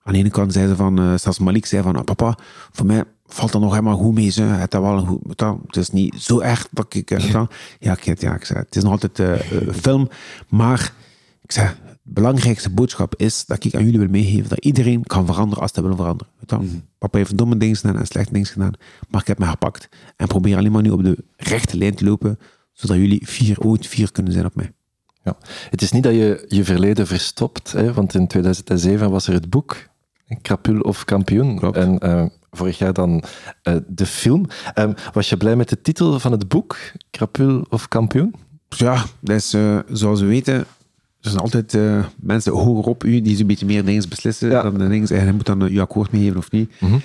aan 0.04 0.14
de 0.14 0.20
ene 0.20 0.30
kant 0.30 0.54
zei 0.54 0.68
ze 0.68 0.76
van, 0.76 1.00
uh, 1.00 1.18
zelfs 1.18 1.40
Malik 1.40 1.66
zei 1.66 1.84
van, 1.84 1.98
oh, 1.98 2.04
papa, 2.04 2.38
voor 2.72 2.86
mij 2.86 3.04
valt 3.26 3.52
dat 3.52 3.62
nog 3.62 3.72
helemaal 3.72 3.98
goed 3.98 4.14
mee. 4.14 4.30
Ze. 4.30 4.42
Het, 4.42 4.74
is 4.74 4.80
wel 4.80 4.98
een 4.98 5.06
goed, 5.06 5.42
het 5.68 5.76
is 5.76 5.90
niet 5.90 6.16
zo 6.22 6.40
erg 6.40 6.68
dat 6.72 6.94
ik... 6.94 7.12
Uh, 7.12 7.20
ja, 7.30 7.48
ja, 7.80 7.98
ja, 8.02 8.36
ik 8.36 8.46
zei, 8.46 8.60
het 8.60 8.76
is 8.76 8.84
nog 8.84 8.92
altijd 8.92 9.20
een 9.20 9.74
film, 9.74 10.10
maar 10.48 10.94
ik 11.42 11.52
zei, 11.52 11.70
belangrijkste 12.08 12.70
boodschap 12.70 13.16
is 13.16 13.46
dat 13.46 13.64
ik 13.64 13.76
aan 13.76 13.84
jullie 13.84 14.00
wil 14.00 14.10
meegeven 14.10 14.50
dat 14.50 14.66
iedereen 14.66 15.04
kan 15.04 15.26
veranderen 15.26 15.62
als 15.62 15.72
hij 15.74 15.84
wil 15.84 15.96
veranderen. 15.96 16.34
Mm 16.50 16.58
-hmm. 16.58 16.82
Papa 16.98 17.18
heeft 17.18 17.38
domme 17.38 17.58
dingen 17.58 17.76
gedaan 17.76 17.98
en 17.98 18.06
slechte 18.06 18.34
dingen 18.34 18.48
gedaan, 18.48 18.74
maar 19.10 19.22
ik 19.22 19.28
heb 19.28 19.40
me 19.40 19.46
gepakt 19.46 19.90
en 20.16 20.28
probeer 20.28 20.58
alleen 20.58 20.72
maar 20.72 20.82
nu 20.82 20.90
op 20.90 21.04
de 21.04 21.18
rechte 21.36 21.78
lijn 21.78 21.96
te 21.96 22.06
lopen, 22.06 22.40
zodat 22.74 22.98
jullie 22.98 23.28
vier, 23.28 23.60
ooit 23.60 23.88
vier 23.88 24.12
kunnen 24.12 24.34
zijn 24.34 24.46
op 24.46 24.56
mij. 24.56 24.72
Ja. 25.24 25.38
Het 25.70 25.82
is 25.82 25.92
niet 25.92 26.04
dat 26.04 26.14
je 26.14 26.46
je 26.48 26.64
verleden 26.64 27.08
verstopt, 27.08 27.72
hè, 27.72 27.94
want 27.94 28.16
in 28.16 28.28
2007 28.28 29.12
was 29.12 29.28
er 29.28 29.34
het 29.34 29.50
boek 29.50 29.76
Krapul 30.42 30.80
of 30.80 31.06
Kampioen. 31.06 31.60
Klopt. 31.60 31.78
En 31.78 32.00
uh, 32.06 32.26
vorig 32.52 32.78
jaar 32.78 32.94
dan 32.94 33.24
eh, 33.62 33.76
de 33.88 34.06
film. 34.06 34.46
Ehm, 34.74 34.94
was 35.14 35.30
je 35.30 35.38
blij 35.38 35.56
met 35.56 35.70
de 35.70 35.82
titel 35.82 36.20
van 36.20 36.32
het 36.32 36.48
boek, 36.48 36.78
Krapul 37.10 37.66
of 37.70 37.88
Kampioen? 37.88 38.34
Ja, 38.70 39.06
dat 39.20 39.36
is, 39.36 39.54
eh, 39.54 39.80
zoals 39.88 40.20
we 40.20 40.26
weten, 40.26 40.66
er 41.28 41.34
zijn 41.34 41.44
altijd 41.44 41.74
eh, 41.74 42.06
mensen 42.20 42.52
hoger 42.54 42.86
op 42.86 43.04
u 43.04 43.22
die 43.22 43.36
zo'n 43.36 43.48
beetje 43.48 43.66
meer 43.66 43.86
dingen 43.86 44.10
beslissen 44.10 44.50
Ja. 44.50 44.62
dan 44.62 44.78
de 44.78 44.88
dingen. 44.88 45.08
En 45.10 45.26
je 45.26 45.34
moet 45.34 45.46
dan 45.46 45.64
eh, 45.66 45.72
je 45.74 45.82
akkoord 45.82 46.12
mee 46.12 46.22
geven 46.24 46.38
of 46.38 46.52
niet. 46.52 46.72
Mhm. 46.80 46.98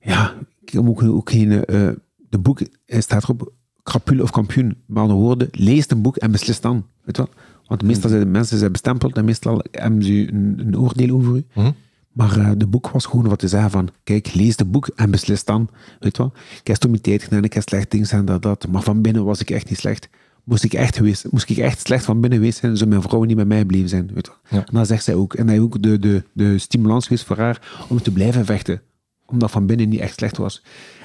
Ja, 0.00 0.34
ik 0.62 0.70
heb 0.72 0.88
ook, 0.88 1.02
ook 1.02 1.30
geen... 1.30 1.64
eh, 1.64 1.88
de 2.28 2.38
boek 2.38 2.60
hij 2.86 3.00
staat 3.00 3.22
erop, 3.22 3.52
krapul 3.82 4.20
of 4.22 4.30
kampioen. 4.30 4.76
Maar 4.86 5.02
andere 5.02 5.20
woorden, 5.20 5.48
lees 5.52 5.90
een 5.90 6.02
boek 6.02 6.16
en 6.16 6.30
beslis 6.30 6.60
dan. 6.60 6.86
Weet 7.04 7.16
je 7.16 7.22
wel? 7.22 7.32
Want 7.66 7.82
meestal 7.82 8.10
zijn 8.10 8.22
de 8.22 8.28
mensen 8.28 8.58
zijn 8.58 8.72
bestempeld 8.72 9.16
en 9.16 9.24
meestal 9.24 9.62
hebben 9.70 10.02
ze 10.02 10.12
een, 10.32 10.54
een 10.66 10.78
oordeel 10.78 11.14
over 11.14 11.36
u. 11.36 11.44
Mhm. 11.54 11.70
Maar 12.12 12.38
eh, 12.38 12.50
de 12.56 12.66
boek 12.66 12.88
was 12.90 13.06
gewoon 13.06 13.28
wat 13.28 13.38
te 13.38 13.48
zeggen 13.48 13.70
van, 13.70 13.88
kijk, 14.04 14.34
lees 14.34 14.56
de 14.56 14.64
boek 14.64 14.86
en 14.86 15.10
beslis 15.10 15.44
dan. 15.44 15.68
Weet 16.00 16.16
je 16.16 16.22
wel? 16.22 16.32
Ik 16.60 16.66
heb 16.66 16.76
toen 16.76 16.90
mijn 16.90 17.02
tijd 17.02 17.22
gedaan, 17.22 17.44
ik 17.44 17.52
heb 17.52 17.62
slecht 17.68 17.90
dingen 17.90 18.06
gedaan, 18.06 18.24
dat, 18.24 18.42
dat. 18.42 18.66
Maar 18.70 18.82
van 18.82 19.00
binnen 19.02 19.24
was 19.24 19.40
ik 19.40 19.50
echt 19.50 19.68
niet 19.68 19.78
slecht. 19.78 20.08
Moest 20.44 20.64
ik 20.64 20.72
echt, 20.72 20.96
geweest, 20.96 21.26
moest 21.30 21.50
ik 21.50 21.56
echt 21.56 21.80
slecht 21.80 22.04
van 22.04 22.20
binnen 22.20 22.38
geweest 22.38 22.58
zijn, 22.58 22.76
zou 22.76 22.90
mijn 22.90 23.02
vrouw 23.02 23.22
niet 23.22 23.36
bij 23.36 23.44
mij 23.44 23.64
blijven 23.64 23.88
zijn. 23.88 24.10
Weet 24.14 24.26
je? 24.26 24.56
Ja. 24.56 24.64
En 24.66 24.74
dat 24.74 24.86
zegt 24.86 25.04
zij 25.04 25.14
ook. 25.14 25.34
En 25.34 25.46
dat 25.46 25.54
is 25.54 25.60
ook 25.60 25.82
de, 25.82 25.98
de, 25.98 26.22
de 26.32 26.58
stimulans 26.58 27.06
geweest 27.06 27.24
voor 27.24 27.36
haar 27.36 27.84
om 27.88 28.02
te 28.02 28.10
blijven 28.10 28.44
vechten. 28.44 28.82
Omdat 29.26 29.50
van 29.50 29.66
binnen 29.66 29.88
niet 29.88 30.00
echt 30.00 30.14
slecht 30.18 30.36
was. 30.36 30.62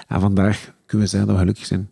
En 0.07 0.19
vandaag 0.19 0.73
kunnen 0.85 1.05
we 1.05 1.11
zeggen 1.11 1.27
dat 1.27 1.35
we 1.37 1.41
gelukkig 1.41 1.65
zijn. 1.65 1.89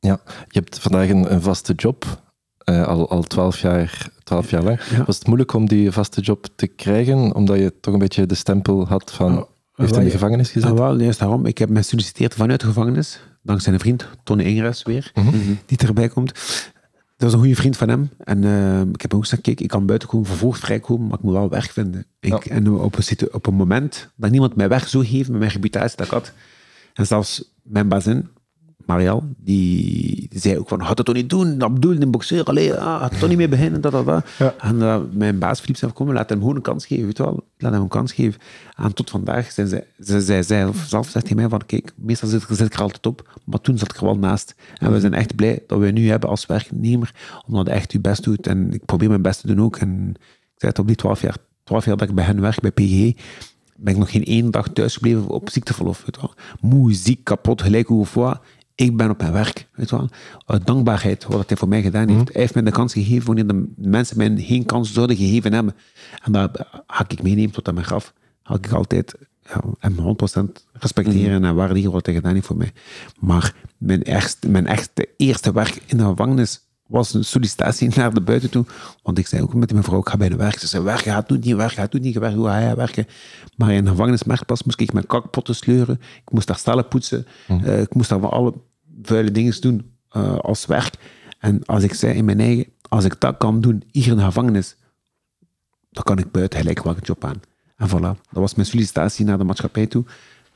Ja, 0.00 0.20
je 0.48 0.58
hebt 0.58 0.78
vandaag 0.78 1.08
een, 1.08 1.32
een 1.32 1.42
vaste 1.42 1.72
job, 1.72 2.22
eh, 2.58 2.86
al, 2.86 3.10
al 3.10 3.22
12 3.22 3.58
jaar, 3.60 4.08
12 4.24 4.50
jaar 4.50 4.62
lang. 4.62 4.80
Ja. 4.82 5.04
Was 5.04 5.16
het 5.18 5.26
moeilijk 5.26 5.52
om 5.52 5.68
die 5.68 5.90
vaste 5.92 6.20
job 6.20 6.46
te 6.56 6.66
krijgen, 6.66 7.34
omdat 7.34 7.58
je 7.58 7.74
toch 7.80 7.92
een 7.94 7.98
beetje 8.00 8.26
de 8.26 8.34
stempel 8.34 8.86
had 8.86 9.12
van, 9.12 9.38
Oh, 9.38 9.44
heeft 9.74 9.90
in 9.90 9.96
wel, 9.96 10.04
de 10.04 10.10
gevangenis 10.10 10.50
gezet? 10.50 10.68
Ja, 10.70 10.74
wel, 10.76 11.00
juist 11.00 11.18
daarom. 11.18 11.46
Ik 11.46 11.58
heb 11.58 11.68
mij 11.68 11.82
gesolliciteerd 11.82 12.34
vanuit 12.34 12.60
de 12.60 12.66
gevangenis. 12.66 13.20
Dankzij 13.42 13.72
een 13.72 13.78
vriend, 13.80 14.06
Tony 14.24 14.42
Ingres 14.42 14.82
weer, 14.82 15.10
Mhm. 15.14 15.36
die 15.66 15.78
erbij 15.78 16.08
komt. 16.08 16.32
Dat 17.16 17.28
is 17.28 17.34
een 17.34 17.40
goede 17.40 17.56
vriend 17.56 17.76
van 17.76 17.88
hem. 17.88 18.10
En 18.18 18.44
eh, 18.44 18.80
ik 18.80 19.02
heb 19.02 19.14
ook 19.14 19.22
gezegd, 19.22 19.42
kijk, 19.42 19.60
ik 19.60 19.68
kan 19.68 19.86
buiten 19.86 20.08
komen, 20.08 20.26
vervolgd 20.26 20.60
vrijkomen, 20.60 21.06
maar 21.06 21.18
ik 21.18 21.24
moet 21.24 21.32
wel 21.32 21.48
werk 21.48 21.70
vinden. 21.70 22.06
Ik, 22.20 22.44
Ja. 22.44 22.54
En 22.54 22.70
op 22.70 22.96
een, 22.98 23.32
op 23.32 23.46
een 23.46 23.54
moment 23.54 24.10
dat 24.16 24.30
niemand 24.30 24.56
mij 24.56 24.68
weg 24.68 24.88
zou 24.88 25.06
geven 25.06 25.30
met 25.30 25.40
mijn 25.40 25.52
reputatie 25.52 25.96
dat 25.96 26.06
ik 26.06 26.12
had. 26.12 26.32
En 26.94 27.06
zelfs 27.06 27.54
mijn 27.62 27.88
bazin, 27.88 28.28
Marielle, 28.86 29.22
die, 29.36 30.28
zei 30.34 30.58
ook 30.58 30.68
van, 30.68 30.80
had 30.80 30.96
het 30.96 31.06
toch 31.06 31.14
niet 31.14 31.30
doen, 31.30 31.58
dat 31.58 31.74
bedoel 31.74 32.00
een 32.00 32.10
boxeur, 32.10 32.44
allee, 32.44 32.74
ah, 32.74 33.00
had 33.00 33.10
het 33.10 33.18
toch 33.18 33.28
niet 33.28 33.38
mee 33.38 33.48
beginnen, 33.48 33.80
dat, 33.80 33.92
dat, 33.92 34.06
dat. 34.06 34.26
Ja. 34.38 34.54
En 34.58 34.82
eh, 34.82 35.00
mijn 35.12 35.38
baas 35.38 35.58
Philippe 35.58 35.78
zei, 35.78 35.92
kom, 35.92 36.12
laat 36.12 36.28
hem 36.28 36.38
gewoon 36.38 36.56
een 36.56 36.62
kans 36.62 36.86
geven, 36.86 37.04
weet 37.04 37.16
je 37.16 37.22
wel. 37.22 37.44
Laat 37.58 37.72
hem 37.72 37.82
een 37.82 37.88
kans 37.88 38.12
geven. 38.12 38.40
En 38.76 38.94
tot 38.94 39.10
vandaag 39.10 39.52
zijn 39.52 39.68
zij, 39.68 39.86
zij, 39.98 40.20
zij 40.20 40.42
zelf, 40.42 40.84
zelf 40.88 41.08
zegt 41.08 41.26
hij 41.26 41.36
mij 41.36 41.48
van, 41.48 41.66
kijk, 41.66 41.92
meestal 41.96 42.28
zit, 42.28 42.44
zit 42.48 42.66
ik 42.66 42.74
er 42.74 42.80
altijd 42.80 43.06
op, 43.06 43.40
maar 43.44 43.60
toen 43.60 43.78
zat 43.78 43.90
ik 43.90 43.96
er 43.96 44.04
wel 44.04 44.18
naast. 44.18 44.54
En 44.78 44.92
we 44.92 45.00
zijn 45.00 45.14
echt 45.14 45.36
blij 45.36 45.62
dat 45.66 45.78
we 45.78 45.90
nu 45.90 46.08
hebben 46.08 46.28
als 46.28 46.46
werknemer, 46.46 47.14
omdat 47.46 47.66
je 47.66 47.72
echt 47.72 47.92
je 47.92 48.00
best 48.00 48.24
doet. 48.24 48.46
En 48.46 48.72
ik 48.72 48.84
probeer 48.84 49.08
mijn 49.08 49.22
best 49.22 49.40
te 49.40 49.46
doen 49.46 49.62
ook. 49.62 49.76
En 49.76 50.08
ik 50.10 50.56
zei 50.56 50.70
het 50.72 50.78
op 50.78 50.86
die 50.86 50.96
twaalf 50.96 51.20
jaar, 51.20 51.36
twaalf 51.64 51.84
jaar 51.84 51.96
dat 51.96 52.08
ik 52.08 52.14
bij 52.14 52.24
hen 52.24 52.40
werk, 52.40 52.60
bij 52.60 52.70
PGE, 52.70 53.14
ben 53.76 53.92
ik 53.92 53.98
nog 53.98 54.10
geen 54.10 54.24
één 54.24 54.50
dag 54.50 54.68
thuisgebleven 54.68 55.28
op 55.28 55.50
ziekteverlof. 55.50 55.98
Weet 56.04 56.14
je 56.14 56.20
wel. 56.20 56.34
Moe, 56.70 56.94
ziek, 56.94 57.24
kapot, 57.24 57.62
gelijk 57.62 57.86
hoe 57.86 58.00
of 58.00 58.14
wat. 58.14 58.40
Ik 58.76 58.96
ben 58.96 59.10
op 59.10 59.18
mijn 59.18 59.32
werk. 59.32 59.68
Weet 59.74 59.90
je 59.90 59.96
wel. 59.96 60.08
Uit 60.46 60.66
dankbaarheid, 60.66 61.24
wat 61.24 61.48
hij 61.48 61.56
voor 61.56 61.68
mij 61.68 61.82
gedaan 61.82 62.08
heeft. 62.08 62.32
Hij 62.32 62.40
heeft 62.40 62.54
mij 62.54 62.62
de 62.62 62.70
kans 62.70 62.92
gegeven 62.92 63.26
wanneer 63.26 63.46
de 63.46 63.72
mensen 63.76 64.16
mij 64.16 64.34
geen 64.36 64.64
kans 64.64 64.92
zouden 64.92 65.16
gegeven 65.16 65.52
hebben. 65.52 65.74
En 66.24 66.32
dat 66.32 66.66
ga 66.86 67.04
ik 67.08 67.22
meenemen 67.22 67.50
tot 67.50 67.68
aan 67.68 67.74
mijn 67.74 67.86
graf. 67.86 68.12
Ga 68.42 68.54
ik 68.54 68.72
altijd 68.72 69.14
ja, 69.42 69.60
hem 69.78 70.16
100% 70.48 70.62
respecteren 70.72 71.44
en 71.44 71.54
waarderen 71.54 71.92
wat 71.92 72.06
hij 72.06 72.14
gedaan 72.14 72.34
heeft 72.34 72.46
voor 72.46 72.56
mij. 72.56 72.72
Maar 73.18 73.54
mijn, 73.78 74.02
echt, 74.02 74.46
mijn 74.48 74.66
echte 74.66 75.08
eerste 75.16 75.52
werk 75.52 75.82
in 75.86 75.96
de 75.96 76.04
gevangenis 76.04 76.65
was 76.86 77.14
een 77.14 77.24
sollicitatie 77.24 77.88
naar 77.96 78.14
de 78.14 78.20
buiten 78.20 78.50
toe. 78.50 78.64
Want 79.02 79.18
ik 79.18 79.26
zei 79.26 79.42
ook 79.42 79.54
met 79.54 79.72
mijn 79.72 79.84
vrouw, 79.84 80.00
ik 80.00 80.08
ga 80.08 80.16
bij 80.16 80.28
de 80.28 80.36
werk. 80.36 80.58
Ze 80.58 80.66
zei, 80.66 80.82
werken, 80.82 81.12
gaat 81.12 81.28
doet 81.28 81.44
niet 81.44 81.56
werken, 81.56 81.76
gaat 81.76 81.92
doet 81.92 82.02
niet 82.02 82.18
werken, 82.18 82.38
hoe 82.38 82.48
ga 82.48 82.60
jij 82.60 82.76
werken? 82.76 83.06
Maar 83.56 83.72
in 83.72 83.84
de 83.84 83.90
gevangenismarktpas 83.90 84.62
moest 84.62 84.80
ik 84.80 84.92
mijn 84.92 85.06
kakpotten 85.06 85.54
sleuren. 85.54 86.00
Ik 86.24 86.30
moest 86.30 86.46
daar 86.46 86.56
stellen 86.56 86.88
poetsen. 86.88 87.26
Eh, 87.46 87.80
ik 87.80 87.94
moest 87.94 88.08
daar 88.08 88.20
wel 88.20 88.32
alle 88.32 88.54
vuile 89.02 89.30
dingen 89.30 89.60
doen 89.60 89.90
eh, 90.10 90.38
als 90.38 90.66
werk. 90.66 90.94
En 91.38 91.64
als 91.64 91.82
ik 91.82 91.94
zei 91.94 92.14
in 92.14 92.24
mijn 92.24 92.40
eigen, 92.40 92.66
als 92.88 93.04
ik 93.04 93.20
dat 93.20 93.36
kan 93.36 93.60
doen 93.60 93.82
hier 93.90 94.08
in 94.08 94.16
de 94.16 94.22
gevangenis, 94.22 94.76
dan 95.90 96.02
kan 96.04 96.18
ik 96.18 96.30
buiten 96.30 96.58
gelijk 96.58 96.82
welke 96.82 97.00
job 97.00 97.24
aan. 97.24 97.40
En 97.76 97.88
voilà, 97.88 98.00
dat 98.00 98.42
was 98.42 98.54
mijn 98.54 98.68
sollicitatie 98.68 99.24
naar 99.24 99.38
de 99.38 99.44
maatschappij 99.44 99.86
toe. 99.86 100.04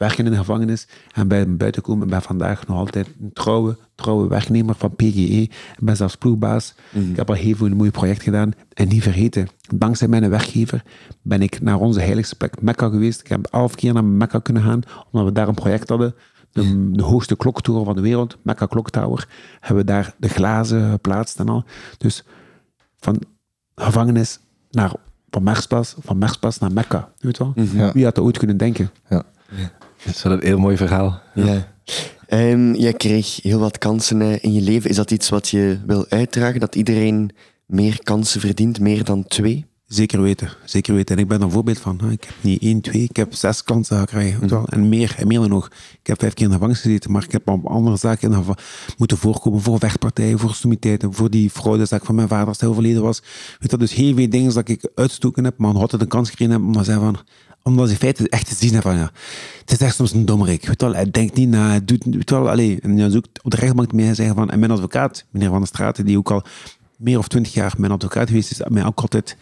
Werken 0.00 0.24
in 0.24 0.30
de 0.30 0.36
gevangenis 0.36 0.86
en 1.12 1.28
bij 1.28 1.56
buiten 1.56 1.82
komen. 1.82 2.04
Ik 2.04 2.10
ben 2.10 2.22
vandaag 2.22 2.66
nog 2.66 2.76
altijd 2.76 3.06
een 3.20 3.32
trouwe, 3.32 3.76
trouwe 3.94 4.28
werknemer 4.28 4.74
van 4.74 4.96
PGE. 4.96 5.42
Ik 5.42 5.78
ben 5.78 5.96
zelfs 5.96 6.16
ploegbaas. 6.16 6.74
Ik 6.92 7.16
heb 7.16 7.28
al 7.28 7.34
heel 7.34 7.56
veel 7.56 7.68
mooie 7.68 7.90
projecten 7.90 8.24
gedaan. 8.24 8.52
En 8.72 8.88
niet 8.88 9.02
vergeten, 9.02 9.48
dankzij 9.74 10.08
mijn 10.08 10.30
werkgever 10.30 10.82
ben 11.22 11.42
ik 11.42 11.60
naar 11.60 11.78
onze 11.78 12.00
heiligste 12.00 12.36
plek 12.36 12.62
Mekka 12.62 12.88
geweest. 12.88 13.20
Ik 13.20 13.26
heb 13.26 13.46
elf 13.50 13.74
keer 13.74 13.92
naar 13.92 14.04
Mekka 14.04 14.38
kunnen 14.38 14.62
gaan, 14.62 14.82
omdat 15.10 15.28
we 15.28 15.34
daar 15.34 15.48
een 15.48 15.54
project 15.54 15.88
hadden. 15.88 16.14
De, 16.52 16.90
de 16.92 17.02
hoogste 17.02 17.36
kloktoren 17.36 17.84
van 17.84 17.94
de 17.94 18.00
wereld, 18.00 18.36
Mekka 18.42 18.66
Clock 18.66 18.90
Tower. 18.90 19.28
Hebben 19.60 19.84
we 19.84 19.92
daar 19.92 20.14
de 20.18 20.28
glazen 20.28 20.90
geplaatst 20.90 21.38
en 21.38 21.48
al. 21.48 21.64
Dus 21.98 22.24
van 22.96 23.18
gevangenis 23.74 24.40
naar 24.70 24.92
van 25.30 25.42
Merspas, 25.42 25.96
van 25.98 26.18
Merspas 26.18 26.58
naar 26.58 26.72
Mekka. 26.72 27.12
Weet 27.18 27.38
wel? 27.38 27.52
Ja. 27.54 27.92
Wie 27.92 28.04
had 28.04 28.14
dat 28.14 28.24
ooit 28.24 28.38
kunnen 28.38 28.56
denken? 28.56 28.90
Ja. 29.08 29.24
Dat 30.04 30.14
is 30.14 30.22
wel 30.22 30.32
een 30.32 30.42
heel 30.42 30.58
mooi 30.58 30.76
verhaal. 30.76 31.20
Ja. 31.34 31.68
Ehm, 32.26 32.74
jij 32.74 32.92
kreeg 32.92 33.42
heel 33.42 33.58
wat 33.58 33.78
kansen 33.78 34.42
in 34.42 34.52
je 34.52 34.60
leven. 34.60 34.90
Is 34.90 34.96
dat 34.96 35.10
iets 35.10 35.28
wat 35.28 35.48
je 35.48 35.78
wil 35.86 36.06
uitdragen? 36.08 36.60
Dat 36.60 36.74
iedereen 36.74 37.30
meer 37.66 38.02
kansen 38.02 38.40
verdient, 38.40 38.80
meer 38.80 39.04
dan 39.04 39.24
twee? 39.24 39.68
Zeker 39.86 40.22
weten, 40.22 40.52
zeker 40.64 40.94
weten. 40.94 41.16
En 41.16 41.22
ik 41.22 41.28
ben 41.28 41.38
er 41.38 41.44
een 41.44 41.50
voorbeeld 41.50 41.78
van. 41.78 42.10
Ik 42.10 42.24
heb 42.24 42.34
niet 42.40 42.62
één, 42.62 42.80
twee, 42.80 43.02
ik 43.02 43.16
heb 43.16 43.34
zes 43.34 43.62
kansen 43.62 43.98
gekregen. 43.98 44.48
wel. 44.48 44.66
En 44.66 44.88
meer, 44.88 45.14
en 45.18 45.26
meer 45.26 45.38
dan 45.38 45.48
nog. 45.48 45.66
Ik 46.00 46.06
heb 46.06 46.18
vijf 46.18 46.34
keer 46.34 46.42
in 46.42 46.48
de 46.48 46.54
gevangenis 46.54 46.82
gezeten, 46.82 47.12
maar 47.12 47.24
ik 47.24 47.32
heb 47.32 47.48
op 47.48 47.66
andere 47.66 47.96
zaken 47.96 48.32
in 48.32 48.44
moeten 48.98 49.16
voorkomen. 49.16 49.60
Voor 49.60 49.78
vechtpartijen, 49.78 50.38
voor 50.38 50.54
stomiteiten, 50.54 51.12
voor 51.12 51.30
die 51.30 51.50
fraudezaak 51.50 52.04
van 52.04 52.14
mijn 52.14 52.28
vader 52.28 52.48
als 52.48 52.60
hij 52.60 52.68
overleden 52.68 53.02
was. 53.02 53.22
Weet 53.58 53.70
wel. 53.70 53.80
dus 53.80 53.94
heel 53.94 54.14
veel 54.14 54.30
dingen 54.30 54.54
dat 54.54 54.68
ik 54.68 54.90
uitstoken 54.94 55.44
heb, 55.44 55.58
maar 55.58 55.74
altijd 55.74 56.02
een 56.02 56.08
kans 56.08 56.30
gekregen 56.30 56.54
heb, 56.54 56.62
omdat 56.62 56.84
zij 56.84 56.96
van 56.96 57.18
omdat 57.62 57.86
ze 57.86 57.92
in 57.92 57.98
feite 57.98 58.28
echt 58.28 58.48
te 58.48 58.54
zien 58.54 58.72
hebben 58.72 58.92
van 58.92 59.00
ja, 59.00 59.10
het 59.60 59.70
is 59.70 59.78
echt 59.78 59.94
soms 59.94 60.12
een 60.12 60.26
dommerik. 60.26 60.66
Weet 60.66 60.80
wel, 60.80 60.94
hij 60.94 61.10
denkt 61.10 61.34
niet 61.34 61.48
na, 61.48 61.68
hij 61.68 61.84
doet, 61.84 62.04
je 62.04 62.40
wel. 62.40 62.58
En 62.58 62.96
dan 62.96 63.10
zoekt 63.10 63.42
op 63.42 63.50
de 63.50 63.56
rechtbank 63.56 63.92
mee 63.92 64.14
zeggen 64.14 64.34
van, 64.34 64.46
mijn 64.58 64.70
advocaat, 64.70 65.24
meneer 65.30 65.48
Van 65.48 65.58
der 65.58 65.66
Straten, 65.66 66.06
die 66.06 66.18
ook 66.18 66.30
al 66.30 66.42
meer 66.96 67.18
of 67.18 67.28
twintig 67.28 67.54
jaar 67.54 67.74
mijn 67.78 67.92
advocaat 67.92 68.28
geweest 68.28 68.50
is, 68.50 68.60
mij 68.68 68.84
ook 68.84 69.00
altijd 69.00 69.36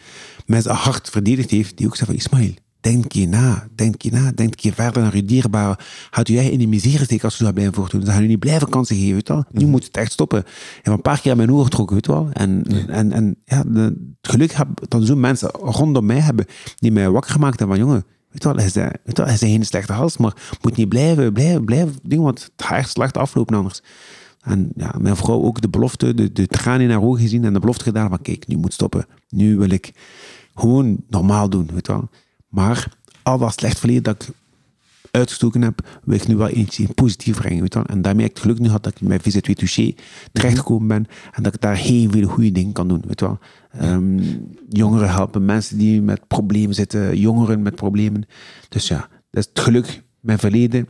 met 0.45 0.63
zijn 0.63 0.75
hart 0.75 1.09
verdedigd 1.09 1.49
heeft, 1.49 1.77
die 1.77 1.87
ook 1.87 1.95
zei 1.95 2.05
van 2.05 2.15
Ismail, 2.15 2.53
denk 2.79 3.11
je 3.11 3.27
na, 3.27 3.67
denk 3.75 4.01
je 4.01 4.11
na, 4.11 4.31
denk 4.35 4.59
je 4.59 4.73
verder 4.73 5.01
naar 5.01 5.15
je 5.15 5.25
dierbare. 5.25 5.79
Gaat 6.09 6.29
u 6.29 6.33
jij 6.33 6.49
in 6.49 6.59
de 6.59 6.67
misère 6.67 7.03
steken 7.03 7.23
als 7.23 7.39
u 7.39 7.43
dat 7.43 7.53
blijven 7.53 7.75
voortdoen? 7.75 8.03
Dan 8.03 8.13
gaan 8.13 8.23
u 8.23 8.27
niet 8.27 8.39
blijven 8.39 8.69
kansen 8.69 8.95
geven, 8.95 9.13
weet 9.13 9.27
je 9.27 9.33
wel. 9.33 9.43
Nu 9.51 9.65
moet 9.65 9.83
het 9.83 9.97
echt 9.97 10.11
stoppen. 10.11 10.39
Ik 10.39 10.79
heb 10.81 10.93
een 10.93 11.01
paar 11.01 11.21
keer 11.21 11.31
aan 11.31 11.37
mijn 11.37 11.51
oor 11.51 11.63
getrokken, 11.63 11.95
weet 11.95 12.05
je 12.05 12.11
wel. 12.11 12.29
En, 12.33 12.63
en, 12.87 13.11
en 13.11 13.35
ja, 13.45 13.63
de, 13.67 13.79
het 14.21 14.31
geluk 14.31 14.51
heb 14.51 14.67
dat 14.87 15.05
zo'n 15.05 15.19
mensen 15.19 15.49
rondom 15.49 16.05
mij 16.05 16.19
hebben, 16.19 16.45
die 16.75 16.91
mij 16.91 17.09
wakker 17.09 17.31
gemaakt 17.31 17.59
hebben 17.59 17.77
van, 17.77 17.85
jongen, 17.85 18.05
Weet 18.29 18.43
je 18.43 18.47
wel, 18.47 18.57
hij 18.57 18.65
is, 18.65 18.73
weet 18.73 18.99
je 19.03 19.13
wel, 19.13 19.25
hij 19.25 19.33
is 19.33 19.39
geen 19.39 19.65
slechte 19.65 19.93
hals, 19.93 20.17
maar 20.17 20.57
moet 20.61 20.75
niet 20.75 20.89
blijven, 20.89 21.33
blijven, 21.33 21.65
blijven 21.65 21.95
dingen, 22.03 22.23
want 22.23 22.41
het 22.41 22.65
gaat 22.65 22.77
echt 22.77 22.89
slecht 22.89 23.17
aflopen 23.17 23.55
anders. 23.55 23.81
En 24.41 24.71
ja, 24.75 24.95
mijn 24.99 25.15
vrouw 25.15 25.41
ook 25.41 25.61
de 25.61 25.69
belofte, 25.69 26.13
de, 26.13 26.31
de 26.31 26.47
tranen 26.47 26.81
in 26.81 26.89
haar 26.89 27.01
ogen 27.01 27.21
gezien 27.21 27.43
en 27.43 27.53
de 27.53 27.59
belofte 27.59 27.83
gedaan 27.83 28.09
van 28.09 28.21
kijk, 28.21 28.47
nu 28.47 28.57
moet 28.57 28.73
stoppen. 28.73 29.05
Nu 29.29 29.57
wil 29.57 29.69
ik 29.69 29.91
gewoon 30.55 31.03
normaal 31.07 31.49
doen, 31.49 31.69
weet 31.73 31.87
je 31.87 31.91
wel. 31.91 32.09
Maar 32.49 32.97
al 33.23 33.37
dat 33.37 33.53
slecht 33.53 33.79
verleden 33.79 34.03
dat 34.03 34.23
ik 34.23 34.35
uitgestoken 35.11 35.61
heb, 35.61 35.87
wil 36.03 36.15
ik 36.15 36.27
nu 36.27 36.35
wel 36.35 36.49
iets 36.49 36.81
positief 36.95 37.37
brengen, 37.37 37.61
weet. 37.61 37.75
En 37.75 38.01
daarmee 38.01 38.21
heb 38.21 38.29
ik 38.29 38.35
het 38.37 38.39
geluk 38.39 38.59
nu 38.59 38.65
gehad 38.65 38.83
dat 38.83 38.93
ik 38.95 39.01
met 39.01 39.21
VZ2 39.21 39.53
Touché 39.53 39.93
terechtgekomen 40.31 40.87
ben 40.87 41.05
en 41.31 41.43
dat 41.43 41.53
ik 41.53 41.61
daar 41.61 41.75
heel 41.75 42.09
veel 42.09 42.27
goede 42.27 42.51
dingen 42.51 42.73
kan 42.73 42.87
doen, 42.87 43.03
weet 43.07 43.19
je 43.19 43.25
wel. 43.25 43.39
Ehm, 43.71 44.19
jongeren 44.69 45.09
helpen, 45.09 45.45
mensen 45.45 45.77
die 45.77 46.01
met 46.01 46.27
problemen 46.27 46.75
zitten, 46.75 47.17
jongeren 47.17 47.61
met 47.61 47.75
problemen. 47.75 48.25
Dus 48.69 48.87
ja, 48.87 49.07
dat 49.29 49.43
is 49.43 49.49
het 49.49 49.59
geluk. 49.59 50.03
Mijn 50.19 50.39
verleden 50.39 50.87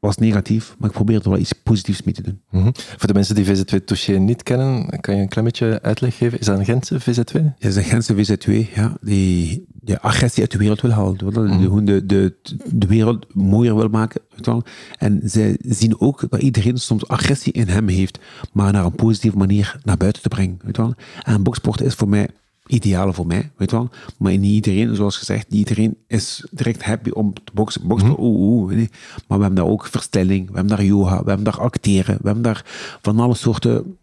was 0.00 0.16
negatief, 0.16 0.74
maar 0.78 0.88
ik 0.88 0.94
probeer 0.94 1.22
er 1.22 1.30
wel 1.30 1.38
iets 1.38 1.52
positiefs 1.52 2.02
mee 2.02 2.14
te 2.14 2.22
doen. 2.22 2.40
Mhm. 2.50 2.70
Voor 2.72 3.06
de 3.06 3.14
mensen 3.14 3.34
die 3.34 3.44
VZ2 3.44 3.84
Touché 3.84 4.12
niet 4.12 4.42
kennen, 4.42 5.00
kan 5.00 5.14
je 5.14 5.20
een 5.20 5.28
klein 5.28 5.46
beetje 5.46 5.82
uitleg 5.82 6.16
geven? 6.16 6.38
Is 6.38 6.46
dat 6.46 6.58
een 6.58 6.64
Gentse 6.64 7.00
VZ2? 7.00 7.32
Ja, 7.32 7.54
dat 7.58 7.70
is 7.70 7.76
een 7.76 7.84
Gentse 7.84 8.14
VZ2, 8.14 8.74
ja, 8.74 8.96
die 9.00 9.66
de 9.86 10.00
agressie 10.00 10.42
uit 10.42 10.50
de 10.52 10.58
wereld 10.58 10.80
wil 10.80 10.90
halen. 10.90 11.16
Die 11.18 11.66
gewoon 11.66 11.84
de, 11.84 12.06
de, 12.06 12.34
de 12.64 12.86
wereld 12.86 13.34
mooier 13.34 13.76
wil 13.76 13.88
maken. 13.88 14.20
Weet 14.30 14.44
je 14.44 14.50
wel. 14.50 14.62
En 14.98 15.20
zij 15.24 15.56
zien 15.60 16.00
ook 16.00 16.24
dat 16.30 16.40
iedereen 16.42 16.78
soms 16.78 17.08
agressie 17.08 17.52
in 17.52 17.68
hem 17.68 17.88
heeft, 17.88 18.18
maar 18.52 18.72
naar 18.72 18.84
een 18.84 18.94
positieve 18.94 19.36
manier 19.36 19.76
naar 19.82 19.96
buiten 19.96 20.22
te 20.22 20.28
brengen. 20.28 20.58
Weet 20.62 20.76
je 20.76 20.82
wel. 20.82 20.94
En 21.22 21.42
boksport 21.42 21.80
is 21.80 21.94
voor 21.94 22.08
mij 22.08 22.28
ideale 22.66 23.12
voor 23.12 23.26
mij, 23.26 23.50
weet 23.56 23.70
je 23.70 23.76
wel. 23.76 23.88
Maar 24.18 24.38
niet 24.38 24.52
iedereen, 24.66 24.94
zoals 24.94 25.16
gezegd, 25.16 25.50
niet 25.50 25.68
iedereen 25.68 25.96
is 26.06 26.46
direct 26.50 26.82
happy 26.84 27.10
om 27.10 27.32
te 27.34 27.52
boksen. 27.54 27.86
Boksen, 27.86 28.08
Mhm. 28.08 28.20
oeh, 28.20 28.40
oeh, 28.40 28.74
nee. 28.74 28.88
Maar 29.28 29.38
we 29.38 29.44
hebben 29.44 29.64
daar 29.64 29.72
ook 29.72 29.86
verstelling, 29.86 30.46
we 30.48 30.54
hebben 30.54 30.76
daar 30.76 30.84
yoga, 30.84 31.18
we 31.22 31.28
hebben 31.28 31.44
daar 31.44 31.60
acteren, 31.60 32.16
we 32.20 32.24
hebben 32.24 32.42
daar 32.42 32.64
van 33.02 33.18
alle 33.18 33.34
soorten 33.34 33.96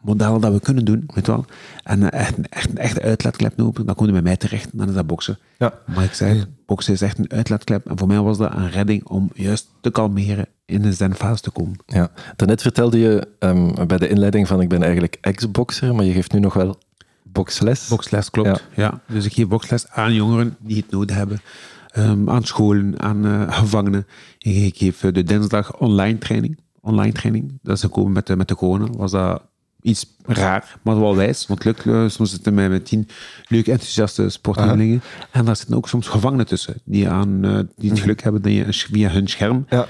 modellen 0.00 0.40
dat 0.40 0.52
we 0.52 0.60
kunnen 0.60 0.84
doen, 0.84 1.08
weet 1.14 1.26
wel. 1.26 1.44
En 1.82 2.10
eh, 2.10 2.20
echt, 2.20 2.38
een- 2.38 2.48
echt 2.48 2.70
een 2.70 2.78
echte 2.78 3.02
uitlaatklep 3.02 3.56
nodig, 3.56 3.84
dan 3.84 3.94
kom 3.94 4.06
je 4.06 4.12
bij 4.12 4.22
mij 4.22 4.36
terecht, 4.36 4.68
dan 4.78 4.88
is 4.88 4.94
dat 4.94 5.06
boksen. 5.06 5.38
Ja. 5.58 5.72
Maar 5.94 6.04
ik 6.04 6.12
zeg, 6.14 6.46
boksen 6.66 6.92
is 6.92 7.00
echt 7.02 7.18
een 7.18 7.30
uitlaatklep. 7.32 7.86
En 7.86 7.98
voor 7.98 8.08
mij 8.08 8.20
was 8.20 8.38
dat 8.38 8.54
een 8.54 8.70
redding 8.70 9.04
om 9.04 9.30
juist 9.34 9.68
te 9.80 9.90
kalmeren, 9.90 10.46
in 10.66 10.82
de 10.82 10.92
zenfase 10.92 11.42
te 11.42 11.50
komen. 11.50 11.76
Ja. 11.86 12.10
Daarnet 12.36 12.62
vertelde 12.62 12.98
je 12.98 13.28
ehm, 13.38 13.86
bij 13.86 13.98
de 13.98 14.08
inleiding 14.08 14.46
van 14.46 14.60
ik 14.60 14.68
ben 14.68 14.82
eigenlijk 14.82 15.18
ex-boxer, 15.20 15.94
maar 15.94 16.04
je 16.04 16.12
geeft 16.12 16.32
nu 16.32 16.38
nog 16.40 16.54
wel 16.54 16.78
boksles. 17.22 17.88
Boksles, 17.88 18.30
klopt. 18.30 18.64
Ja. 18.76 19.00
Dus 19.06 19.24
ik 19.24 19.32
geef 19.32 19.48
boksles 19.48 19.88
aan 19.88 20.14
jongeren 20.14 20.56
die 20.60 20.76
het 20.76 20.90
nodig 20.90 21.16
hebben. 21.16 21.40
Ehm, 21.88 22.30
aan 22.30 22.44
scholen, 22.44 23.00
aan 23.00 23.26
eh, 23.26 23.52
gevangenen. 23.58 24.06
Ik, 24.38 24.56
ik 24.56 24.76
geef 24.76 25.04
eh, 25.04 25.12
de 25.12 25.22
dinsdag 25.22 25.78
online 25.78 26.18
training. 26.18 26.58
Online 26.80 27.12
training. 27.12 27.58
Dat 27.62 27.76
is 27.76 27.82
gekomen 27.82 28.12
met 28.12 28.26
de, 28.26 28.36
met 28.36 28.48
de 28.48 28.54
corona. 28.54 28.86
Was 28.92 29.10
dat 29.10 29.42
iets 29.82 30.06
raar, 30.26 30.78
maar 30.82 31.00
wel 31.00 31.16
wijs. 31.16 31.46
Want 31.46 31.64
lukt, 31.64 31.86
eh, 31.86 32.08
soms 32.08 32.30
zitten 32.30 32.54
wij 32.54 32.68
met 32.68 32.84
tien 32.86 33.08
leuke, 33.48 33.70
enthousiaste 33.70 34.28
sportleerlingen. 34.28 35.02
En 35.30 35.44
daar 35.44 35.56
zitten 35.56 35.76
ook 35.76 35.88
soms 35.88 36.06
gevangenen 36.08 36.46
tussen. 36.46 36.74
Die, 36.84 37.08
aan, 37.08 37.44
eh, 37.44 37.58
die 37.76 37.90
het 37.90 38.00
geluk 38.00 38.22
hebben 38.22 38.42
dat 38.42 38.52
je 38.52 38.64
via 38.92 39.10
hun 39.10 39.26
scherm 39.28 39.66
Ja. 39.68 39.86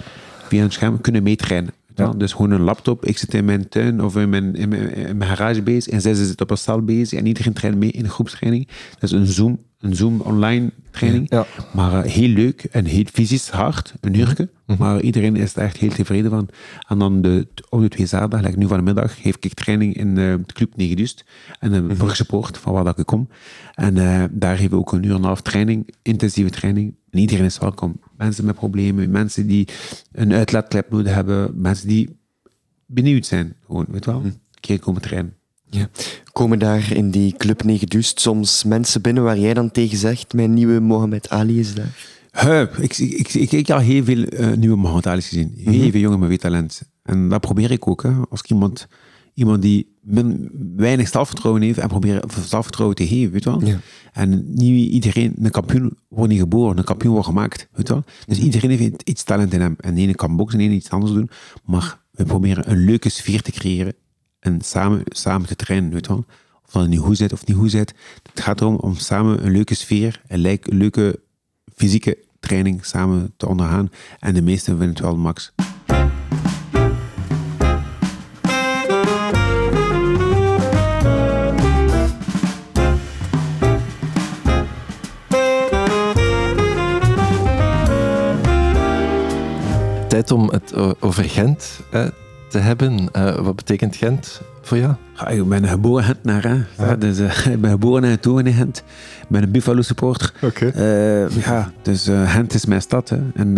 via 0.49 0.65
een 0.65 0.73
scherm 0.73 1.01
kunnen 1.01 1.23
meetrainen. 1.23 1.73
Ja. 1.95 2.05
Ja. 2.05 2.13
Dus 2.13 2.33
gewoon 2.33 2.51
een 2.51 2.61
laptop. 2.61 3.05
Ik 3.05 3.19
zit 3.19 3.35
in 3.35 3.45
mijn 3.45 3.69
tuin 3.69 4.03
of 4.03 4.17
in 4.17 4.29
mijn, 4.29 4.55
in 4.55 4.69
mijn, 4.69 4.95
in 4.95 5.17
mijn 5.17 5.37
garage 5.37 5.63
bezig 5.63 5.93
en 5.93 6.01
zij 6.01 6.15
zitten 6.15 6.41
op 6.41 6.51
een 6.51 6.57
stal 6.57 6.83
bezig 6.83 7.19
en 7.19 7.27
iedereen 7.27 7.53
traint 7.53 7.77
mee 7.79 7.91
in 7.91 8.05
een 8.05 8.11
groepstraining. 8.11 8.69
Dat 8.99 9.03
is 9.03 9.13
een 9.13 9.27
Zoom, 9.27 9.59
een 9.81 9.97
Zoom 9.97 10.21
online 10.21 10.73
training. 10.91 11.31
Ja. 11.31 11.47
Maar 11.73 12.05
eh, 12.05 12.13
heel 12.13 12.29
leuk 12.29 12.65
en 12.65 12.85
heel 12.85 13.05
fysisch 13.13 13.49
hard, 13.49 13.95
een 14.01 14.15
uurtje. 14.15 14.49
Maar 14.79 15.01
iedereen 15.01 15.37
is 15.37 15.57
er 15.57 15.63
echt 15.63 15.77
heel 15.77 15.91
tevreden 15.91 16.31
van. 16.31 16.49
En 16.89 16.99
dan 16.99 17.23
de, 17.23 17.47
op 17.69 17.81
de 17.81 17.89
twee 17.89 18.07
zaterdag, 18.07 18.41
like 18.41 18.59
nu 18.59 18.67
van 18.67 18.77
de 18.77 18.83
middag, 18.83 19.21
geef 19.23 19.37
ik 19.41 19.55
training 19.55 19.97
in 19.97 20.09
eh, 20.09 20.35
de 20.47 20.53
Club 20.53 20.77
9 20.77 20.97
Dust 20.97 21.25
en 21.59 21.71
de 21.71 21.95
Brugse 21.95 22.25
Poort, 22.25 22.59
van 22.59 22.73
waar 22.73 22.85
dat 22.85 22.99
ik 22.99 23.07
kom. 23.07 23.29
En 23.75 23.97
eh, 23.97 24.25
daar 24.31 24.57
geven 24.57 24.71
we 24.71 24.77
ook 24.77 24.93
een 24.93 25.03
uur 25.03 25.11
en 25.11 25.17
een 25.17 25.25
half 25.25 25.41
training, 25.41 25.95
intensieve 26.03 26.51
training. 26.51 26.95
En 27.11 27.19
iedereen 27.19 27.45
is 27.45 27.59
welkom. 27.59 28.01
Mensen 28.17 28.45
met 28.45 28.55
problemen, 28.55 29.11
mensen 29.11 29.47
die 29.47 29.69
een 30.13 30.33
uitlaatklep 30.33 30.91
nodig 30.91 31.15
hebben, 31.15 31.61
mensen 31.61 31.89
die 31.89 32.19
benieuwd 32.87 33.27
zijn. 33.27 33.55
Gewoon, 33.67 33.87
weet 33.89 34.05
wel, 34.05 34.25
een 34.25 34.41
keer 34.61 34.79
komen 34.79 35.03
trainen. 35.03 35.38
Ja. 35.71 35.89
Komen 36.33 36.59
daar 36.59 36.93
in 36.93 37.11
die 37.11 37.35
Club 37.37 37.65
9 37.65 37.87
Dust 37.87 38.21
soms 38.21 38.65
mensen 38.65 39.03
binnen 39.03 39.23
waar 39.23 39.39
jij 39.39 39.55
dan 39.55 39.71
tegen 39.71 39.99
zegt, 39.99 40.33
mijn 40.33 40.55
nieuwe 40.55 40.81
Mohamed 40.81 41.31
Ali 41.31 41.59
is 41.59 41.75
daar? 41.75 42.17
Hup, 42.31 42.77
ik, 42.77 42.99
ik, 42.99 43.13
ik, 43.13 43.35
ik, 43.35 43.53
ik 43.53 43.67
heb 43.67 43.77
al 43.77 43.83
heel 43.83 44.05
veel 44.05 44.25
eh, 44.25 44.53
nieuwe 44.53 44.77
Mohamed 44.77 45.07
Ali's 45.07 45.29
gezien. 45.29 45.53
Heel 45.57 45.91
veel 45.91 46.01
jongen 46.01 46.19
met 46.19 46.29
veel 46.29 46.39
talent. 46.39 46.83
En 47.03 47.29
dat 47.29 47.41
probeer 47.41 47.71
ik 47.71 47.89
ook. 47.89 48.03
Hè. 48.03 48.11
Als 48.31 48.41
ik 48.41 48.51
iemand, 48.51 48.87
iemand 49.35 49.63
die 49.63 49.97
min, 50.01 50.51
weinig 50.77 51.09
zelfvertrouwen 51.09 51.63
heeft 51.63 51.79
en 51.79 51.89
probeer 51.89 52.23
zelfvertrouwen 52.47 52.97
te 52.97 53.07
geven, 53.07 53.33
weet 53.33 53.45
je 53.45 53.51
wel. 53.51 53.65
Ja. 53.65 53.79
En 54.13 54.45
niet 54.55 54.91
iedereen, 54.91 55.35
een 55.43 55.51
kampioen 55.51 55.99
wordt 56.09 56.31
niet 56.31 56.41
geboren, 56.41 56.79
een 56.79 56.85
kampioen 56.85 57.13
wordt 57.13 57.29
gemaakt, 57.29 57.69
weet 57.73 57.89
je 57.89 57.93
wel. 57.93 58.05
Dus 58.27 58.39
iedereen 58.39 58.79
heeft 58.79 59.03
iets 59.03 59.23
talent 59.23 59.53
in 59.53 59.61
hem. 59.61 59.77
En 59.81 59.95
de 59.95 60.01
ene 60.01 60.15
kan 60.15 60.37
boksen, 60.37 60.59
de 60.59 60.65
ene 60.65 60.75
iets 60.75 60.91
anders 60.91 61.13
doen. 61.13 61.31
Maar 61.65 61.99
we 62.11 62.25
proberen 62.25 62.71
een 62.71 62.85
leuke 62.85 63.09
sfeer 63.09 63.43
te 63.43 63.51
creëren 63.51 63.95
en 64.49 64.61
samen, 64.61 65.03
samen 65.07 65.47
te 65.47 65.57
trainen, 65.57 65.91
weet. 65.91 66.09
Of 66.09 66.25
dat 66.73 66.89
nu 66.89 66.97
goed 66.97 67.17
zit 67.17 67.33
of 67.33 67.47
niet 67.47 67.57
goed 67.57 67.71
zit. 67.71 67.95
Het 68.33 68.41
gaat 68.41 68.61
erom 68.61 68.77
om 68.77 68.97
samen 68.97 69.45
een 69.45 69.53
leuke 69.53 69.75
sfeer, 69.75 70.21
een 70.27 70.39
leuk- 70.39 70.73
leuke 70.73 71.21
fysieke 71.77 72.19
training 72.41 72.85
samen 72.85 73.33
te 73.37 73.49
ondergaan. 73.49 73.91
En 74.19 74.35
de 74.35 74.43
meesten 74.43 74.73
vinden 74.77 74.89
het 74.95 75.01
wel 75.05 75.17
max. 75.17 75.53
Tijd 90.09 90.31
om 90.31 90.49
het 90.51 90.75
o- 90.75 90.95
over 91.01 91.25
Gent 91.25 91.81
eh, 91.91 92.07
te 92.49 92.59
hebben. 92.59 93.09
Eh, 93.13 93.39
wat 93.39 93.57
betekent 93.57 93.97
Gent 93.97 94.41
voor 94.63 94.79
jou? 94.79 94.95
Ja, 95.15 95.29
ik 95.29 95.49
ben 95.49 95.63
een 95.63 95.69
geboren 95.69 96.05
Gentenaar. 96.05 96.43
Hè. 96.43 96.85
Ja, 96.85 96.97
dus, 96.97 97.19
eh, 97.19 97.47
ik 97.55 97.61
ben 97.61 97.71
geboren 97.71 98.05
en 98.05 98.11
getogen 98.11 98.47
in 98.47 98.53
Gent. 98.53 98.79
Ik 99.23 99.29
ben 99.29 99.43
een 99.43 99.51
Buffalo 99.51 99.83
supporter. 99.83 100.33
Oké. 100.43 100.67
Eh, 100.67 101.45
ja, 101.45 101.73
dus 101.83 102.09
Gent 102.25 102.55
is 102.55 102.67
mijn 102.67 102.83
stad. 102.83 103.09
Hè. 103.09 103.19
En 103.35 103.57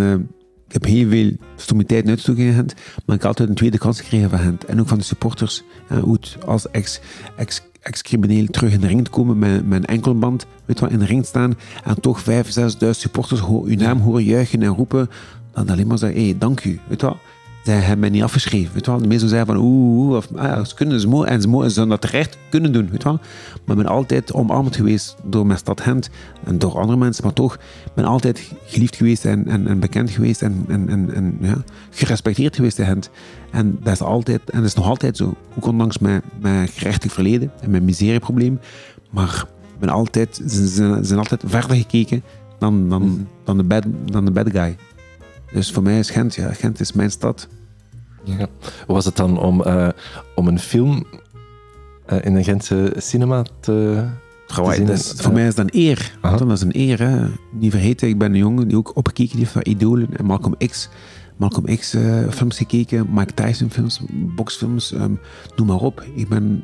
ik 0.67 0.73
heb 0.73 0.85
heel 0.85 1.09
veel 1.09 1.31
stommiteiten 1.55 2.09
uitgestoken 2.09 2.43
in 2.43 2.53
Gent. 2.53 2.73
Maar 3.05 3.15
ik 3.15 3.21
heb 3.21 3.25
altijd 3.25 3.49
een 3.49 3.55
tweede 3.55 3.77
kans 3.77 4.01
gekregen 4.01 4.29
van 4.29 4.39
Gent. 4.39 4.65
En 4.65 4.79
ook 4.79 4.87
van 4.87 4.97
de 4.97 5.03
supporters. 5.03 5.63
Hoe 6.01 6.13
het 6.13 6.37
als 6.45 6.69
ex, 6.69 6.99
ex, 7.37 7.61
ex-crimineel 7.81 8.45
terug 8.45 8.73
in 8.73 8.79
de 8.79 8.87
ring 8.87 9.03
te 9.03 9.09
komen 9.09 9.39
met, 9.39 9.67
met 9.67 9.77
een 9.77 9.85
enkelband. 9.85 10.45
Weet 10.65 10.79
wel, 10.79 10.89
in 10.89 10.99
de 10.99 11.05
ring 11.05 11.25
staan. 11.25 11.57
En 11.83 12.01
toch 12.01 12.19
vijf, 12.19 12.51
zesduizend 12.51 12.95
supporters 12.95 13.41
uw 13.41 13.75
naam 13.75 13.99
horen 13.99 14.23
juichen 14.23 14.61
en 14.61 14.75
roepen. 14.75 15.09
Dan 15.53 15.69
alleen 15.69 15.87
maar 15.87 15.97
zeggen, 15.97 16.19
hé, 16.19 16.25
hey, 16.25 16.37
dank 16.37 16.63
u. 16.63 16.79
Weet 16.87 17.01
wel. 17.01 17.17
Zij 17.63 17.75
hebben 17.75 17.99
mij 17.99 18.09
niet 18.09 18.23
afgeschreven. 18.23 18.73
Weet 18.73 18.85
wel. 18.85 18.97
De 18.97 19.07
meesten 19.07 19.29
zeggen 19.29 19.47
van 19.47 19.57
oeh, 19.57 20.15
of 20.15 20.27
ah, 20.35 20.65
ze 20.65 20.75
kunnen 20.75 20.99
ze 20.99 21.07
mooi 21.07 21.29
en 21.29 21.41
ze 21.41 21.47
mooi, 21.47 21.67
ze 21.67 21.73
zouden 21.73 21.99
dat 21.99 22.09
terecht 22.09 22.37
kunnen 22.49 22.71
doen. 22.71 22.89
Weet 22.89 23.01
je 23.01 23.07
wel. 23.07 23.19
Maar 23.65 23.77
ik 23.77 23.83
ben 23.83 23.91
altijd 23.91 24.33
omarmd 24.33 24.75
geweest 24.75 25.15
door 25.23 25.45
mijn 25.45 25.59
stad 25.59 25.81
Gent 25.81 26.09
en 26.43 26.57
door 26.57 26.79
andere 26.79 26.97
mensen, 26.97 27.23
maar 27.23 27.33
toch 27.33 27.53
ik 27.85 27.93
ben 27.95 28.05
altijd 28.05 28.51
geliefd 28.65 28.95
geweest 28.95 29.25
en, 29.25 29.47
en, 29.47 29.67
en 29.67 29.79
bekend 29.79 30.09
geweest 30.09 30.41
en, 30.41 30.65
en, 30.67 30.89
en, 30.89 31.13
en 31.13 31.37
ja, 31.41 31.55
gerespecteerd 31.89 32.55
geweest 32.55 32.79
in 32.79 32.85
Gent. 32.85 33.09
En 33.51 33.77
dat 33.83 33.93
is 33.93 34.01
altijd, 34.01 34.41
en 34.49 34.57
dat 34.57 34.67
is 34.67 34.75
nog 34.75 34.87
altijd 34.87 35.17
zo. 35.17 35.33
Ook 35.57 35.65
ondanks 35.65 35.97
mijn, 35.97 36.21
mijn 36.41 36.67
gerechtig 36.67 37.13
verleden 37.13 37.51
en 37.61 37.71
mijn 37.71 37.85
miserieprobleem. 37.85 38.59
Maar 39.09 39.45
ik 39.73 39.79
ben 39.79 39.89
altijd, 39.89 40.35
ze, 40.35 40.67
ze, 40.67 40.67
ze 40.67 40.99
zijn 41.01 41.19
altijd 41.19 41.43
verder 41.45 41.75
gekeken 41.75 42.23
dan, 42.61 42.89
dan, 42.89 43.27
dan, 43.43 43.57
de 43.57 43.63
bad, 43.63 43.83
dan 44.05 44.25
de 44.25 44.31
bad 44.31 44.49
guy. 44.51 44.75
Dus 45.53 45.71
voor 45.71 45.83
mij 45.83 45.99
is 45.99 46.09
Gent, 46.09 46.35
ja, 46.35 46.53
Gent 46.53 46.79
is 46.79 46.93
mijn 46.93 47.11
stad. 47.11 47.47
Ja. 48.23 48.47
Was 48.87 49.05
het 49.05 49.15
dan 49.15 49.39
om, 49.39 49.63
eh, 49.63 49.89
om 50.35 50.47
een 50.47 50.59
film 50.59 51.05
eh, 52.05 52.17
in 52.21 52.35
een 52.35 52.43
Gentse 52.43 52.93
cinema 52.97 53.41
te, 53.59 54.05
te 54.47 54.73
zien? 54.75 54.97
voor 55.23 55.33
mij 55.33 55.47
is 55.47 55.55
dat 55.55 55.65
een 55.65 55.79
eer. 55.79 56.17
Dat 56.21 56.51
is 56.51 56.61
een 56.61 56.77
eer. 56.77 56.99
Hè. 56.99 57.27
Niet 57.51 57.71
vergeten, 57.71 58.07
ik 58.07 58.17
ben 58.17 58.31
een 58.31 58.37
jongen 58.37 58.67
die 58.67 58.77
ook 58.77 58.95
opgekeken 58.95 59.37
heeft 59.37 59.51
van 59.51 59.65
idolen. 59.65 60.17
En 60.17 60.25
Malcolm 60.25 60.55
X. 60.67 60.89
Malcolm 61.37 61.77
X 61.77 61.93
eh, 61.93 62.29
films 62.29 62.57
gekeken, 62.57 63.07
Mike 63.11 63.33
Tyson 63.33 63.69
films, 63.69 64.01
boxfilms, 64.11 64.91
ehm, 64.91 65.11
noem 65.55 65.67
maar 65.67 65.79
op. 65.79 66.03
Ik 66.15 66.29
ben 66.29 66.63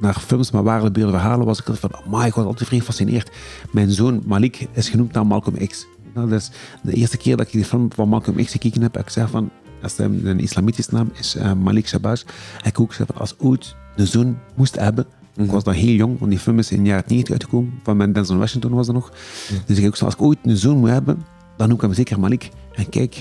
naar 0.00 0.14
films 0.14 0.50
met 0.50 0.62
ware 0.62 0.90
beelden 0.90 1.14
verhalen 1.14 1.46
was 1.46 1.60
ik 1.60 1.74
van, 1.74 1.90
oh 1.92 2.20
my, 2.20 2.30
altijd 2.30 2.68
vrij 2.68 2.78
gefascineerd. 2.78 3.30
Mijn 3.70 3.90
zoon 3.90 4.22
Malik 4.26 4.68
is 4.72 4.88
genoemd 4.88 5.12
naar 5.12 5.26
Malcolm 5.26 5.66
X. 5.66 5.86
Nou, 6.16 6.28
dat 6.28 6.40
is 6.40 6.50
de 6.82 6.92
eerste 6.92 7.16
keer 7.16 7.36
dat 7.36 7.46
ik 7.46 7.52
die 7.52 7.64
film 7.64 7.92
van 7.92 8.08
Malcolm 8.08 8.44
X 8.44 8.52
gekeken 8.52 8.82
heb, 8.82 8.92
heb 8.92 9.02
ik 9.02 9.12
gezegd 9.12 9.30
van, 9.30 9.50
dat 9.80 9.90
is 9.90 9.98
een, 9.98 10.40
islamitische 10.40 10.94
naam, 10.94 11.10
is 11.18 11.34
eh, 11.34 11.52
Malik 11.52 11.88
Shabazz. 11.88 12.24
Ik 12.64 12.80
ook 12.80 12.92
van, 12.92 13.06
als 13.14 13.34
ooit 13.38 13.74
de 13.96 14.06
zoon 14.06 14.38
moest 14.54 14.76
hebben, 14.76 15.06
ik 15.36 15.50
was 15.50 15.64
dan 15.64 15.74
heel 15.74 15.94
jong, 15.94 16.18
want 16.18 16.30
die 16.30 16.40
film 16.40 16.58
is 16.58 16.70
in 16.70 16.82
de 16.82 16.88
jaren 16.88 17.04
90 17.06 17.32
uitgekomen, 17.32 17.72
van 17.82 17.96
mijn 17.96 18.12
Denzel 18.12 18.36
Washington 18.36 18.72
was 18.72 18.88
er 18.88 18.94
nog. 18.94 19.12
Dus 19.66 19.78
ik 19.78 19.86
ook 19.86 19.98
als 19.98 20.14
ik 20.14 20.22
ooit 20.22 20.38
een 20.42 20.56
zoon 20.56 20.78
moet 20.78 20.88
hebben, 20.88 21.24
dan 21.56 21.68
noem 21.68 21.76
ik 21.76 21.82
hem 21.82 21.92
zeker 21.92 22.20
Malik. 22.20 22.50
En 22.72 22.88
kijk, 22.88 23.16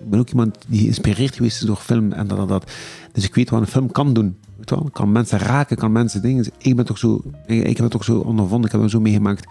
ik 0.00 0.10
ben 0.10 0.18
ook 0.18 0.28
iemand 0.28 0.58
die 0.66 0.80
geïnspireerd 0.80 1.34
geweest 1.34 1.60
is 1.60 1.66
door 1.66 1.76
film 1.76 2.12
en 2.12 2.26
dat, 2.26 2.38
dat, 2.38 2.48
dat. 2.48 2.70
Dus 3.12 3.24
ik 3.24 3.34
weet 3.34 3.50
wat 3.50 3.60
een 3.60 3.66
film 3.66 3.92
kan 3.92 4.12
doen. 4.12 4.36
Weet 4.56 4.68
je 4.68 4.74
wel? 4.74 4.88
Kan 4.92 5.12
mensen 5.12 5.38
raken, 5.38 5.76
kan 5.76 5.92
mensen 5.92 6.22
dingen. 6.22 6.46
Ik 6.58 6.76
ben 6.76 6.84
toch 6.84 6.98
zo, 6.98 7.22
ik, 7.46 7.64
ik 7.64 7.76
heb 7.76 7.78
het 7.78 7.90
toch 7.90 8.04
zo 8.04 8.18
ondervonden, 8.18 8.66
ik 8.66 8.72
heb 8.72 8.80
het 8.80 8.90
zo 8.90 9.00
meegemaakt. 9.00 9.46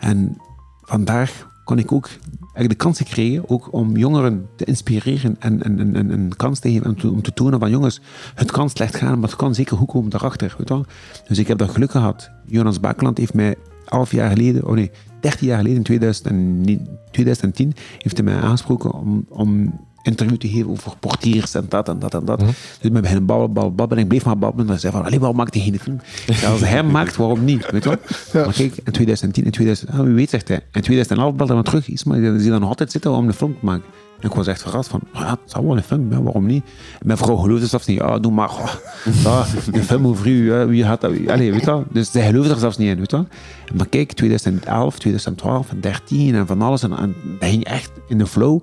En 0.00 0.36
vandaar 0.82 1.46
kon 1.64 1.78
ik 1.78 1.92
ook 1.92 2.08
de 2.52 2.74
kans 2.74 2.98
gekregen 2.98 3.48
ook 3.48 3.72
om 3.72 3.96
jongeren 3.96 4.48
te 4.56 4.64
inspireren 4.64 5.36
en, 5.38 5.62
en, 5.62 5.78
en, 5.78 5.96
en 5.96 6.10
een 6.10 6.36
kans 6.36 6.58
te 6.58 6.70
geven 6.70 6.96
om 7.10 7.22
te 7.22 7.32
tonen 7.32 7.60
van 7.60 7.70
jongens, 7.70 8.00
het 8.34 8.50
kan 8.50 8.70
slecht 8.70 8.96
gaan, 8.96 9.18
maar 9.18 9.28
het 9.28 9.38
kan 9.38 9.54
zeker 9.54 9.76
goed 9.76 9.88
komen 9.88 10.10
daarachter. 10.10 10.54
Weet 10.58 10.68
wel? 10.68 10.84
Dus 11.28 11.38
ik 11.38 11.48
heb 11.48 11.58
dat 11.58 11.70
geluk 11.70 11.90
gehad. 11.90 12.30
Jonas 12.46 12.80
Bakeland 12.80 13.18
heeft 13.18 13.34
mij 13.34 13.56
elf 13.84 14.12
jaar 14.12 14.30
geleden, 14.30 14.66
oh 14.66 14.74
nee, 14.74 14.90
13 15.20 15.46
jaar 15.46 15.56
geleden, 15.56 15.76
in 15.76 15.82
2009 15.82 16.98
2010, 17.10 17.72
heeft 17.98 18.16
hij 18.16 18.24
mij 18.24 18.40
aangesproken 18.40 18.92
om, 18.92 19.26
om 19.28 19.80
interview 20.04 20.36
te 20.36 20.48
geven 20.48 20.70
over 20.70 20.92
portiers 21.00 21.54
en 21.54 21.66
dat 21.68 21.88
en 21.88 21.98
dat 21.98 22.14
en 22.14 22.24
dat. 22.24 22.38
Mhm. 22.38 22.46
Dus 22.46 22.56
we 22.80 22.90
beginnen 22.90 23.26
babbelen, 23.26 23.52
babbelen, 23.52 23.76
babbelen. 23.76 23.96
En 23.96 24.02
ik 24.02 24.08
bleef 24.08 24.24
maar 24.24 24.38
babbelen. 24.38 24.70
En 24.70 24.80
zei 24.80 24.92
van, 24.92 25.04
allee, 25.04 25.18
waarom 25.18 25.36
maakt 25.36 25.54
hij 25.54 25.62
geen 25.62 25.78
film? 25.78 26.00
Zei, 26.38 26.52
als 26.52 26.60
hij 26.60 26.68
hem 26.68 26.90
maakt, 26.90 27.16
waarom 27.16 27.44
niet? 27.44 27.70
Weet 27.70 27.84
je 27.84 27.98
wel? 28.32 28.44
Maar 28.44 28.54
kijk, 28.54 28.76
in 28.84 28.92
2010, 28.92 29.44
in 29.44 29.50
2000, 29.50 29.90
ah, 29.90 30.00
wie 30.00 30.14
weet, 30.14 30.30
zegt 30.30 30.48
hij. 30.48 30.60
In 30.72 30.82
2011 30.82 31.34
belde 31.34 31.52
hij 31.52 31.62
me 31.62 31.68
terug. 31.68 31.86
Iets, 31.86 32.04
maar 32.04 32.20
die 32.20 32.40
zie 32.40 32.50
dan 32.50 32.60
nog 32.60 32.68
altijd 32.68 32.90
zitten 32.90 33.10
om 33.10 33.26
een 33.26 33.34
film 33.34 33.56
te 33.58 33.64
maken. 33.64 33.84
En 34.20 34.30
ik 34.30 34.36
was 34.36 34.46
echt 34.46 34.62
verrast 34.62 34.88
van, 34.88 35.00
ja, 35.12 35.30
het 35.30 35.50
zou 35.50 35.66
wel 35.66 35.76
een 35.76 35.82
film, 35.82 36.10
ja, 36.10 36.22
waarom 36.22 36.46
niet? 36.46 36.64
En 37.00 37.06
mijn 37.06 37.18
vrouw 37.18 37.36
geloofde 37.36 37.66
zelfs 37.66 37.86
niet, 37.86 37.98
ja, 37.98 38.18
doe 38.18 38.32
maar. 38.32 38.48
goh, 38.48 38.72
ja, 39.24 39.44
een 39.72 39.84
film 39.84 40.06
over 40.06 40.26
u, 40.26 40.52
hè, 40.52 40.66
wie 40.66 40.84
had 40.84 41.00
dat? 41.00 41.12
Allee, 41.26 41.52
weet 41.52 41.64
je? 41.64 41.82
Dus 41.90 42.10
zij 42.10 42.26
geloofde 42.26 42.52
er 42.52 42.58
zelfs 42.58 42.76
niet 42.76 42.88
in, 42.88 42.98
weet 42.98 43.10
je? 43.10 43.24
Maar 43.74 43.88
kijk, 43.88 44.12
2011, 44.12 44.98
2012, 44.98 45.66
2013 45.66 46.34
en 46.34 46.46
van 46.46 46.62
alles. 46.62 46.82
En, 46.82 46.92
en 46.98 47.14
dat 47.38 47.48
ging 47.48 47.64
echt 47.64 47.90
in 48.08 48.18
de 48.18 48.26
flow. 48.26 48.62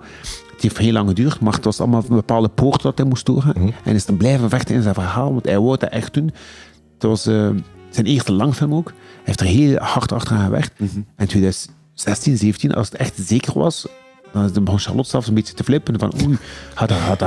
Het 0.62 0.72
heeft 0.72 0.86
heel 0.86 0.94
lang 0.94 1.08
geduurd, 1.08 1.40
maar 1.40 1.54
het 1.54 1.66
was 1.66 1.80
allemaal 1.80 2.04
een 2.10 2.16
bepaalde 2.16 2.50
poort 2.50 2.82
dat 2.82 2.98
hij 2.98 3.08
moest 3.08 3.26
doorgaan. 3.26 3.74
En 3.84 3.96
is 3.96 4.06
dan 4.06 4.18
blijven 4.18 4.50
vechten 4.50 4.76
in 4.76 4.82
zijn 4.82 4.94
verhaal, 4.94 5.32
want 5.32 5.46
hij 5.46 5.60
wou 5.60 5.78
dat 5.78 5.90
echt 5.90 6.14
doen. 6.14 6.32
Het 6.94 7.04
was 7.04 7.26
eh, 7.26 7.50
zijn 7.90 8.06
eerste 8.06 8.32
langfilm 8.32 8.74
ook. 8.74 8.88
Hij 8.88 9.22
heeft 9.24 9.40
er 9.40 9.46
heel 9.46 9.78
hard 9.78 10.12
achteraan 10.12 10.44
gewerkt. 10.44 10.72
En 11.16 11.28
2016, 11.28 12.38
17, 12.38 12.74
als 12.74 12.90
het 12.90 12.98
echt 12.98 13.14
zeker 13.18 13.60
was, 13.60 13.88
dan 14.32 14.64
begon 14.64 14.80
Charlotte 14.80 15.10
zelfs 15.10 15.28
een 15.28 15.34
beetje 15.34 15.54
te 15.54 15.64
flippen. 15.64 16.00
Van 16.00 16.14
oei, 16.26 16.38
had 16.74 16.90
dat, 16.90 16.98
had 16.98 17.20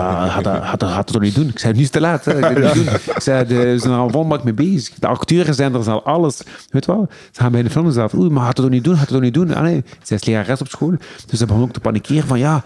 dat, 0.44 0.62
had 0.62 0.82
had 0.82 1.06
toch 1.06 1.20
niet 1.20 1.34
doen? 1.34 1.48
Ik 1.48 1.58
zei, 1.58 1.72
nu 1.72 1.78
is 1.78 1.84
het 1.84 1.92
te 1.92 2.00
laat. 2.00 2.24
Hè. 2.24 2.50
Ik 2.50 2.56
het 2.56 2.74
doen. 2.84 2.86
Zei, 3.16 3.48
ze 3.48 3.74
zijn 3.78 3.92
er 3.92 3.98
al 3.98 4.10
volmak 4.10 4.44
mee 4.44 4.54
bezig. 4.54 4.94
De 4.94 5.06
acteurs 5.06 5.56
zijn 5.56 5.74
er 5.74 5.90
al 5.90 6.04
alles. 6.04 6.42
Weet 6.70 6.86
wel? 6.86 7.08
Ze 7.30 7.40
gaan 7.40 7.52
bij 7.52 7.62
de 7.62 7.70
film 7.70 7.92
zelf. 7.92 8.14
Oei, 8.14 8.30
maar 8.30 8.44
had 8.44 8.56
dat 8.56 8.64
toch 8.64 8.74
niet 8.74 8.84
doen? 8.84 8.94
Had 8.94 9.08
dat 9.08 9.12
toch 9.12 9.20
niet 9.20 9.34
doen? 9.34 9.54
Ah, 9.54 9.62
nee. 9.62 9.84
Zij 10.02 10.16
is 10.16 10.24
lerares 10.24 10.60
op 10.60 10.68
school. 10.68 10.94
Dus 11.26 11.38
ze 11.38 11.46
begon 11.46 11.62
ook 11.62 11.72
te 11.72 11.80
panikeren 11.80 12.26
van 12.26 12.38
ja... 12.38 12.64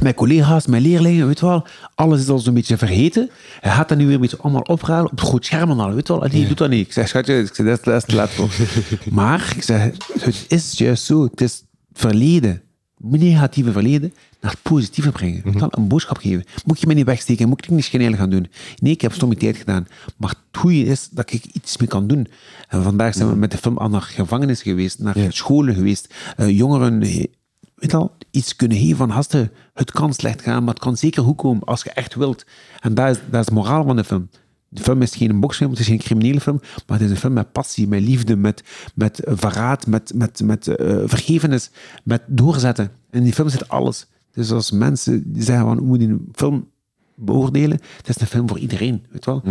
Mijn 0.00 0.14
collega's, 0.14 0.66
mijn 0.66 0.82
leerlingen, 0.82 1.26
weet 1.26 1.38
je 1.38 1.46
wel, 1.46 1.66
alles 1.94 2.20
is 2.20 2.28
al 2.28 2.38
zo'n 2.38 2.54
beetje 2.54 2.76
vergeten. 2.78 3.30
Hij 3.60 3.72
gaat 3.72 3.88
dat 3.88 3.98
nu 3.98 4.04
weer 4.04 4.14
een 4.14 4.20
beetje 4.20 4.38
allemaal 4.38 4.62
ophalen 4.62 5.04
op 5.10 5.10
het 5.18 5.28
groot 5.28 5.44
scherm 5.44 5.70
en 5.70 5.78
al, 5.78 5.92
weet 5.94 6.06
je 6.06 6.18
wel. 6.18 6.28
Nee, 6.32 6.46
doe 6.46 6.56
dat 6.56 6.70
niet. 6.70 6.86
Ik 6.86 6.92
zeg, 6.92 7.08
schatje, 7.08 7.38
ik 7.38 7.54
zeg, 7.54 7.80
dat 7.80 7.94
is- 7.94 8.04
te 8.04 8.14
laat 8.14 8.30
voor. 8.30 8.50
Maar, 9.10 9.52
ik 9.56 9.62
zeg, 9.62 9.90
het 10.20 10.44
is 10.48 10.78
juist 10.78 11.04
zo. 11.04 11.22
Het 11.22 11.40
is 11.40 11.62
verleden, 11.92 12.62
negatieve 12.98 13.72
verleden, 13.72 14.14
naar 14.40 14.50
het 14.50 14.62
positieve 14.62 15.10
brengen. 15.12 15.42
Je 15.44 15.58
wel, 15.58 15.68
Een 15.70 15.88
boodschap 15.88 16.16
geven. 16.16 16.44
Moet 16.64 16.80
je 16.80 16.86
me 16.86 16.94
niet 16.94 17.06
wegsteken, 17.06 17.48
moet 17.48 17.64
ik 17.64 17.70
niet 17.70 17.84
geniaal 17.84 18.12
gaan 18.14 18.30
doen. 18.30 18.46
Nee, 18.76 18.92
ik 18.92 19.00
heb 19.00 19.12
stomme 19.12 19.36
tijd 19.36 19.56
gedaan. 19.56 19.86
Maar 20.16 20.28
het 20.30 20.60
goede 20.60 20.84
is 20.84 21.08
dat 21.10 21.32
ik 21.32 21.44
iets 21.44 21.76
mee 21.76 21.88
kan 21.88 22.06
doen. 22.06 22.26
En 22.68 22.82
vandaag 22.82 23.14
zijn 23.14 23.28
we 23.28 23.34
met 23.36 23.50
de 23.50 23.58
film 23.58 23.76
al 23.78 23.88
naar 23.88 24.02
gevangenis 24.02 24.62
geweest, 24.62 24.98
naar 24.98 25.16
scholen 25.28 25.74
geweest, 25.74 26.14
eh, 26.36 26.48
jongeren 26.56 27.02
weet 27.84 27.94
al, 27.94 28.16
iets 28.30 28.56
kunnen 28.56 28.78
geven 28.78 28.96
van 28.96 29.10
haste, 29.10 29.50
het 29.74 29.90
kan 29.90 30.14
slecht 30.14 30.42
gaan, 30.42 30.64
maar 30.64 30.74
het 30.74 30.82
kan 30.82 30.96
zeker 30.96 31.22
goed 31.22 31.36
komen 31.36 31.64
als 31.64 31.82
je 31.82 31.90
echt 31.90 32.14
wilt. 32.14 32.46
En 32.80 32.94
dat 32.94 33.16
is, 33.16 33.22
dat 33.30 33.40
is 33.40 33.46
de 33.46 33.52
moraal 33.52 33.84
van 33.84 33.96
de 33.96 34.04
film. 34.04 34.28
De 34.68 34.82
film 34.82 35.02
is 35.02 35.14
geen 35.14 35.40
boxfilm, 35.40 35.70
het 35.70 35.78
is 35.78 35.86
geen 35.86 35.98
criminele 35.98 36.40
film, 36.40 36.60
maar 36.60 36.98
het 36.98 37.06
is 37.06 37.10
een 37.10 37.20
film 37.20 37.32
met 37.32 37.52
passie, 37.52 37.88
met 37.88 38.00
liefde, 38.00 38.36
met, 38.36 38.62
met 38.94 39.20
verraad, 39.24 39.86
met, 39.86 40.12
met, 40.14 40.42
met 40.42 40.68
eh, 40.68 41.02
vergevenis, 41.04 41.70
met 42.04 42.22
doorzetten. 42.26 42.84
En 42.84 43.18
in 43.18 43.24
die 43.24 43.32
film 43.32 43.48
zit 43.48 43.68
alles. 43.68 44.06
Dus 44.32 44.50
als 44.50 44.70
mensen 44.70 45.32
zeggen 45.36 45.66
van, 45.66 45.78
hoe 45.78 45.86
moet 45.86 46.00
je 46.00 46.06
een 46.06 46.28
film 46.32 46.68
beoordelen, 47.14 47.80
het 47.96 48.08
is 48.08 48.20
een 48.20 48.26
film 48.26 48.48
voor 48.48 48.58
iedereen, 48.58 49.06
weet 49.10 49.24
wel. 49.24 49.42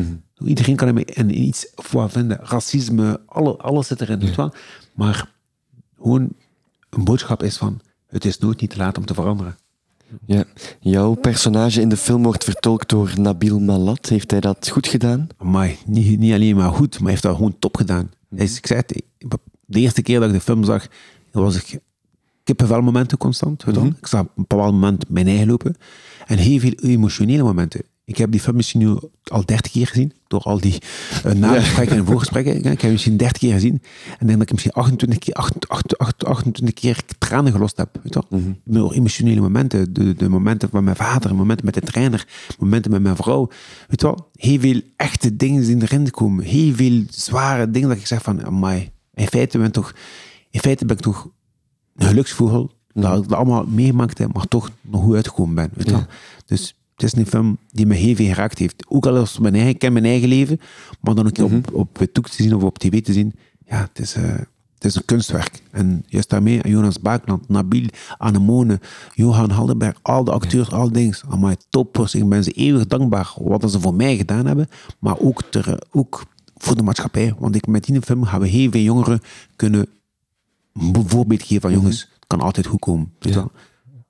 Iedereen 0.46 0.76
kan 0.76 0.88
er 0.88 1.18
in 1.18 1.42
iets 1.42 1.68
voor 1.76 2.10
vinden. 2.10 2.40
Racisme, 2.42 3.22
alle, 3.26 3.58
alles 3.58 3.88
zit 3.88 4.02
erin, 4.02 4.20
weet 4.20 4.30
je 4.30 4.36
wel. 4.36 4.54
Maar 4.94 5.30
gewoon 5.98 6.30
een 6.90 7.04
boodschap 7.04 7.44
is 7.44 7.58
van, 7.58 7.82
het 8.14 8.26
is 8.26 8.38
nooit 8.38 8.62
niet 8.62 8.70
te 8.70 8.78
laat 8.78 8.98
om 8.98 9.06
te 9.06 9.14
veranderen. 9.14 9.56
Ja. 10.26 10.44
Jouw 10.80 11.14
personage 11.14 11.82
in 11.82 11.90
de 11.90 11.98
film 11.98 12.24
wordt 12.24 12.44
vertolkt 12.44 12.90
door 12.90 13.14
Nabil 13.18 13.60
Malat. 13.60 14.10
Heeft 14.10 14.32
hij 14.32 14.40
dat 14.40 14.70
goed 14.70 14.88
gedaan? 14.88 15.28
Maar 15.42 15.76
niet, 15.86 16.20
niet 16.20 16.34
alleen 16.34 16.56
maar 16.56 16.72
goed, 16.72 16.92
maar 16.92 17.02
hij 17.02 17.10
heeft 17.10 17.24
dat 17.24 17.36
gewoon 17.36 17.60
top 17.60 17.78
gedaan. 17.78 18.12
Ik 18.36 18.68
zei 18.68 18.80
het, 18.86 19.04
de 19.66 19.80
eerste 19.80 20.02
keer 20.02 20.20
dat 20.20 20.30
ik 20.30 20.36
de 20.36 20.42
film 20.42 20.64
zag, 20.64 20.88
was 21.32 21.56
ik 21.56 21.80
kippenvelmomenten 22.44 23.18
constant. 23.18 23.64
Weet 23.64 23.76
je 23.76 23.82
wel. 23.82 23.90
Ik 23.90 24.08
zag 24.08 24.22
op 24.22 24.28
een 24.28 24.46
bepaald 24.48 24.72
moment 24.72 25.10
mijn 25.10 25.28
eigen 25.28 25.48
lopen. 25.48 25.76
En 26.26 26.38
heel 26.38 26.60
veel 26.60 26.72
emotionele 26.72 27.44
momenten. 27.44 27.82
Ik 28.06 28.18
heb 28.18 28.32
die 28.32 28.40
film 28.40 28.56
misschien 28.56 28.80
nu 28.80 28.98
al 29.24 29.46
dertig 29.46 29.72
keer 29.72 29.88
gezien, 29.88 30.14
door 30.28 30.42
al 30.42 30.60
die 30.60 30.78
uh, 31.26 31.32
nagesprekken 31.32 31.98
en 31.98 32.06
voorgesprekken. 32.06 32.58
Ik 32.58 32.64
heb 32.64 32.82
hem 32.82 32.92
misschien 32.92 33.18
dertig 33.18 33.38
keer 33.38 33.54
gezien. 33.54 33.82
En 34.20 34.28
denk 34.28 34.32
dat 34.32 34.42
ik 34.42 34.52
misschien 34.52 34.72
28 34.72 35.20
keer, 35.20 35.34
28, 35.34 35.98
28 36.28 36.74
keer 36.74 37.04
tranen 37.18 37.52
gelost 37.52 37.78
heb. 37.78 38.00
Weet 38.04 38.14
je 38.14 38.24
wel? 38.30 38.42
Door 38.64 38.94
emotionele 38.94 39.42
momenten. 39.42 39.94
De, 39.94 40.14
de 40.14 40.30
momenten 40.30 40.70
met 40.72 40.84
mijn 40.84 40.96
vader, 40.96 41.36
momenten 41.36 41.66
met 41.66 41.74
de 41.74 41.82
trainer, 41.82 42.28
momenten 42.60 42.92
met 42.92 43.02
mijn 43.02 43.16
vrouw. 43.16 43.48
Weet 43.88 44.02
je 44.02 44.08
wel? 44.08 44.30
Heel 44.36 44.60
veel 44.60 44.82
echte 44.96 45.36
dingen 45.36 45.66
die 45.66 45.82
erin 45.82 46.12
komen. 46.12 46.44
Heel 46.46 46.74
veel 46.74 47.04
zware 47.10 47.72
dingen 47.72 47.90
dat 47.90 47.98
ik 47.98 48.08
zeg 48.08 48.22
van, 48.22 48.46
amai. 48.46 48.92
In 49.14 49.28
feite 49.28 49.58
ben 49.58 49.68
ik 49.68 49.74
toch, 49.74 49.94
in 50.50 50.60
feite 50.60 50.86
ben 50.86 50.96
ik 50.96 51.02
toch 51.02 51.30
een 51.96 52.08
geluksvogel. 52.08 52.72
Dat 52.94 53.18
ik 53.18 53.24
het 53.24 53.34
allemaal 53.34 53.66
meegemaakt 53.66 54.18
heb, 54.18 54.34
maar 54.34 54.48
toch 54.48 54.70
nog 54.82 55.02
goed 55.02 55.16
uitgekomen 55.16 55.56
ben. 55.56 55.70
Weet 55.74 55.86
je 55.86 55.92
wel? 55.92 56.06
Dus 56.46 56.76
het 56.96 57.04
is 57.04 57.16
een 57.16 57.26
film 57.28 57.58
die 57.72 57.86
me 57.86 57.96
heel 57.96 58.16
veel 58.16 58.28
geraakt 58.28 58.58
heeft. 58.58 58.86
Ook 58.88 59.06
al 59.06 59.22
is 59.22 59.40
mijn 59.40 59.54
eigen, 59.54 59.72
ik 59.72 59.80
ken 59.80 59.94
mijn 59.94 60.06
eigen 60.06 60.28
leven, 60.28 60.60
maar 61.02 61.16
dan 61.16 61.28
ook 61.28 61.52
op, 61.52 61.74
op 61.74 61.98
YouTube 61.98 62.30
te 62.30 62.44
zien 62.44 62.56
of 62.56 62.64
op 62.64 62.78
tv 62.78 63.02
te 63.02 63.14
zien. 63.14 63.34
Ja, 63.66 63.82
het 63.82 64.00
is, 64.00 64.16
eh, 64.16 64.24
het 64.74 64.86
is 64.86 64.96
een 64.96 65.06
kunstwerk. 65.06 65.64
En 65.72 66.04
juist 66.08 66.30
daarmee, 66.30 66.68
Jonas 66.68 67.00
Baakland, 67.00 67.50
Nabil, 67.50 67.88
Anemone, 68.18 68.80
Johan 69.14 69.50
Haldenberg, 69.50 70.00
al 70.02 70.24
de 70.24 70.32
acteurs, 70.32 70.72
al 70.72 70.92
dingen. 70.92 71.16
Allemaal 71.28 71.56
toppers. 71.70 72.16
Ik 72.16 72.30
ben 72.30 72.44
ze 72.44 72.52
eeuwig 72.52 72.88
dankbaar 72.88 73.34
wat 73.38 73.72
ze 73.72 73.80
voor 73.80 73.94
mij 73.94 74.18
gedaan 74.18 74.46
hebben, 74.46 74.68
maar 75.00 75.20
ook, 75.20 75.44
ter, 75.44 75.84
ook 75.92 76.24
voor 76.58 76.76
de 76.76 76.84
maatschappij. 76.84 77.34
Want 77.38 77.56
ik, 77.56 77.68
met 77.68 77.84
die 77.84 78.02
film 78.02 78.24
gaan 78.24 78.40
we 78.40 78.48
heel 78.48 78.72
veel 78.72 78.82
jongeren 78.82 79.20
kunnen 79.56 79.88
een 80.74 81.10
voorbeeld 81.10 81.44
geven 81.44 81.62
van 81.62 81.72
jongens, 81.72 82.00
het 82.00 82.28
kan 82.28 82.42
altijd 82.42 82.66
goed 82.66 82.80
komen. 82.80 83.14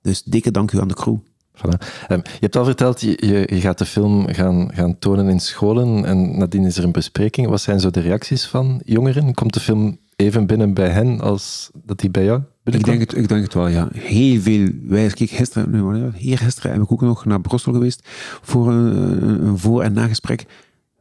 Dus 0.02 0.22
dikke 0.22 0.50
dank 0.50 0.72
u 0.72 0.80
aan 0.80 0.88
de 0.88 0.94
crew. 0.94 1.16
Voilà. 1.56 1.78
Ehm, 2.08 2.18
je 2.24 2.38
hebt 2.40 2.56
al 2.56 2.64
verteld, 2.64 3.00
je, 3.00 3.26
je, 3.26 3.54
je 3.54 3.60
gaat 3.60 3.78
de 3.78 3.84
film 3.84 4.26
gaan, 4.28 4.70
gaan 4.74 4.98
tonen 4.98 5.28
in 5.28 5.40
scholen 5.40 6.04
en 6.04 6.38
nadien 6.38 6.64
is 6.64 6.76
er 6.76 6.84
een 6.84 6.92
bespreking. 6.92 7.48
Wat 7.48 7.60
zijn 7.60 7.80
zo 7.80 7.90
de 7.90 8.00
reacties 8.00 8.46
van 8.46 8.80
jongeren? 8.84 9.34
Komt 9.34 9.54
de 9.54 9.60
film 9.60 9.98
even 10.16 10.46
binnen 10.46 10.74
bij 10.74 10.88
hen 10.88 11.20
als 11.20 11.70
dat 11.84 11.98
die 12.00 12.10
bij 12.10 12.24
jou 12.24 12.38
Ik 12.40 12.44
binnenkomt? 12.62 12.98
denk, 12.98 13.10
het, 13.10 13.20
ik 13.22 13.28
denk 13.28 13.42
het 13.42 13.54
wel, 13.54 13.68
ja. 13.68 13.88
Heel 13.92 14.40
veel. 14.40 14.68
Wij, 14.82 15.08
kijk, 15.08 15.30
gisteren, 15.30 15.84
was 15.84 15.98
het? 15.98 16.14
hier 16.16 16.38
gisteren 16.38 16.72
heb 16.72 16.82
ik 16.82 16.92
ook 16.92 17.00
nog 17.00 17.24
naar 17.24 17.40
Brussel 17.40 17.72
geweest 17.72 18.00
voor 18.42 18.70
een, 18.72 19.58
voor- 19.58 19.82
en 19.82 19.92
nagesprek. 19.92 20.44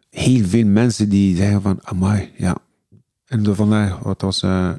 Heel 0.10 0.46
veel 0.46 0.66
mensen 0.66 1.10
die 1.10 1.36
zeggen 1.36 1.62
van, 1.62 1.80
amai, 1.84 2.32
ja. 2.38 2.58
En 3.26 3.56
vandaag, 3.56 4.00
wat 4.00 4.22
was 4.22 4.42
eh, 4.44 4.72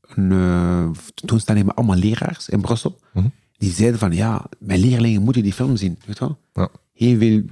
een 0.00 0.30
uh, 0.32 0.88
tentoonstelling 1.14 1.66
met 1.66 1.76
allemaal 1.76 1.96
leraars 1.96 2.48
in 2.48 2.60
Brussel. 2.60 2.98
Mhm. 3.12 3.26
Die 3.62 3.72
zeiden 3.72 3.98
van, 3.98 4.12
ja, 4.12 4.44
mijn 4.58 4.80
leerlingen 4.80 5.22
moeten 5.22 5.42
die 5.42 5.52
film 5.52 5.76
zien, 5.76 5.98
weet 6.06 6.18
je 6.18 6.24
wel. 6.24 6.38
Ja. 6.52 6.68
Heel 6.92 7.18
veel, 7.18 7.42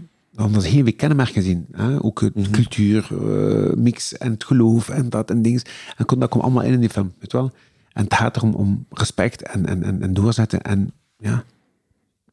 ze 0.60 0.68
heel 0.68 0.84
veel 0.84 0.94
kenmerken 0.94 1.42
zien. 1.42 1.66
Hè? 1.72 2.02
Ook 2.02 2.20
het 2.20 2.34
Mhm. 2.34 2.50
cultuur, 2.50 3.08
eh, 3.10 3.74
mix 3.76 4.16
en 4.18 4.30
het 4.32 4.44
geloof 4.44 4.88
en 4.88 5.08
dat 5.08 5.30
en 5.30 5.42
dingen. 5.42 5.62
En 5.96 6.04
dat 6.18 6.28
komt 6.28 6.42
allemaal 6.42 6.62
in 6.62 6.72
in 6.72 6.80
die 6.80 6.88
film, 6.88 7.12
weet 7.18 7.30
je 7.30 7.36
wel. 7.36 7.52
En 7.92 8.04
het 8.04 8.14
gaat 8.14 8.36
erom 8.36 8.54
om 8.54 8.86
respect 8.90 9.42
en, 9.42 9.66
en, 9.66 9.82
en, 9.82 10.02
en 10.02 10.14
doorzetten 10.14 10.62
en 10.62 10.92
ja, 11.18 11.44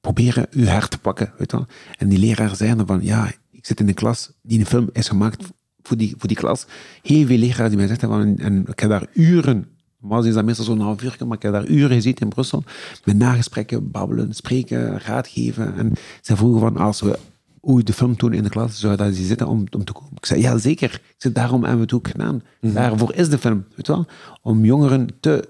proberen 0.02 0.48
uw 0.52 0.66
hart 0.66 0.92
te 0.92 0.98
pakken, 0.98 1.32
weet 1.38 1.52
je 1.52 1.58
wel. 1.58 1.66
En 1.98 2.10
die 2.10 2.20
leraar 2.20 2.56
zeiden 2.56 2.88
van, 2.88 3.00
ja, 3.04 3.32
ik 3.52 3.66
zit 3.66 3.80
in 3.80 3.88
een 3.88 3.94
klas 3.94 4.32
die 4.42 4.60
een 4.60 4.66
film 4.66 4.90
is 4.92 5.08
gemaakt 5.08 5.44
voor 5.82 5.98
die, 5.98 6.14
voor 6.18 6.28
die 6.28 6.38
klas. 6.38 6.66
Heel 7.02 7.26
veel 7.26 7.38
leraren 7.38 7.70
die 7.70 7.78
mij 7.78 7.88
zeggen 7.88 8.10
van, 8.10 8.38
en 8.38 8.66
ik 8.68 8.80
heb 8.80 8.90
daar 8.90 9.08
uren, 9.14 9.66
maar 10.00 10.26
is 10.26 10.34
dat 10.34 10.46
meestal 10.46 10.66
zo'n 10.66 10.80
half 10.80 11.04
uur, 11.04 11.16
maar 11.26 11.38
ik 11.38 11.44
heb 11.44 11.52
daar 11.52 11.66
uren 11.68 11.96
gezeten 11.96 12.22
in 12.22 12.30
Brussel, 12.30 12.64
met 13.04 13.18
nagesprekken, 13.18 13.92
babbelen, 13.92 14.34
spreken, 14.34 15.00
raad 15.00 15.28
geven. 15.28 15.76
En 15.78 15.94
ze 16.22 16.36
vroegen 16.36 16.60
van, 16.62 16.78
als 16.78 17.02
we 17.02 17.20
ooit 17.62 17.88
de 17.88 17.94
film 17.94 18.14
doen 18.18 18.34
in 18.34 18.44
de 18.44 18.50
klas, 18.50 18.80
zou 18.80 18.96
dat 18.96 19.16
ze 19.16 19.26
zitten 19.26 19.48
om, 19.48 19.64
om 19.72 19.84
te 19.84 19.94
komen? 19.94 20.12
Ik 20.16 20.26
zei, 20.26 20.42
ja, 20.42 20.58
zeker. 20.58 20.94
Ik 20.94 21.16
zei, 21.18 21.34
daarom 21.34 21.60
hebben 21.62 21.78
we 21.78 21.84
het 21.84 21.94
ook 21.94 22.08
gedaan. 22.08 22.42
Daarvoor 22.62 23.14
is 23.14 23.30
de 23.30 23.38
film, 23.38 23.66
weet 23.76 23.88
wel. 23.88 24.06
Om 24.42 24.66
jongeren 24.66 25.08
te, 25.20 25.50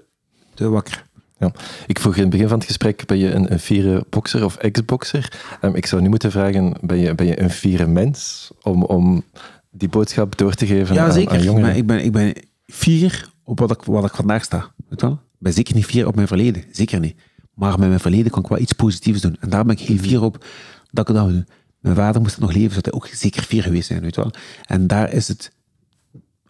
te 0.54 0.68
wakker. 0.68 1.06
Ja. 1.38 1.52
Ik 1.86 1.98
vroeg 1.98 2.14
in 2.14 2.20
het 2.20 2.30
begin 2.30 2.48
van 2.48 2.58
het 2.58 2.66
gesprek, 2.66 3.06
ben 3.06 3.18
je 3.18 3.30
een, 3.32 3.52
een 3.52 3.58
fiere 3.58 4.04
bokser 4.10 4.44
of 4.44 4.56
ex-bokser? 4.56 5.32
Ehm, 5.60 5.74
ik 5.74 5.86
zou 5.86 6.02
nu 6.02 6.08
moeten 6.08 6.30
vragen, 6.30 6.74
ben 6.80 6.98
je, 6.98 7.14
ben 7.14 7.26
je 7.26 7.40
een 7.42 7.50
fiere 7.50 7.86
mens 7.86 8.50
om, 8.62 8.82
om 8.82 9.24
die 9.70 9.88
boodschap 9.88 10.38
door 10.38 10.54
te 10.54 10.66
geven 10.66 10.94
Ja, 10.94 11.04
aan, 11.04 11.12
zeker. 11.12 11.32
aan 11.32 11.42
jongeren? 11.42 11.66
Maar 11.66 11.76
ik 11.76 11.86
ben, 11.86 12.04
ik 12.04 12.12
ben 12.12 12.34
fier 12.66 13.28
op 13.48 13.58
wat 13.58 13.70
ik, 13.70 13.82
wat 13.82 14.04
ik 14.04 14.14
vandaag 14.14 14.44
sta. 14.44 14.72
Weet 14.88 15.00
wel? 15.00 15.12
Ik 15.12 15.38
ben 15.38 15.52
zeker 15.52 15.74
niet 15.74 15.84
fier 15.84 16.06
op 16.06 16.14
mijn 16.14 16.26
verleden. 16.26 16.64
Zeker 16.72 17.00
niet. 17.00 17.16
Maar 17.54 17.78
met 17.78 17.88
mijn 17.88 18.00
verleden 18.00 18.30
kan 18.30 18.42
ik 18.42 18.48
wel 18.48 18.58
iets 18.58 18.72
positiefs 18.72 19.20
doen. 19.20 19.36
En 19.40 19.50
daar 19.50 19.64
ben 19.64 19.76
ik 19.76 19.86
heel 19.86 19.96
fier 19.96 20.22
op 20.22 20.44
dat 20.90 21.08
ik 21.08 21.14
dat 21.14 21.28
doe. 21.28 21.46
Mijn 21.80 21.94
vader 21.96 22.20
moest 22.20 22.38
nog 22.38 22.52
leven, 22.52 22.70
zou 22.70 22.80
hij 22.82 22.92
ook 22.92 23.06
zeker 23.06 23.42
fier 23.42 23.62
geweest 23.62 23.86
zijn. 23.86 24.00
Weet 24.00 24.16
wel? 24.16 24.30
En 24.66 24.86
daar 24.86 25.12
is 25.12 25.28
het... 25.28 25.52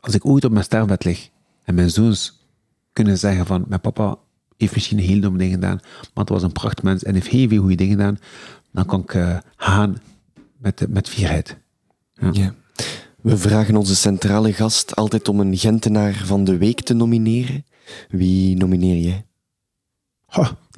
Als 0.00 0.14
ik 0.14 0.26
ooit 0.26 0.44
op 0.44 0.50
mijn 0.50 0.64
sterfbed 0.64 1.04
lig 1.04 1.28
en 1.64 1.74
mijn 1.74 1.90
zoons 1.90 2.46
kunnen 2.92 3.18
zeggen 3.18 3.46
van... 3.46 3.64
Mijn 3.68 3.80
papa 3.80 4.18
heeft 4.56 4.74
misschien 4.74 4.98
heel 4.98 5.20
domme 5.20 5.38
dingen 5.38 5.54
gedaan, 5.54 5.78
maar 5.82 6.24
het 6.24 6.28
was 6.28 6.42
een 6.42 6.52
prachtmens 6.52 7.02
en 7.02 7.14
heeft 7.14 7.26
heel 7.26 7.48
veel 7.48 7.60
goede 7.60 7.74
dingen 7.74 7.96
gedaan, 7.96 8.18
dan 8.72 8.86
kan 8.86 9.00
ik 9.00 9.14
eh, 9.14 9.38
gaan 9.56 9.96
met, 10.56 10.86
met 10.88 11.08
fierheid. 11.08 11.56
Ja. 12.14 12.30
Ja. 12.32 12.54
We 13.22 13.36
vragen 13.36 13.76
onze 13.76 13.96
centrale 13.96 14.52
gast 14.52 14.96
altijd 14.96 15.28
om 15.28 15.40
een 15.40 15.56
Gentenaar 15.56 16.22
van 16.24 16.44
de 16.44 16.56
week 16.56 16.80
te 16.80 16.94
nomineren. 16.94 17.64
Wie 18.08 18.56
nomineer 18.56 18.96
jij? 18.96 19.24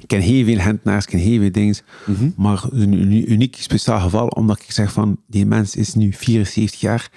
Ik 0.01 0.07
ken 0.07 0.19
heel 0.21 0.45
veel 0.45 0.57
Gentenaars, 0.59 1.03
ik 1.05 1.09
ken 1.11 1.19
heel 1.19 1.39
veel 1.39 1.51
dingen, 1.51 1.75
Mhm. 2.05 2.29
maar 2.35 2.63
een 2.71 2.93
uni- 2.93 3.25
uniek 3.25 3.55
speciaal 3.59 3.99
geval, 3.99 4.27
omdat 4.27 4.59
ik 4.61 4.71
zeg 4.71 4.91
van, 4.91 5.19
die 5.27 5.45
mens 5.45 5.75
is 5.75 5.93
nu 5.93 6.13
74 6.13 6.79
jaar, 6.79 7.11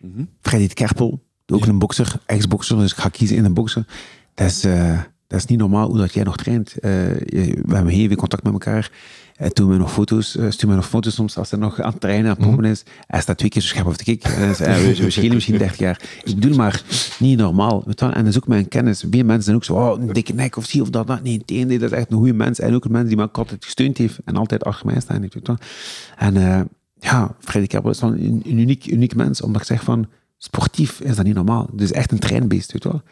Mhm. 0.00 0.24
Freddy 0.40 0.66
de 0.68 0.74
Kerpel, 0.74 1.22
ook 1.46 1.66
een 1.66 1.78
bokser, 1.78 2.20
ex-bokser, 2.26 2.76
dus 2.76 2.90
ik 2.92 2.96
ga 2.98 3.08
kiezen 3.08 3.36
in 3.36 3.44
een 3.44 3.54
bokser. 3.54 3.86
Dat 4.34 4.46
is, 4.46 4.64
eh, 4.64 5.00
dat 5.26 5.38
is 5.38 5.46
niet 5.46 5.58
normaal 5.58 5.88
hoe 5.88 5.98
dat 5.98 6.14
jij 6.14 6.24
nog 6.24 6.36
traint. 6.36 6.72
Eh, 6.78 6.80
we 6.80 7.74
hebben 7.74 7.92
heel 7.92 8.06
veel 8.06 8.16
contact 8.16 8.42
met 8.42 8.52
elkaar. 8.52 8.90
Toen 9.52 9.68
we 9.68 9.76
nog 9.76 9.92
foto's, 9.92 10.36
uh, 10.36 10.50
stuur 10.50 10.68
me 10.68 10.74
nog 10.74 10.88
foto's 10.88 11.14
soms 11.14 11.36
als 11.36 11.50
hij 11.50 11.58
nog 11.58 11.80
aan 11.80 11.90
het 11.90 12.00
trainen 12.00 12.30
aan 12.30 12.36
het 12.36 12.46
pompen 12.46 12.64
is. 12.64 12.82
Hij 13.06 13.20
staat 13.20 13.38
twee 13.38 13.50
keer 13.50 13.62
zo 13.62 13.68
scherp 13.68 13.86
op 13.86 13.98
de. 13.98 14.18
En 14.22 14.54
eh, 14.54 14.98
we, 14.98 15.10
schelen 15.10 15.34
misschien 15.34 15.58
30 15.58 15.78
jaar. 15.78 16.00
Ik 16.24 16.34
bedoel 16.34 16.56
maar, 16.56 16.82
niet 17.18 17.38
normaal. 17.38 17.84
En 17.86 17.94
dat 17.96 18.26
is 18.26 18.36
ook 18.36 18.46
mijn 18.46 18.68
kennis. 18.68 19.04
Veel 19.10 19.24
mensen 19.24 19.42
zijn 19.42 19.56
ook 19.56 19.64
zo, 19.64 19.74
oh, 19.74 20.00
een 20.00 20.12
dikke 20.12 20.32
nek 20.32 20.56
of 20.56 20.64
zie 20.64 20.82
of 20.82 20.90
dat. 20.90 21.06
dat. 21.06 21.22
Nee, 21.22 21.44
dat 21.66 21.82
is 21.82 21.90
echt 21.90 22.10
een 22.10 22.16
goede 22.16 22.32
mens. 22.32 22.58
En 22.58 22.74
ook 22.74 22.84
een 22.84 22.92
mens 22.92 23.08
die 23.08 23.16
me 23.16 23.30
altijd 23.32 23.64
gesteund 23.64 23.98
heeft 23.98 24.18
en 24.24 24.36
altijd 24.36 24.64
achter 24.64 24.86
mij 24.86 25.02
wel? 25.42 25.56
En 26.16 26.34
uh, 26.34 26.60
ja, 27.00 27.36
Freddy 27.40 27.68
Kerpel 27.68 27.90
is 27.90 28.00
wel 28.00 28.12
een, 28.12 28.42
een 28.44 28.58
uniek, 28.58 28.86
uniek 28.86 29.14
mens. 29.14 29.42
Omdat 29.42 29.60
ik 29.60 29.66
zeg 29.66 29.82
van, 29.82 30.06
sportief 30.36 31.00
is 31.00 31.16
dat 31.16 31.24
niet 31.24 31.34
normaal. 31.34 31.70
Is 31.76 31.92
echt 31.92 32.12
een 32.12 32.18
treinbeest, 32.18 32.72
weet 32.72 32.82
je 32.82 32.88
wel. 32.88 33.02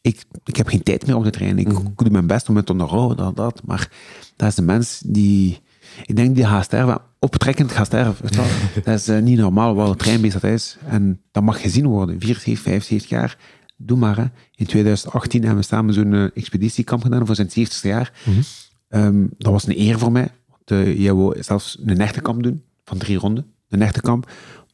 Ik, 0.00 0.24
ik 0.44 0.56
heb 0.56 0.68
geen 0.68 0.82
tijd 0.82 1.06
meer 1.06 1.16
om 1.16 1.22
te 1.22 1.30
trainen. 1.30 1.58
Ik, 1.58 1.68
ik 1.68 1.96
doe 1.96 2.10
mijn 2.10 2.26
best 2.26 2.48
om 2.48 2.56
het 2.56 2.66
te 2.66 2.72
onderhouden, 2.72 3.16
dat, 3.16 3.36
dat. 3.36 3.62
Maar 3.64 3.90
dat 4.36 4.48
is 4.48 4.56
een 4.56 4.64
mens 4.64 5.02
die... 5.04 5.60
Ik 6.06 6.16
denk 6.16 6.34
die 6.34 6.46
gaat 6.46 6.64
sterven, 6.64 7.00
optrekkend 7.18 7.72
gaat 7.72 7.86
sterven. 7.86 8.28
Je 8.30 8.80
dat 8.84 8.98
is 8.98 9.08
uh, 9.08 9.18
niet 9.18 9.38
normaal 9.38 9.74
wat 9.74 9.88
een 9.88 9.96
treinbeest 9.96 10.40
dat 10.40 10.50
is. 10.50 10.76
En 10.86 11.20
dat 11.30 11.42
mag 11.42 11.60
gezien 11.60 11.86
worden. 11.86 12.20
74, 12.20 12.64
75 12.64 13.10
jaar. 13.10 13.36
Doe 13.76 13.98
maar. 13.98 14.16
Hè. 14.16 14.24
In 14.54 14.66
2018 14.66 15.40
hebben 15.40 15.60
we 15.60 15.66
samen 15.66 15.94
zo'n 15.94 16.12
uh, 16.12 16.24
expeditiekamp 16.34 17.02
gedaan 17.02 17.26
voor 17.26 17.34
zijn 17.34 17.48
70ste 17.48 17.80
jaar. 17.82 18.12
Mm 18.24 18.32
-hmm. 18.32 19.00
um, 19.00 19.30
dat 19.38 19.52
was 19.52 19.66
een 19.66 19.80
eer 19.80 19.98
voor 19.98 20.12
mij. 20.12 20.28
Want 20.48 20.70
uh, 20.70 20.98
jij 20.98 21.14
wou 21.14 21.42
zelfs 21.42 21.78
een 21.84 21.96
nechtenkamp 21.96 22.42
doen, 22.42 22.62
van 22.84 22.98
drie 22.98 23.18
ronden. 23.18 23.46
Een 23.68 23.78
nechtenkamp. 23.78 24.30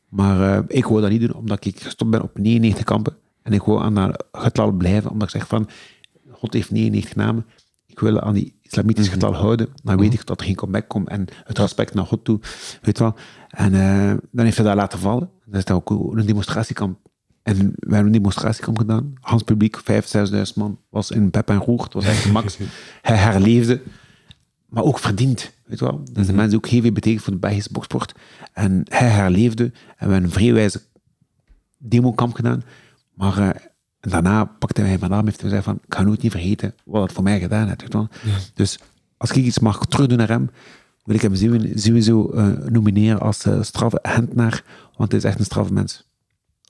Maar 0.09 0.59
uh, 0.59 0.65
ik 0.69 0.85
wou 0.85 1.01
dat 1.01 1.11
niet 1.11 1.21
doen, 1.21 1.35
omdat 1.35 1.65
ik 1.65 1.81
gestopt 1.81 2.11
ben 2.11 2.23
op 2.23 2.39
99 2.39 2.85
kampen. 2.85 3.17
En 3.43 3.53
ik 3.53 3.63
wou 3.63 3.83
aan 3.83 3.95
dat 3.95 4.25
getal 4.33 4.73
blijven, 4.73 5.11
omdat 5.11 5.29
ik 5.29 5.41
zeg 5.41 5.49
van, 5.49 5.69
God 6.31 6.53
heeft 6.53 6.71
99 6.71 7.17
namen. 7.17 7.47
Ik 7.87 8.01
wil 8.01 8.21
aan 8.21 8.35
die 8.35 8.55
islamitische 8.77 9.13
getal 9.13 9.35
houden. 9.35 9.69
Dan 9.83 9.99
weet 9.99 10.13
ik 10.13 10.27
dat 10.27 10.41
er 10.41 10.47
geen 10.47 10.55
comeback 10.55 10.89
komt. 10.89 11.09
En 11.09 11.27
het 11.45 11.59
respect 11.59 11.95
naar 11.95 12.07
God 12.07 12.25
toe. 12.25 12.41
Weet 12.83 12.99
wel. 12.99 13.15
En 13.49 13.73
uh, 13.73 14.15
dan 14.31 14.45
heeft 14.45 14.57
hij 14.57 14.67
dat 14.67 14.77
laten 14.77 14.99
vallen. 14.99 15.31
Dat 15.45 15.69
is 15.69 15.75
ook 15.75 15.91
een 15.91 16.27
demonstratiekamp. 16.27 16.99
En 17.43 17.57
we 17.57 17.95
hebben 17.95 18.07
een 18.07 18.13
demonstratiekamp 18.13 18.79
gedaan. 18.79 19.13
Hans 19.21 19.43
publiek, 19.43 19.79
5.000, 19.79 19.83
6.000 20.33 20.55
man, 20.55 20.79
was 20.91 21.11
in 21.11 21.31
pep 21.31 21.49
en 21.49 21.59
roer. 21.59 21.83
Het 21.83 21.93
was 21.93 22.05
echt 22.05 22.33
max. 22.33 22.59
hij 23.03 23.17
herleefde. 23.17 23.83
Maar 24.69 24.83
ook 24.83 24.99
verdiend. 24.99 25.53
Weet 25.67 25.81
wel. 25.81 26.01
Dat 26.05 26.17
is 26.19 26.27
de 26.27 26.33
mensen 26.33 26.57
ook 26.57 26.67
heel 26.67 26.83
veel 26.83 26.93
betekend 26.93 27.23
voor 27.23 27.33
de 27.33 27.39
Belgische 27.39 27.73
boksport. 27.73 28.15
En 28.53 28.83
hij 28.89 29.09
herleefde. 29.09 29.65
En 29.65 29.73
we 29.73 30.13
hebben 30.13 30.23
een 30.23 30.31
vrijwijze 30.31 30.83
demokamp 31.79 32.35
gedaan. 32.35 32.63
Maar 33.15 33.39
uh, 33.39 33.49
daarna 34.11 34.45
pakte 34.45 34.81
hij 34.81 34.97
mijn 34.99 35.11
naam 35.11 35.25
heeft 35.25 35.41
gezegd 35.41 35.65
van, 35.65 35.79
ik 35.87 35.95
ga 35.95 36.03
nooit 36.03 36.23
niet 36.23 36.31
vergeten 36.31 36.75
wat 36.85 37.03
het 37.03 37.13
voor 37.13 37.23
mij 37.23 37.41
gedaan 37.41 37.69
heeft. 37.69 37.93
Ja. 37.93 38.09
Dus 38.55 38.79
als 39.17 39.31
ik 39.31 39.37
iets 39.37 39.59
mag 39.59 39.87
terugdoen 39.87 40.19
naar 40.19 40.29
hem, 40.29 40.51
wil 41.05 41.15
ik 41.15 41.23
hem 41.23 41.35
sowieso 41.75 42.31
uh, 42.35 42.47
nomineren 42.69 43.21
als 43.21 43.45
uh, 43.45 43.63
straffe 43.63 43.99
Hentnaar, 44.03 44.65
want 44.97 45.11
hij 45.11 45.21
is 45.21 45.27
echt 45.27 45.39
een 45.39 45.45
straffe 45.45 45.73
mens. 45.73 46.05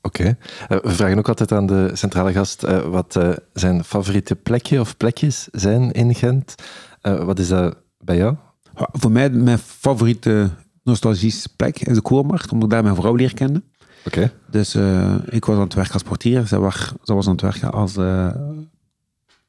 Oké. 0.02 0.36
Okay. 0.68 0.80
we 0.80 0.94
vragen 0.94 1.18
ook 1.18 1.28
altijd 1.28 1.52
aan 1.52 1.66
de 1.66 1.90
centrale 1.92 2.32
gast 2.32 2.62
wat 2.88 3.18
zijn 3.52 3.84
favoriete 3.84 4.34
plekje 4.34 4.80
of 4.80 4.96
plekjes 4.96 5.48
zijn 5.52 5.92
in 5.92 6.14
Gent. 6.14 6.54
wat 7.00 7.38
is 7.38 7.48
dat 7.48 7.76
bij 7.98 8.16
jou? 8.16 8.36
Ja, 8.76 8.88
voor 8.92 9.10
mij, 9.10 9.30
mijn 9.30 9.58
favoriete 9.58 10.50
nostalgische 10.82 11.48
plek 11.56 11.80
is 11.80 11.94
de 11.94 12.02
Koormarkt, 12.02 12.52
omdat 12.52 12.68
ik 12.68 12.74
daar 12.74 12.82
mijn 12.82 12.94
vrouw 12.94 13.14
leer 13.14 13.34
kennen. 13.34 13.64
Okay. 14.06 14.30
Dus 14.50 14.74
uh, 14.74 15.14
ik 15.28 15.44
was 15.44 15.56
aan 15.56 15.62
het 15.62 15.74
werk 15.74 15.92
als 15.92 16.02
portier. 16.02 16.46
Ze 16.46 16.58
was, 16.58 16.92
ze 17.02 17.14
was 17.14 17.26
aan 17.26 17.32
het 17.32 17.40
werken 17.40 17.72
als 17.72 17.96
uh, 17.96 18.30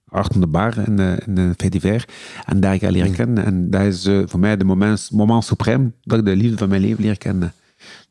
achter 0.10 0.40
de 0.40 0.48
bar 0.48 0.88
in 0.88 0.96
de, 0.96 1.22
in 1.26 1.36
de. 1.36 2.06
En 2.46 2.60
daar 2.60 2.74
ik 2.74 2.82
haar 2.82 2.92
leren 2.92 3.12
kennen. 3.12 3.46
En 3.46 3.70
dat 3.70 3.82
is 3.82 4.06
uh, 4.06 4.24
voor 4.26 4.40
mij 4.40 4.58
de 4.58 4.64
moment, 4.64 5.10
moment 5.12 5.44
suprem 5.44 5.94
dat 6.02 6.20
ik 6.20 6.26
de 6.26 6.36
liefde 6.36 6.58
van 6.58 6.70
mijn 6.70 6.82
leven 6.82 7.04
leer 7.04 7.18
kennen. 7.18 7.54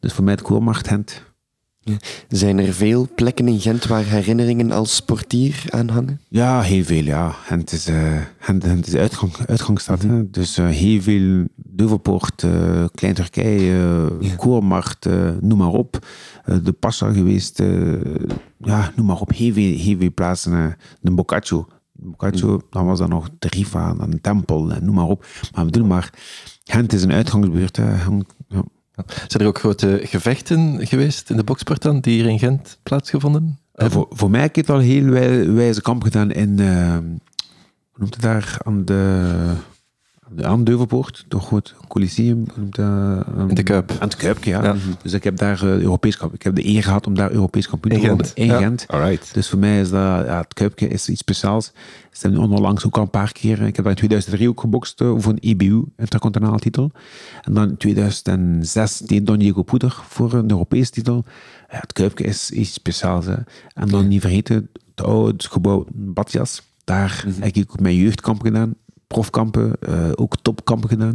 Dus 0.00 0.12
voor 0.12 0.24
mij 0.24 0.32
het 0.32 0.42
Koormacht 0.42 0.88
Gent. 0.88 1.22
Ja. 1.80 1.96
Zijn 2.28 2.58
er 2.58 2.72
veel 2.72 3.08
plekken 3.14 3.48
in 3.48 3.60
Gent 3.60 3.86
waar 3.86 4.04
herinneringen 4.04 4.72
als 4.72 5.00
portier 5.00 5.64
aan 5.68 5.88
hangen? 5.88 6.20
Ja, 6.28 6.60
heel 6.60 6.84
veel, 6.84 7.04
ja. 7.04 7.30
Gent 7.30 7.72
is, 7.72 7.88
uh, 7.88 8.20
Gent, 8.38 8.64
Gent 8.64 8.86
is 8.86 8.94
uitgang, 8.94 9.32
uitgangsstad. 9.46 10.02
Mm 10.02 10.10
-hmm. 10.10 10.28
Dus 10.30 10.58
uh, 10.58 10.68
heel 10.68 11.02
veel 11.02 11.44
Duvelpoort, 11.54 12.42
uh, 12.42 12.84
Klein 12.94 13.14
Turkije, 13.14 14.08
ja. 14.20 14.34
Koormarkt, 14.34 15.08
noem 15.40 15.58
maar 15.58 15.68
op. 15.68 16.06
de 16.62 16.72
Passa 16.78 17.12
geweest, 17.12 17.58
ja, 18.58 18.92
noem 18.96 19.06
maar 19.06 19.20
op. 19.20 19.32
Veel 19.34 20.12
plaatsen. 20.14 20.76
de 21.00 21.10
Boccaccio. 21.10 21.66
Boccaccio, 21.92 22.52
mm. 22.52 22.62
dan 22.70 22.86
was 22.86 23.00
er 23.00 23.08
nog 23.08 23.28
de 23.38 23.48
Riva, 23.48 23.94
dan 23.94 24.20
tempel, 24.20 24.72
noem 24.80 24.94
maar 24.94 25.08
op. 25.08 25.26
Maar 25.54 25.64
we 25.64 25.70
doen 25.70 25.86
maar, 25.86 26.10
Gent 26.64 26.92
is 26.92 27.02
een 27.02 27.12
uitgangsbuurt. 27.12 27.76
Ja. 27.76 28.64
Zijn 29.26 29.42
er 29.42 29.46
ook 29.46 29.58
grote 29.58 30.00
gevechten 30.02 30.86
geweest 30.86 31.30
in 31.30 31.36
de 31.36 31.44
boksport 31.44 31.82
dan, 31.82 32.00
die 32.00 32.14
hier 32.14 32.30
in 32.30 32.38
Gent 32.38 32.78
plaatsgevonden 32.82 33.58
voor, 33.76 34.06
voor 34.10 34.30
mij 34.30 34.40
heb 34.40 34.48
ik 34.48 34.56
het 34.56 34.70
al 34.70 34.78
heel 34.78 35.04
wij, 35.04 35.52
wijze 35.52 35.82
kamp 35.82 36.02
gedaan 36.02 36.30
in, 36.30 36.60
uh, 36.60 36.96
hoe 36.96 37.96
noemt 37.96 38.14
het 38.14 38.22
daar, 38.22 38.58
aan 38.64 38.84
de, 38.84 39.52
aan 40.42 40.58
de 40.58 40.64
Deuvelpoort, 40.64 41.24
toch 41.28 41.44
goed, 41.44 41.74
Coliseum. 41.88 42.44
Um, 42.78 43.48
in 43.48 43.54
de 43.54 43.62
Kuip. 43.62 43.90
Aan 43.90 44.08
het 44.08 44.16
Kuip, 44.16 44.44
ja. 44.44 44.62
ja. 44.62 44.74
Dus 45.02 45.12
ik 45.12 45.24
heb 45.24 45.36
daar 45.36 45.64
uh, 45.64 45.80
Europees 45.80 46.18
Ik 46.32 46.42
heb 46.42 46.54
de 46.54 46.66
eer 46.66 46.82
gehad 46.82 47.06
om 47.06 47.14
daar 47.14 47.30
Europees 47.30 47.68
kampioen 47.68 48.00
te 48.00 48.08
worden. 48.08 48.30
In 48.34 48.46
ja. 48.46 48.58
Gent. 48.58 48.84
Alright. 48.86 49.34
Dus 49.34 49.48
voor 49.48 49.58
mij 49.58 49.80
is 49.80 49.90
dat, 49.90 50.26
ja, 50.26 50.38
het 50.38 50.54
Kuipje 50.54 50.88
is 50.88 51.08
iets 51.08 51.20
speciaals. 51.20 51.72
Ze 52.10 52.26
hebben 52.28 52.50
onlangs 52.50 52.86
ook 52.86 52.96
al 52.96 53.02
een 53.02 53.10
paar 53.10 53.32
keer, 53.32 53.62
ik 53.62 53.76
heb 53.76 53.84
daar 53.84 53.92
in 53.92 53.98
2003 53.98 54.48
ook 54.48 54.60
gebokst 54.60 54.94
voor 54.96 55.32
een 55.32 55.38
EBU, 55.38 55.84
intercontinentaal 55.96 56.58
titel. 56.58 56.90
En 57.42 57.54
dan 57.54 57.68
in 57.68 57.76
2006 57.76 58.98
deed 58.98 59.26
Don 59.26 59.38
Diego 59.38 59.62
Poeder 59.62 60.02
voor 60.08 60.32
een 60.32 60.50
Europees 60.50 60.90
titel. 60.90 61.24
Ja, 61.70 61.78
het 61.80 61.92
Kuipje 61.92 62.24
is 62.24 62.50
iets 62.50 62.72
speciaals. 62.72 63.26
Hè. 63.26 63.36
En 63.74 63.88
dan 63.88 64.08
niet 64.08 64.20
vergeten, 64.20 64.68
het 64.94 65.06
oude 65.06 65.44
gebouw 65.48 65.86
Batjas. 65.92 66.62
Daar 66.84 67.22
mm 67.26 67.32
-hmm. 67.32 67.42
heb 67.42 67.56
ik 67.56 67.70
ook 67.70 67.80
mijn 67.80 67.96
jeugdkamp 67.96 68.42
gedaan 68.42 68.74
profkampen, 69.06 69.72
uh, 69.88 70.10
ook 70.14 70.36
topkampen 70.42 70.88
gedaan. 70.88 71.14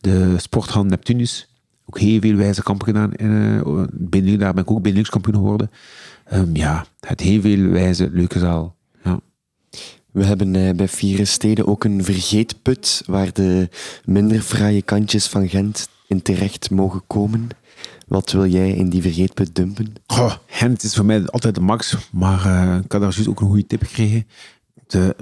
De 0.00 0.34
sporthal 0.38 0.84
Neptunus, 0.84 1.48
ook 1.86 1.98
heel 1.98 2.20
veel 2.20 2.36
wijze 2.36 2.62
kampen 2.62 2.86
gedaan. 2.86 3.12
Uh, 3.16 3.84
binnen, 3.92 4.38
daar 4.38 4.54
ben 4.54 4.62
ik 4.62 4.70
ook 4.70 4.82
Benelux 4.82 5.08
kampioen 5.08 5.34
geworden. 5.34 5.70
Um, 6.32 6.56
ja, 6.56 6.86
het 7.00 7.20
heel 7.20 7.40
veel 7.40 7.68
wijze, 7.68 8.10
leuke 8.12 8.38
zaal. 8.38 8.76
Ja. 9.04 9.20
We 10.10 10.24
hebben 10.24 10.54
uh, 10.54 10.70
bij 10.70 10.88
Vieren 10.88 11.26
Steden 11.26 11.66
ook 11.66 11.84
een 11.84 12.04
vergeetput 12.04 13.02
waar 13.06 13.32
de 13.32 13.68
minder 14.04 14.40
fraaie 14.40 14.82
kantjes 14.82 15.26
van 15.26 15.48
Gent 15.48 15.88
in 16.06 16.22
terecht 16.22 16.70
mogen 16.70 17.02
komen. 17.06 17.48
Wat 18.06 18.32
wil 18.32 18.46
jij 18.46 18.70
in 18.70 18.88
die 18.88 19.02
vergeetput 19.02 19.54
dumpen? 19.54 19.92
Oh, 20.06 20.34
Gent 20.46 20.82
is 20.82 20.94
voor 20.94 21.04
mij 21.04 21.26
altijd 21.26 21.54
de 21.54 21.60
max, 21.60 21.96
maar 22.12 22.38
ik 22.84 22.92
had 22.92 23.00
daar 23.00 23.12
juist 23.12 23.28
ook 23.28 23.40
een 23.40 23.46
goede 23.46 23.66
tip 23.66 23.82
gekregen. 23.82 24.26
De 24.86 25.16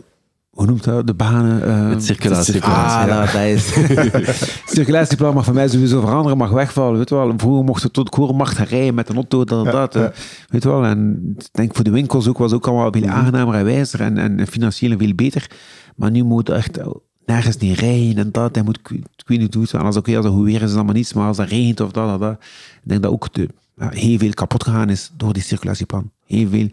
hoe 0.52 0.66
noemt 0.66 0.84
dat, 0.84 1.06
de 1.06 1.14
banen? 1.14 1.68
Uh, 1.68 1.90
het 1.90 2.04
circulatieplan. 2.04 2.74
Ah, 2.74 3.04
ja. 3.06 3.24
dat 3.24 3.34
is. 3.34 3.74
het 3.74 4.62
circulatieplan 4.64 5.34
mag 5.34 5.44
van 5.44 5.54
mij 5.54 5.68
sowieso 5.68 6.00
veranderen, 6.00 6.38
mag 6.38 6.50
wegvallen. 6.50 6.98
Weet 6.98 7.08
je 7.08 7.14
wel. 7.14 7.32
Vroeger 7.36 7.64
mochten 7.64 7.86
we 7.86 7.92
tot 7.92 8.08
Korenmacht 8.08 8.56
gaan 8.56 8.66
rijden 8.66 8.94
met 8.94 9.08
een 9.08 9.14
auto, 9.14 9.44
dat, 9.44 9.64
ja, 9.64 9.70
dat. 9.70 9.94
Ja. 9.94 10.12
Weet 10.48 10.62
je 10.62 10.68
wel. 10.68 10.84
En 10.84 11.34
ik 11.38 11.48
denk 11.52 11.74
voor 11.74 11.84
de 11.84 11.90
winkels 11.90 12.28
ook, 12.28 12.38
was 12.38 12.52
ook 12.52 12.66
allemaal 12.66 12.92
veel 12.92 13.08
aangenamer 13.08 13.54
en 13.54 13.64
wijzer 13.64 14.00
en, 14.00 14.18
en 14.18 14.46
financieel 14.46 14.98
veel 14.98 15.14
beter. 15.14 15.50
Maar 15.96 16.10
nu 16.10 16.22
moet 16.22 16.48
echt 16.48 16.78
nergens 17.26 17.56
niet 17.56 17.78
rijden 17.78 18.16
en 18.16 18.32
dat. 18.32 18.54
Hij 18.54 18.64
moet, 18.64 18.78
ik 18.90 19.24
weet 19.26 19.38
niet 19.38 19.54
hoe 19.54 19.62
het 19.62 19.74
Als 19.74 19.94
het 19.94 20.08
goed 20.08 20.44
weer 20.44 20.62
is, 20.62 20.70
is 20.70 20.74
allemaal 20.74 20.94
niets. 20.94 21.12
Maar 21.12 21.26
als 21.26 21.38
het 21.38 21.48
regent 21.48 21.80
of 21.80 21.90
dat, 21.90 22.08
dat, 22.08 22.20
dat. 22.20 22.32
Ik 22.32 22.80
denk 22.82 23.02
dat 23.02 23.12
ook 23.12 23.34
de, 23.34 23.48
ja, 23.76 23.88
heel 23.88 24.18
veel 24.18 24.32
kapot 24.32 24.64
gegaan 24.64 24.90
is 24.90 25.12
door 25.16 25.32
die 25.32 25.42
circulatieplan. 25.42 26.10
Heel 26.26 26.48
veel. 26.48 26.68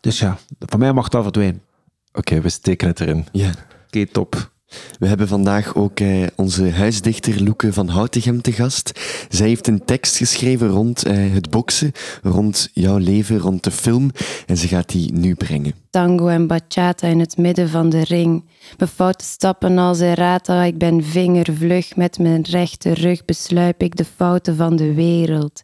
Dus 0.00 0.18
ja, 0.18 0.38
voor 0.58 0.78
mij 0.78 0.92
mag 0.92 1.08
dat 1.08 1.22
verdwijnen. 1.22 1.60
Oké, 2.12 2.18
okay, 2.18 2.42
we 2.42 2.48
steken 2.48 2.88
het 2.88 3.00
erin. 3.00 3.26
Ja. 3.32 3.48
Oké, 3.48 3.58
okay, 3.86 4.06
top. 4.06 4.50
We 4.98 5.06
hebben 5.06 5.28
vandaag 5.28 5.74
ook 5.74 6.00
eh, 6.00 6.26
onze 6.36 6.70
huisdichter 6.70 7.42
Loeke 7.42 7.72
van 7.72 7.88
Houtegem 7.88 8.42
te 8.42 8.52
gast. 8.52 9.00
Zij 9.28 9.48
heeft 9.48 9.66
een 9.66 9.84
tekst 9.84 10.16
geschreven 10.16 10.68
rond 10.68 11.04
eh, 11.04 11.32
het 11.32 11.50
boksen, 11.50 11.92
rond 12.22 12.70
jouw 12.72 12.96
leven, 12.96 13.38
rond 13.38 13.64
de 13.64 13.70
film. 13.70 14.10
En 14.46 14.56
ze 14.56 14.68
gaat 14.68 14.88
die 14.88 15.12
nu 15.12 15.34
brengen. 15.34 15.74
Tango 15.90 16.28
en 16.28 16.46
bachata 16.46 17.08
in 17.08 17.20
het 17.20 17.36
midden 17.36 17.68
van 17.68 17.88
de 17.88 18.04
ring. 18.04 18.44
Mijn 18.78 18.90
foute 18.90 19.24
stappen 19.24 19.78
als 19.78 20.00
errata, 20.00 20.62
ik 20.62 20.78
ben 20.78 21.04
vingervlug. 21.04 21.96
Met 21.96 22.18
mijn 22.18 22.42
rechte 22.42 22.92
rug 22.92 23.24
besluip 23.24 23.82
ik 23.82 23.96
de 23.96 24.04
fouten 24.16 24.56
van 24.56 24.76
de 24.76 24.94
wereld. 24.94 25.62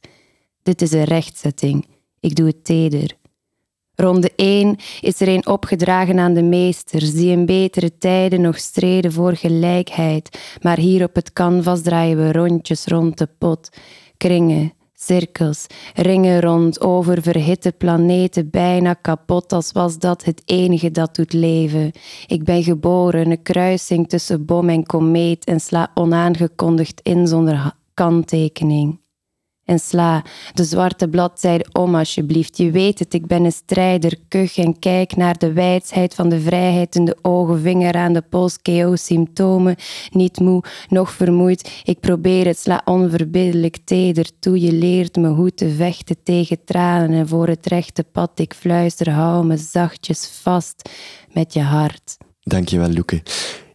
Dit 0.63 0.83
is 0.83 0.93
een 0.93 1.05
rechtzetting. 1.05 1.87
Ik 2.21 2.35
doe 2.35 2.47
het 2.47 2.65
teder. 2.65 3.18
Ronde 4.01 4.33
1 4.37 4.77
is 5.01 5.21
er 5.21 5.29
een 5.29 5.47
opgedragen 5.47 6.19
aan 6.19 6.35
de 6.35 6.43
meesters 6.43 7.13
die 7.13 7.31
in 7.31 7.47
betere 7.47 7.99
tijden 7.99 8.41
nog 8.41 8.59
streden 8.59 9.13
voor 9.13 9.37
gelijkheid. 9.37 10.57
Maar 10.63 10.79
hier 10.79 11.05
op 11.05 11.15
het 11.15 11.33
canvas 11.33 11.83
draaien 11.83 12.17
we 12.17 12.33
rondjes 12.33 12.87
rond 12.87 13.19
de 13.19 13.29
pot. 13.39 13.69
Kringen, 14.17 14.73
cirkels, 14.95 15.67
ringen 15.95 16.41
rond 16.41 16.81
over 16.81 17.23
verhitte 17.23 17.73
planeten, 17.73 18.51
bijna 18.51 18.95
kapot 18.95 19.53
als 19.53 19.73
was 19.73 19.99
dat 19.99 20.25
het 20.25 20.43
enige 20.45 20.91
dat 20.91 21.15
doet 21.15 21.33
leven. 21.33 21.93
Ik 22.27 22.45
ben 22.45 22.63
geboren, 22.63 23.31
een 23.31 23.43
kruising 23.43 24.09
tussen 24.09 24.45
bom 24.45 24.69
en 24.69 24.87
komeet 24.87 25.45
en 25.45 25.61
sla 25.61 25.91
onaangekondigd 25.95 27.01
in 27.03 27.27
zonder 27.27 27.73
kanttekening 27.95 28.99
en 29.69 29.79
sla 29.79 30.25
de 30.55 30.65
zwarte 30.65 31.09
bladzijde 31.09 31.67
om 31.73 31.95
alsjeblieft. 31.95 32.57
Je 32.57 32.71
weet 32.71 32.99
het, 32.99 33.15
ik 33.15 33.27
ben 33.27 33.45
een 33.45 33.53
strijder, 33.53 34.19
kuch 34.29 34.59
en 34.59 34.79
kijk 34.79 35.17
naar 35.17 35.39
de 35.39 35.53
wijsheid 35.53 36.15
van 36.15 36.29
de 36.29 36.41
vrijheid 36.41 36.95
in 36.95 37.05
de 37.05 37.17
ogen, 37.23 37.61
vinger 37.61 37.95
aan 37.95 38.13
de 38.13 38.23
pols, 38.23 38.59
KO 38.63 38.97
symptomen, 38.97 39.77
niet 40.11 40.41
moe, 40.41 40.63
nog 40.89 41.13
vermoeid. 41.13 41.83
Ik 41.85 42.01
probeer 42.01 42.47
het, 42.47 42.59
sla 42.59 42.83
onverbiddelijk 42.85 43.77
teder 43.85 44.31
toe. 44.39 44.61
Je 44.61 44.73
leert 44.73 45.17
me 45.17 45.29
hoe 45.29 45.55
te 45.55 45.71
vechten 45.71 46.17
tegen 46.23 46.65
tranen 46.65 47.11
en 47.11 47.29
voor 47.29 47.49
het 47.49 47.67
rechte 47.67 48.05
pad. 48.05 48.31
Ik 48.35 48.55
fluister, 48.55 49.11
hou 49.11 49.47
me 49.47 49.57
zachtjes 49.57 50.31
vast 50.43 50.91
met 51.33 51.53
je 51.53 51.63
hart. 51.63 52.17
Dankjewel, 52.43 52.93
Loeke. 52.93 53.23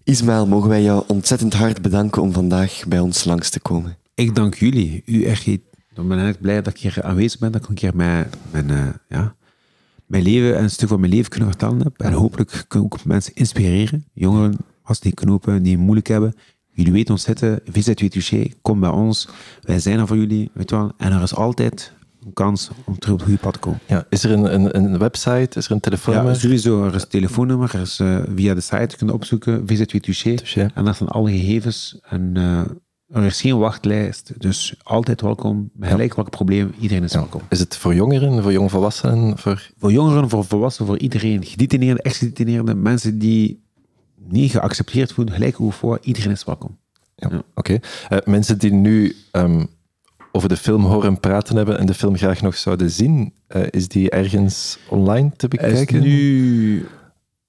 Ismaël, 0.03 0.47
mogen 0.47 0.69
wij 0.69 0.81
jou 0.81 1.03
ontzettend 1.07 1.53
hard 1.53 1.81
bedanken 1.81 2.21
om 2.21 2.31
vandaag 2.31 2.83
bij 2.87 2.99
ons 2.99 3.23
langs 3.23 3.49
te 3.49 3.59
komen. 3.59 3.97
Ik 4.15 4.35
dank 4.35 4.55
jullie. 4.55 5.01
U 5.05 5.23
echt 5.23 5.45
ik 5.95 6.07
ben 6.07 6.27
ik 6.27 6.41
blij 6.41 6.61
dat 6.61 6.73
ik 6.73 6.79
hier 6.79 7.03
aanwezig 7.03 7.39
ben, 7.39 7.51
dat 7.51 7.61
ik 7.61 7.69
een 7.69 7.75
keer 7.75 7.95
mijn, 7.95 8.29
mijn, 8.51 8.69
uh, 8.69 8.87
ja, 9.09 9.35
mijn 10.05 10.23
leven 10.23 10.57
en 10.57 10.63
een 10.63 10.69
stuk 10.69 10.87
van 10.87 10.99
mijn 10.99 11.11
leven 11.11 11.29
kunnen 11.29 11.49
vertellen 11.49 11.79
heb. 11.81 11.97
En 11.97 12.13
hopelijk 12.13 12.51
ik 12.51 12.75
ook 12.75 13.05
mensen 13.05 13.35
inspireren. 13.35 14.05
Jongeren, 14.13 14.57
als 14.83 14.99
die 14.99 15.13
knopen, 15.13 15.63
die 15.63 15.71
het 15.71 15.81
moeilijk 15.81 16.07
hebben. 16.07 16.33
Jullie 16.71 16.91
weten 16.91 17.13
ons 17.13 17.23
zitten, 17.23 17.59
Visit 17.65 18.11
Touché, 18.11 18.47
kom 18.61 18.79
bij 18.79 18.89
ons. 18.89 19.27
Wij 19.61 19.79
zijn 19.79 19.99
er 19.99 20.07
voor 20.07 20.17
jullie, 20.17 20.49
weet 20.53 20.71
wel. 20.71 20.91
En 20.97 21.11
er 21.11 21.21
is 21.21 21.35
altijd 21.35 21.93
een 22.25 22.33
kans 22.33 22.69
om 22.83 22.99
terug 22.99 23.13
op 23.13 23.19
het 23.19 23.27
goede 23.27 23.43
pad 23.43 23.53
te 23.53 23.59
komen. 23.59 23.79
Ja, 23.87 24.05
is 24.09 24.23
er 24.23 24.31
een, 24.31 24.53
een, 24.53 24.77
een 24.77 24.97
website, 24.97 25.57
is 25.57 25.65
er 25.65 25.71
een 25.71 25.79
telefoonnummer? 25.79 26.33
Ja, 26.33 26.39
sowieso. 26.39 26.85
Er 26.85 26.95
is 26.95 27.01
een 27.01 27.07
telefoonnummer, 27.07 27.75
er 27.75 27.81
is 27.81 27.99
uh, 27.99 28.23
via 28.35 28.53
de 28.53 28.61
site 28.61 28.97
kunnen 28.97 29.15
opzoeken, 29.15 29.67
Visit 29.67 30.03
Touché. 30.03 30.35
En 30.73 30.85
daar 30.85 30.95
staan 30.95 31.07
alle 31.07 31.31
gegevens 31.31 31.99
en... 32.01 32.33
Uh, 32.37 32.61
er 33.13 33.25
is 33.25 33.41
geen 33.41 33.57
wachtlijst, 33.57 34.31
dus 34.37 34.75
altijd 34.83 35.21
welkom. 35.21 35.69
Gelijk 35.79 36.15
welk 36.15 36.29
probleem, 36.29 36.73
iedereen 36.79 37.03
is 37.03 37.13
welkom. 37.13 37.41
Is 37.49 37.59
het 37.59 37.77
voor 37.77 37.95
jongeren, 37.95 38.41
voor 38.41 38.51
jongvolwassenen? 38.51 39.37
Voor... 39.37 39.69
voor 39.77 39.91
jongeren, 39.91 40.29
voor 40.29 40.45
volwassenen, 40.45 40.89
voor 40.89 40.99
iedereen. 40.99 41.45
Gedetineerde, 41.45 42.01
ex-gedetineerde, 42.01 42.75
mensen 42.75 43.19
die 43.19 43.63
niet 44.15 44.51
geaccepteerd 44.51 45.11
voelen, 45.11 45.33
gelijk 45.33 45.55
hoe 45.55 45.71
voor, 45.71 45.99
iedereen 46.01 46.31
is 46.31 46.43
welkom. 46.43 46.77
Ja, 47.15 47.27
Oké. 47.27 47.43
Okay. 47.55 47.81
Uh, 48.09 48.17
eh, 48.17 48.25
mensen 48.25 48.57
die 48.57 48.73
nu 48.73 49.15
um, 49.31 49.67
over 50.31 50.49
de 50.49 50.57
film 50.57 50.83
horen 50.83 51.19
praten 51.19 51.55
hebben 51.55 51.79
en 51.79 51.85
de 51.85 51.93
film 51.93 52.17
graag 52.17 52.41
nog 52.41 52.55
zouden 52.55 52.91
zien, 52.91 53.33
uh, 53.55 53.63
is 53.69 53.87
die 53.87 54.09
ergens 54.09 54.77
online 54.89 55.31
te 55.35 55.47
bekijken? 55.47 55.97
Is 55.97 56.03
nu 56.03 56.87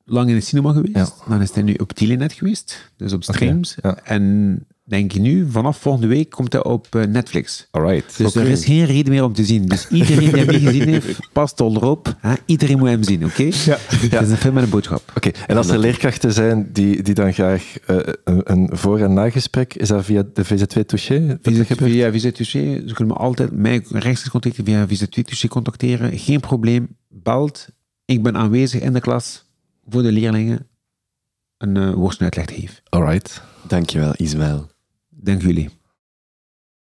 lang 0.04 0.28
in 0.28 0.34
de 0.34 0.40
cinema 0.40 0.72
geweest. 0.72 0.94
Ja. 0.94 1.08
Dan 1.28 1.42
is 1.42 1.52
hij 1.52 1.62
nu 1.62 1.74
op 1.74 1.92
Telenet 1.92 2.32
geweest, 2.32 2.92
dus 2.96 3.12
op 3.12 3.22
streams. 3.22 3.76
Okay. 3.78 3.90
Ja. 3.90 4.02
En 4.02 4.66
denk 4.84 5.12
je 5.12 5.20
nu, 5.20 5.50
vanaf 5.50 5.78
volgende 5.78 6.06
week 6.06 6.30
komt 6.30 6.52
hij 6.52 6.64
op 6.64 6.86
uh, 6.94 7.04
Netflix. 7.04 7.68
Alright. 7.70 8.18
Dus 8.18 8.34
er 8.34 8.46
is 8.46 8.64
geen 8.64 8.84
reden 8.84 9.12
meer 9.12 9.24
om 9.24 9.32
te 9.32 9.44
zien. 9.44 9.66
Dus 9.66 9.88
iedereen 9.88 10.30
die 10.32 10.44
hem 10.44 10.46
niet 10.46 10.62
gezien 10.62 10.88
heeft, 10.88 11.18
past 11.32 11.60
al 11.60 11.74
erop. 11.74 12.16
Hè? 12.18 12.34
Iedereen 12.46 12.78
moet 12.78 12.88
hem 12.88 13.02
zien, 13.02 13.24
oké? 13.24 13.42
Okay? 13.42 13.52
Ja. 13.64 13.76
Het 13.78 14.22
is 14.22 14.30
een 14.30 14.36
film 14.36 14.54
met 14.54 14.62
een 14.62 14.70
boodschap. 14.70 15.12
Oké, 15.16 15.30
en 15.46 15.56
als 15.56 15.68
er 15.68 15.78
leerkrachten 15.78 16.32
zijn 16.32 16.72
die, 16.72 17.02
die 17.02 17.14
dan 17.14 17.32
graag 17.32 17.74
uh, 17.86 17.96
een, 18.24 18.52
een 18.52 18.68
voor- 18.72 19.00
en 19.00 19.12
nagesprek, 19.12 19.74
is 19.74 19.88
dat 19.88 20.04
via 20.04 20.22
de 20.32 20.44
VZ2 20.44 20.86
Touché? 20.86 21.38
Via 21.42 22.12
VZ2 22.12 22.32
Touché, 22.32 22.82
ze 22.86 22.94
kunnen 22.94 23.14
me 23.14 23.20
altijd 23.22 23.52
mij 23.52 23.84
rechtstreeks 23.88 24.30
contacteren 24.30 24.88
via 24.88 25.06
VZ2 25.06 25.22
Touché 25.24 25.48
contacteren. 25.48 26.18
Geen 26.18 26.40
probleem, 26.40 26.96
belt. 27.08 27.68
Ik 28.04 28.22
ben 28.22 28.36
aanwezig 28.36 28.80
in 28.80 28.92
de 28.92 29.00
klas 29.00 29.44
voor 29.88 30.02
de 30.02 30.12
leerlingen 30.12 30.66
een 31.58 31.76
uh, 31.76 31.94
woorstuitleg 31.94 32.46
geven. 32.48 32.76
Alright. 32.88 33.42
Dankjewel, 33.66 34.12
Ismaël. 34.16 34.73
Dank 35.24 35.42
jullie. 35.42 35.83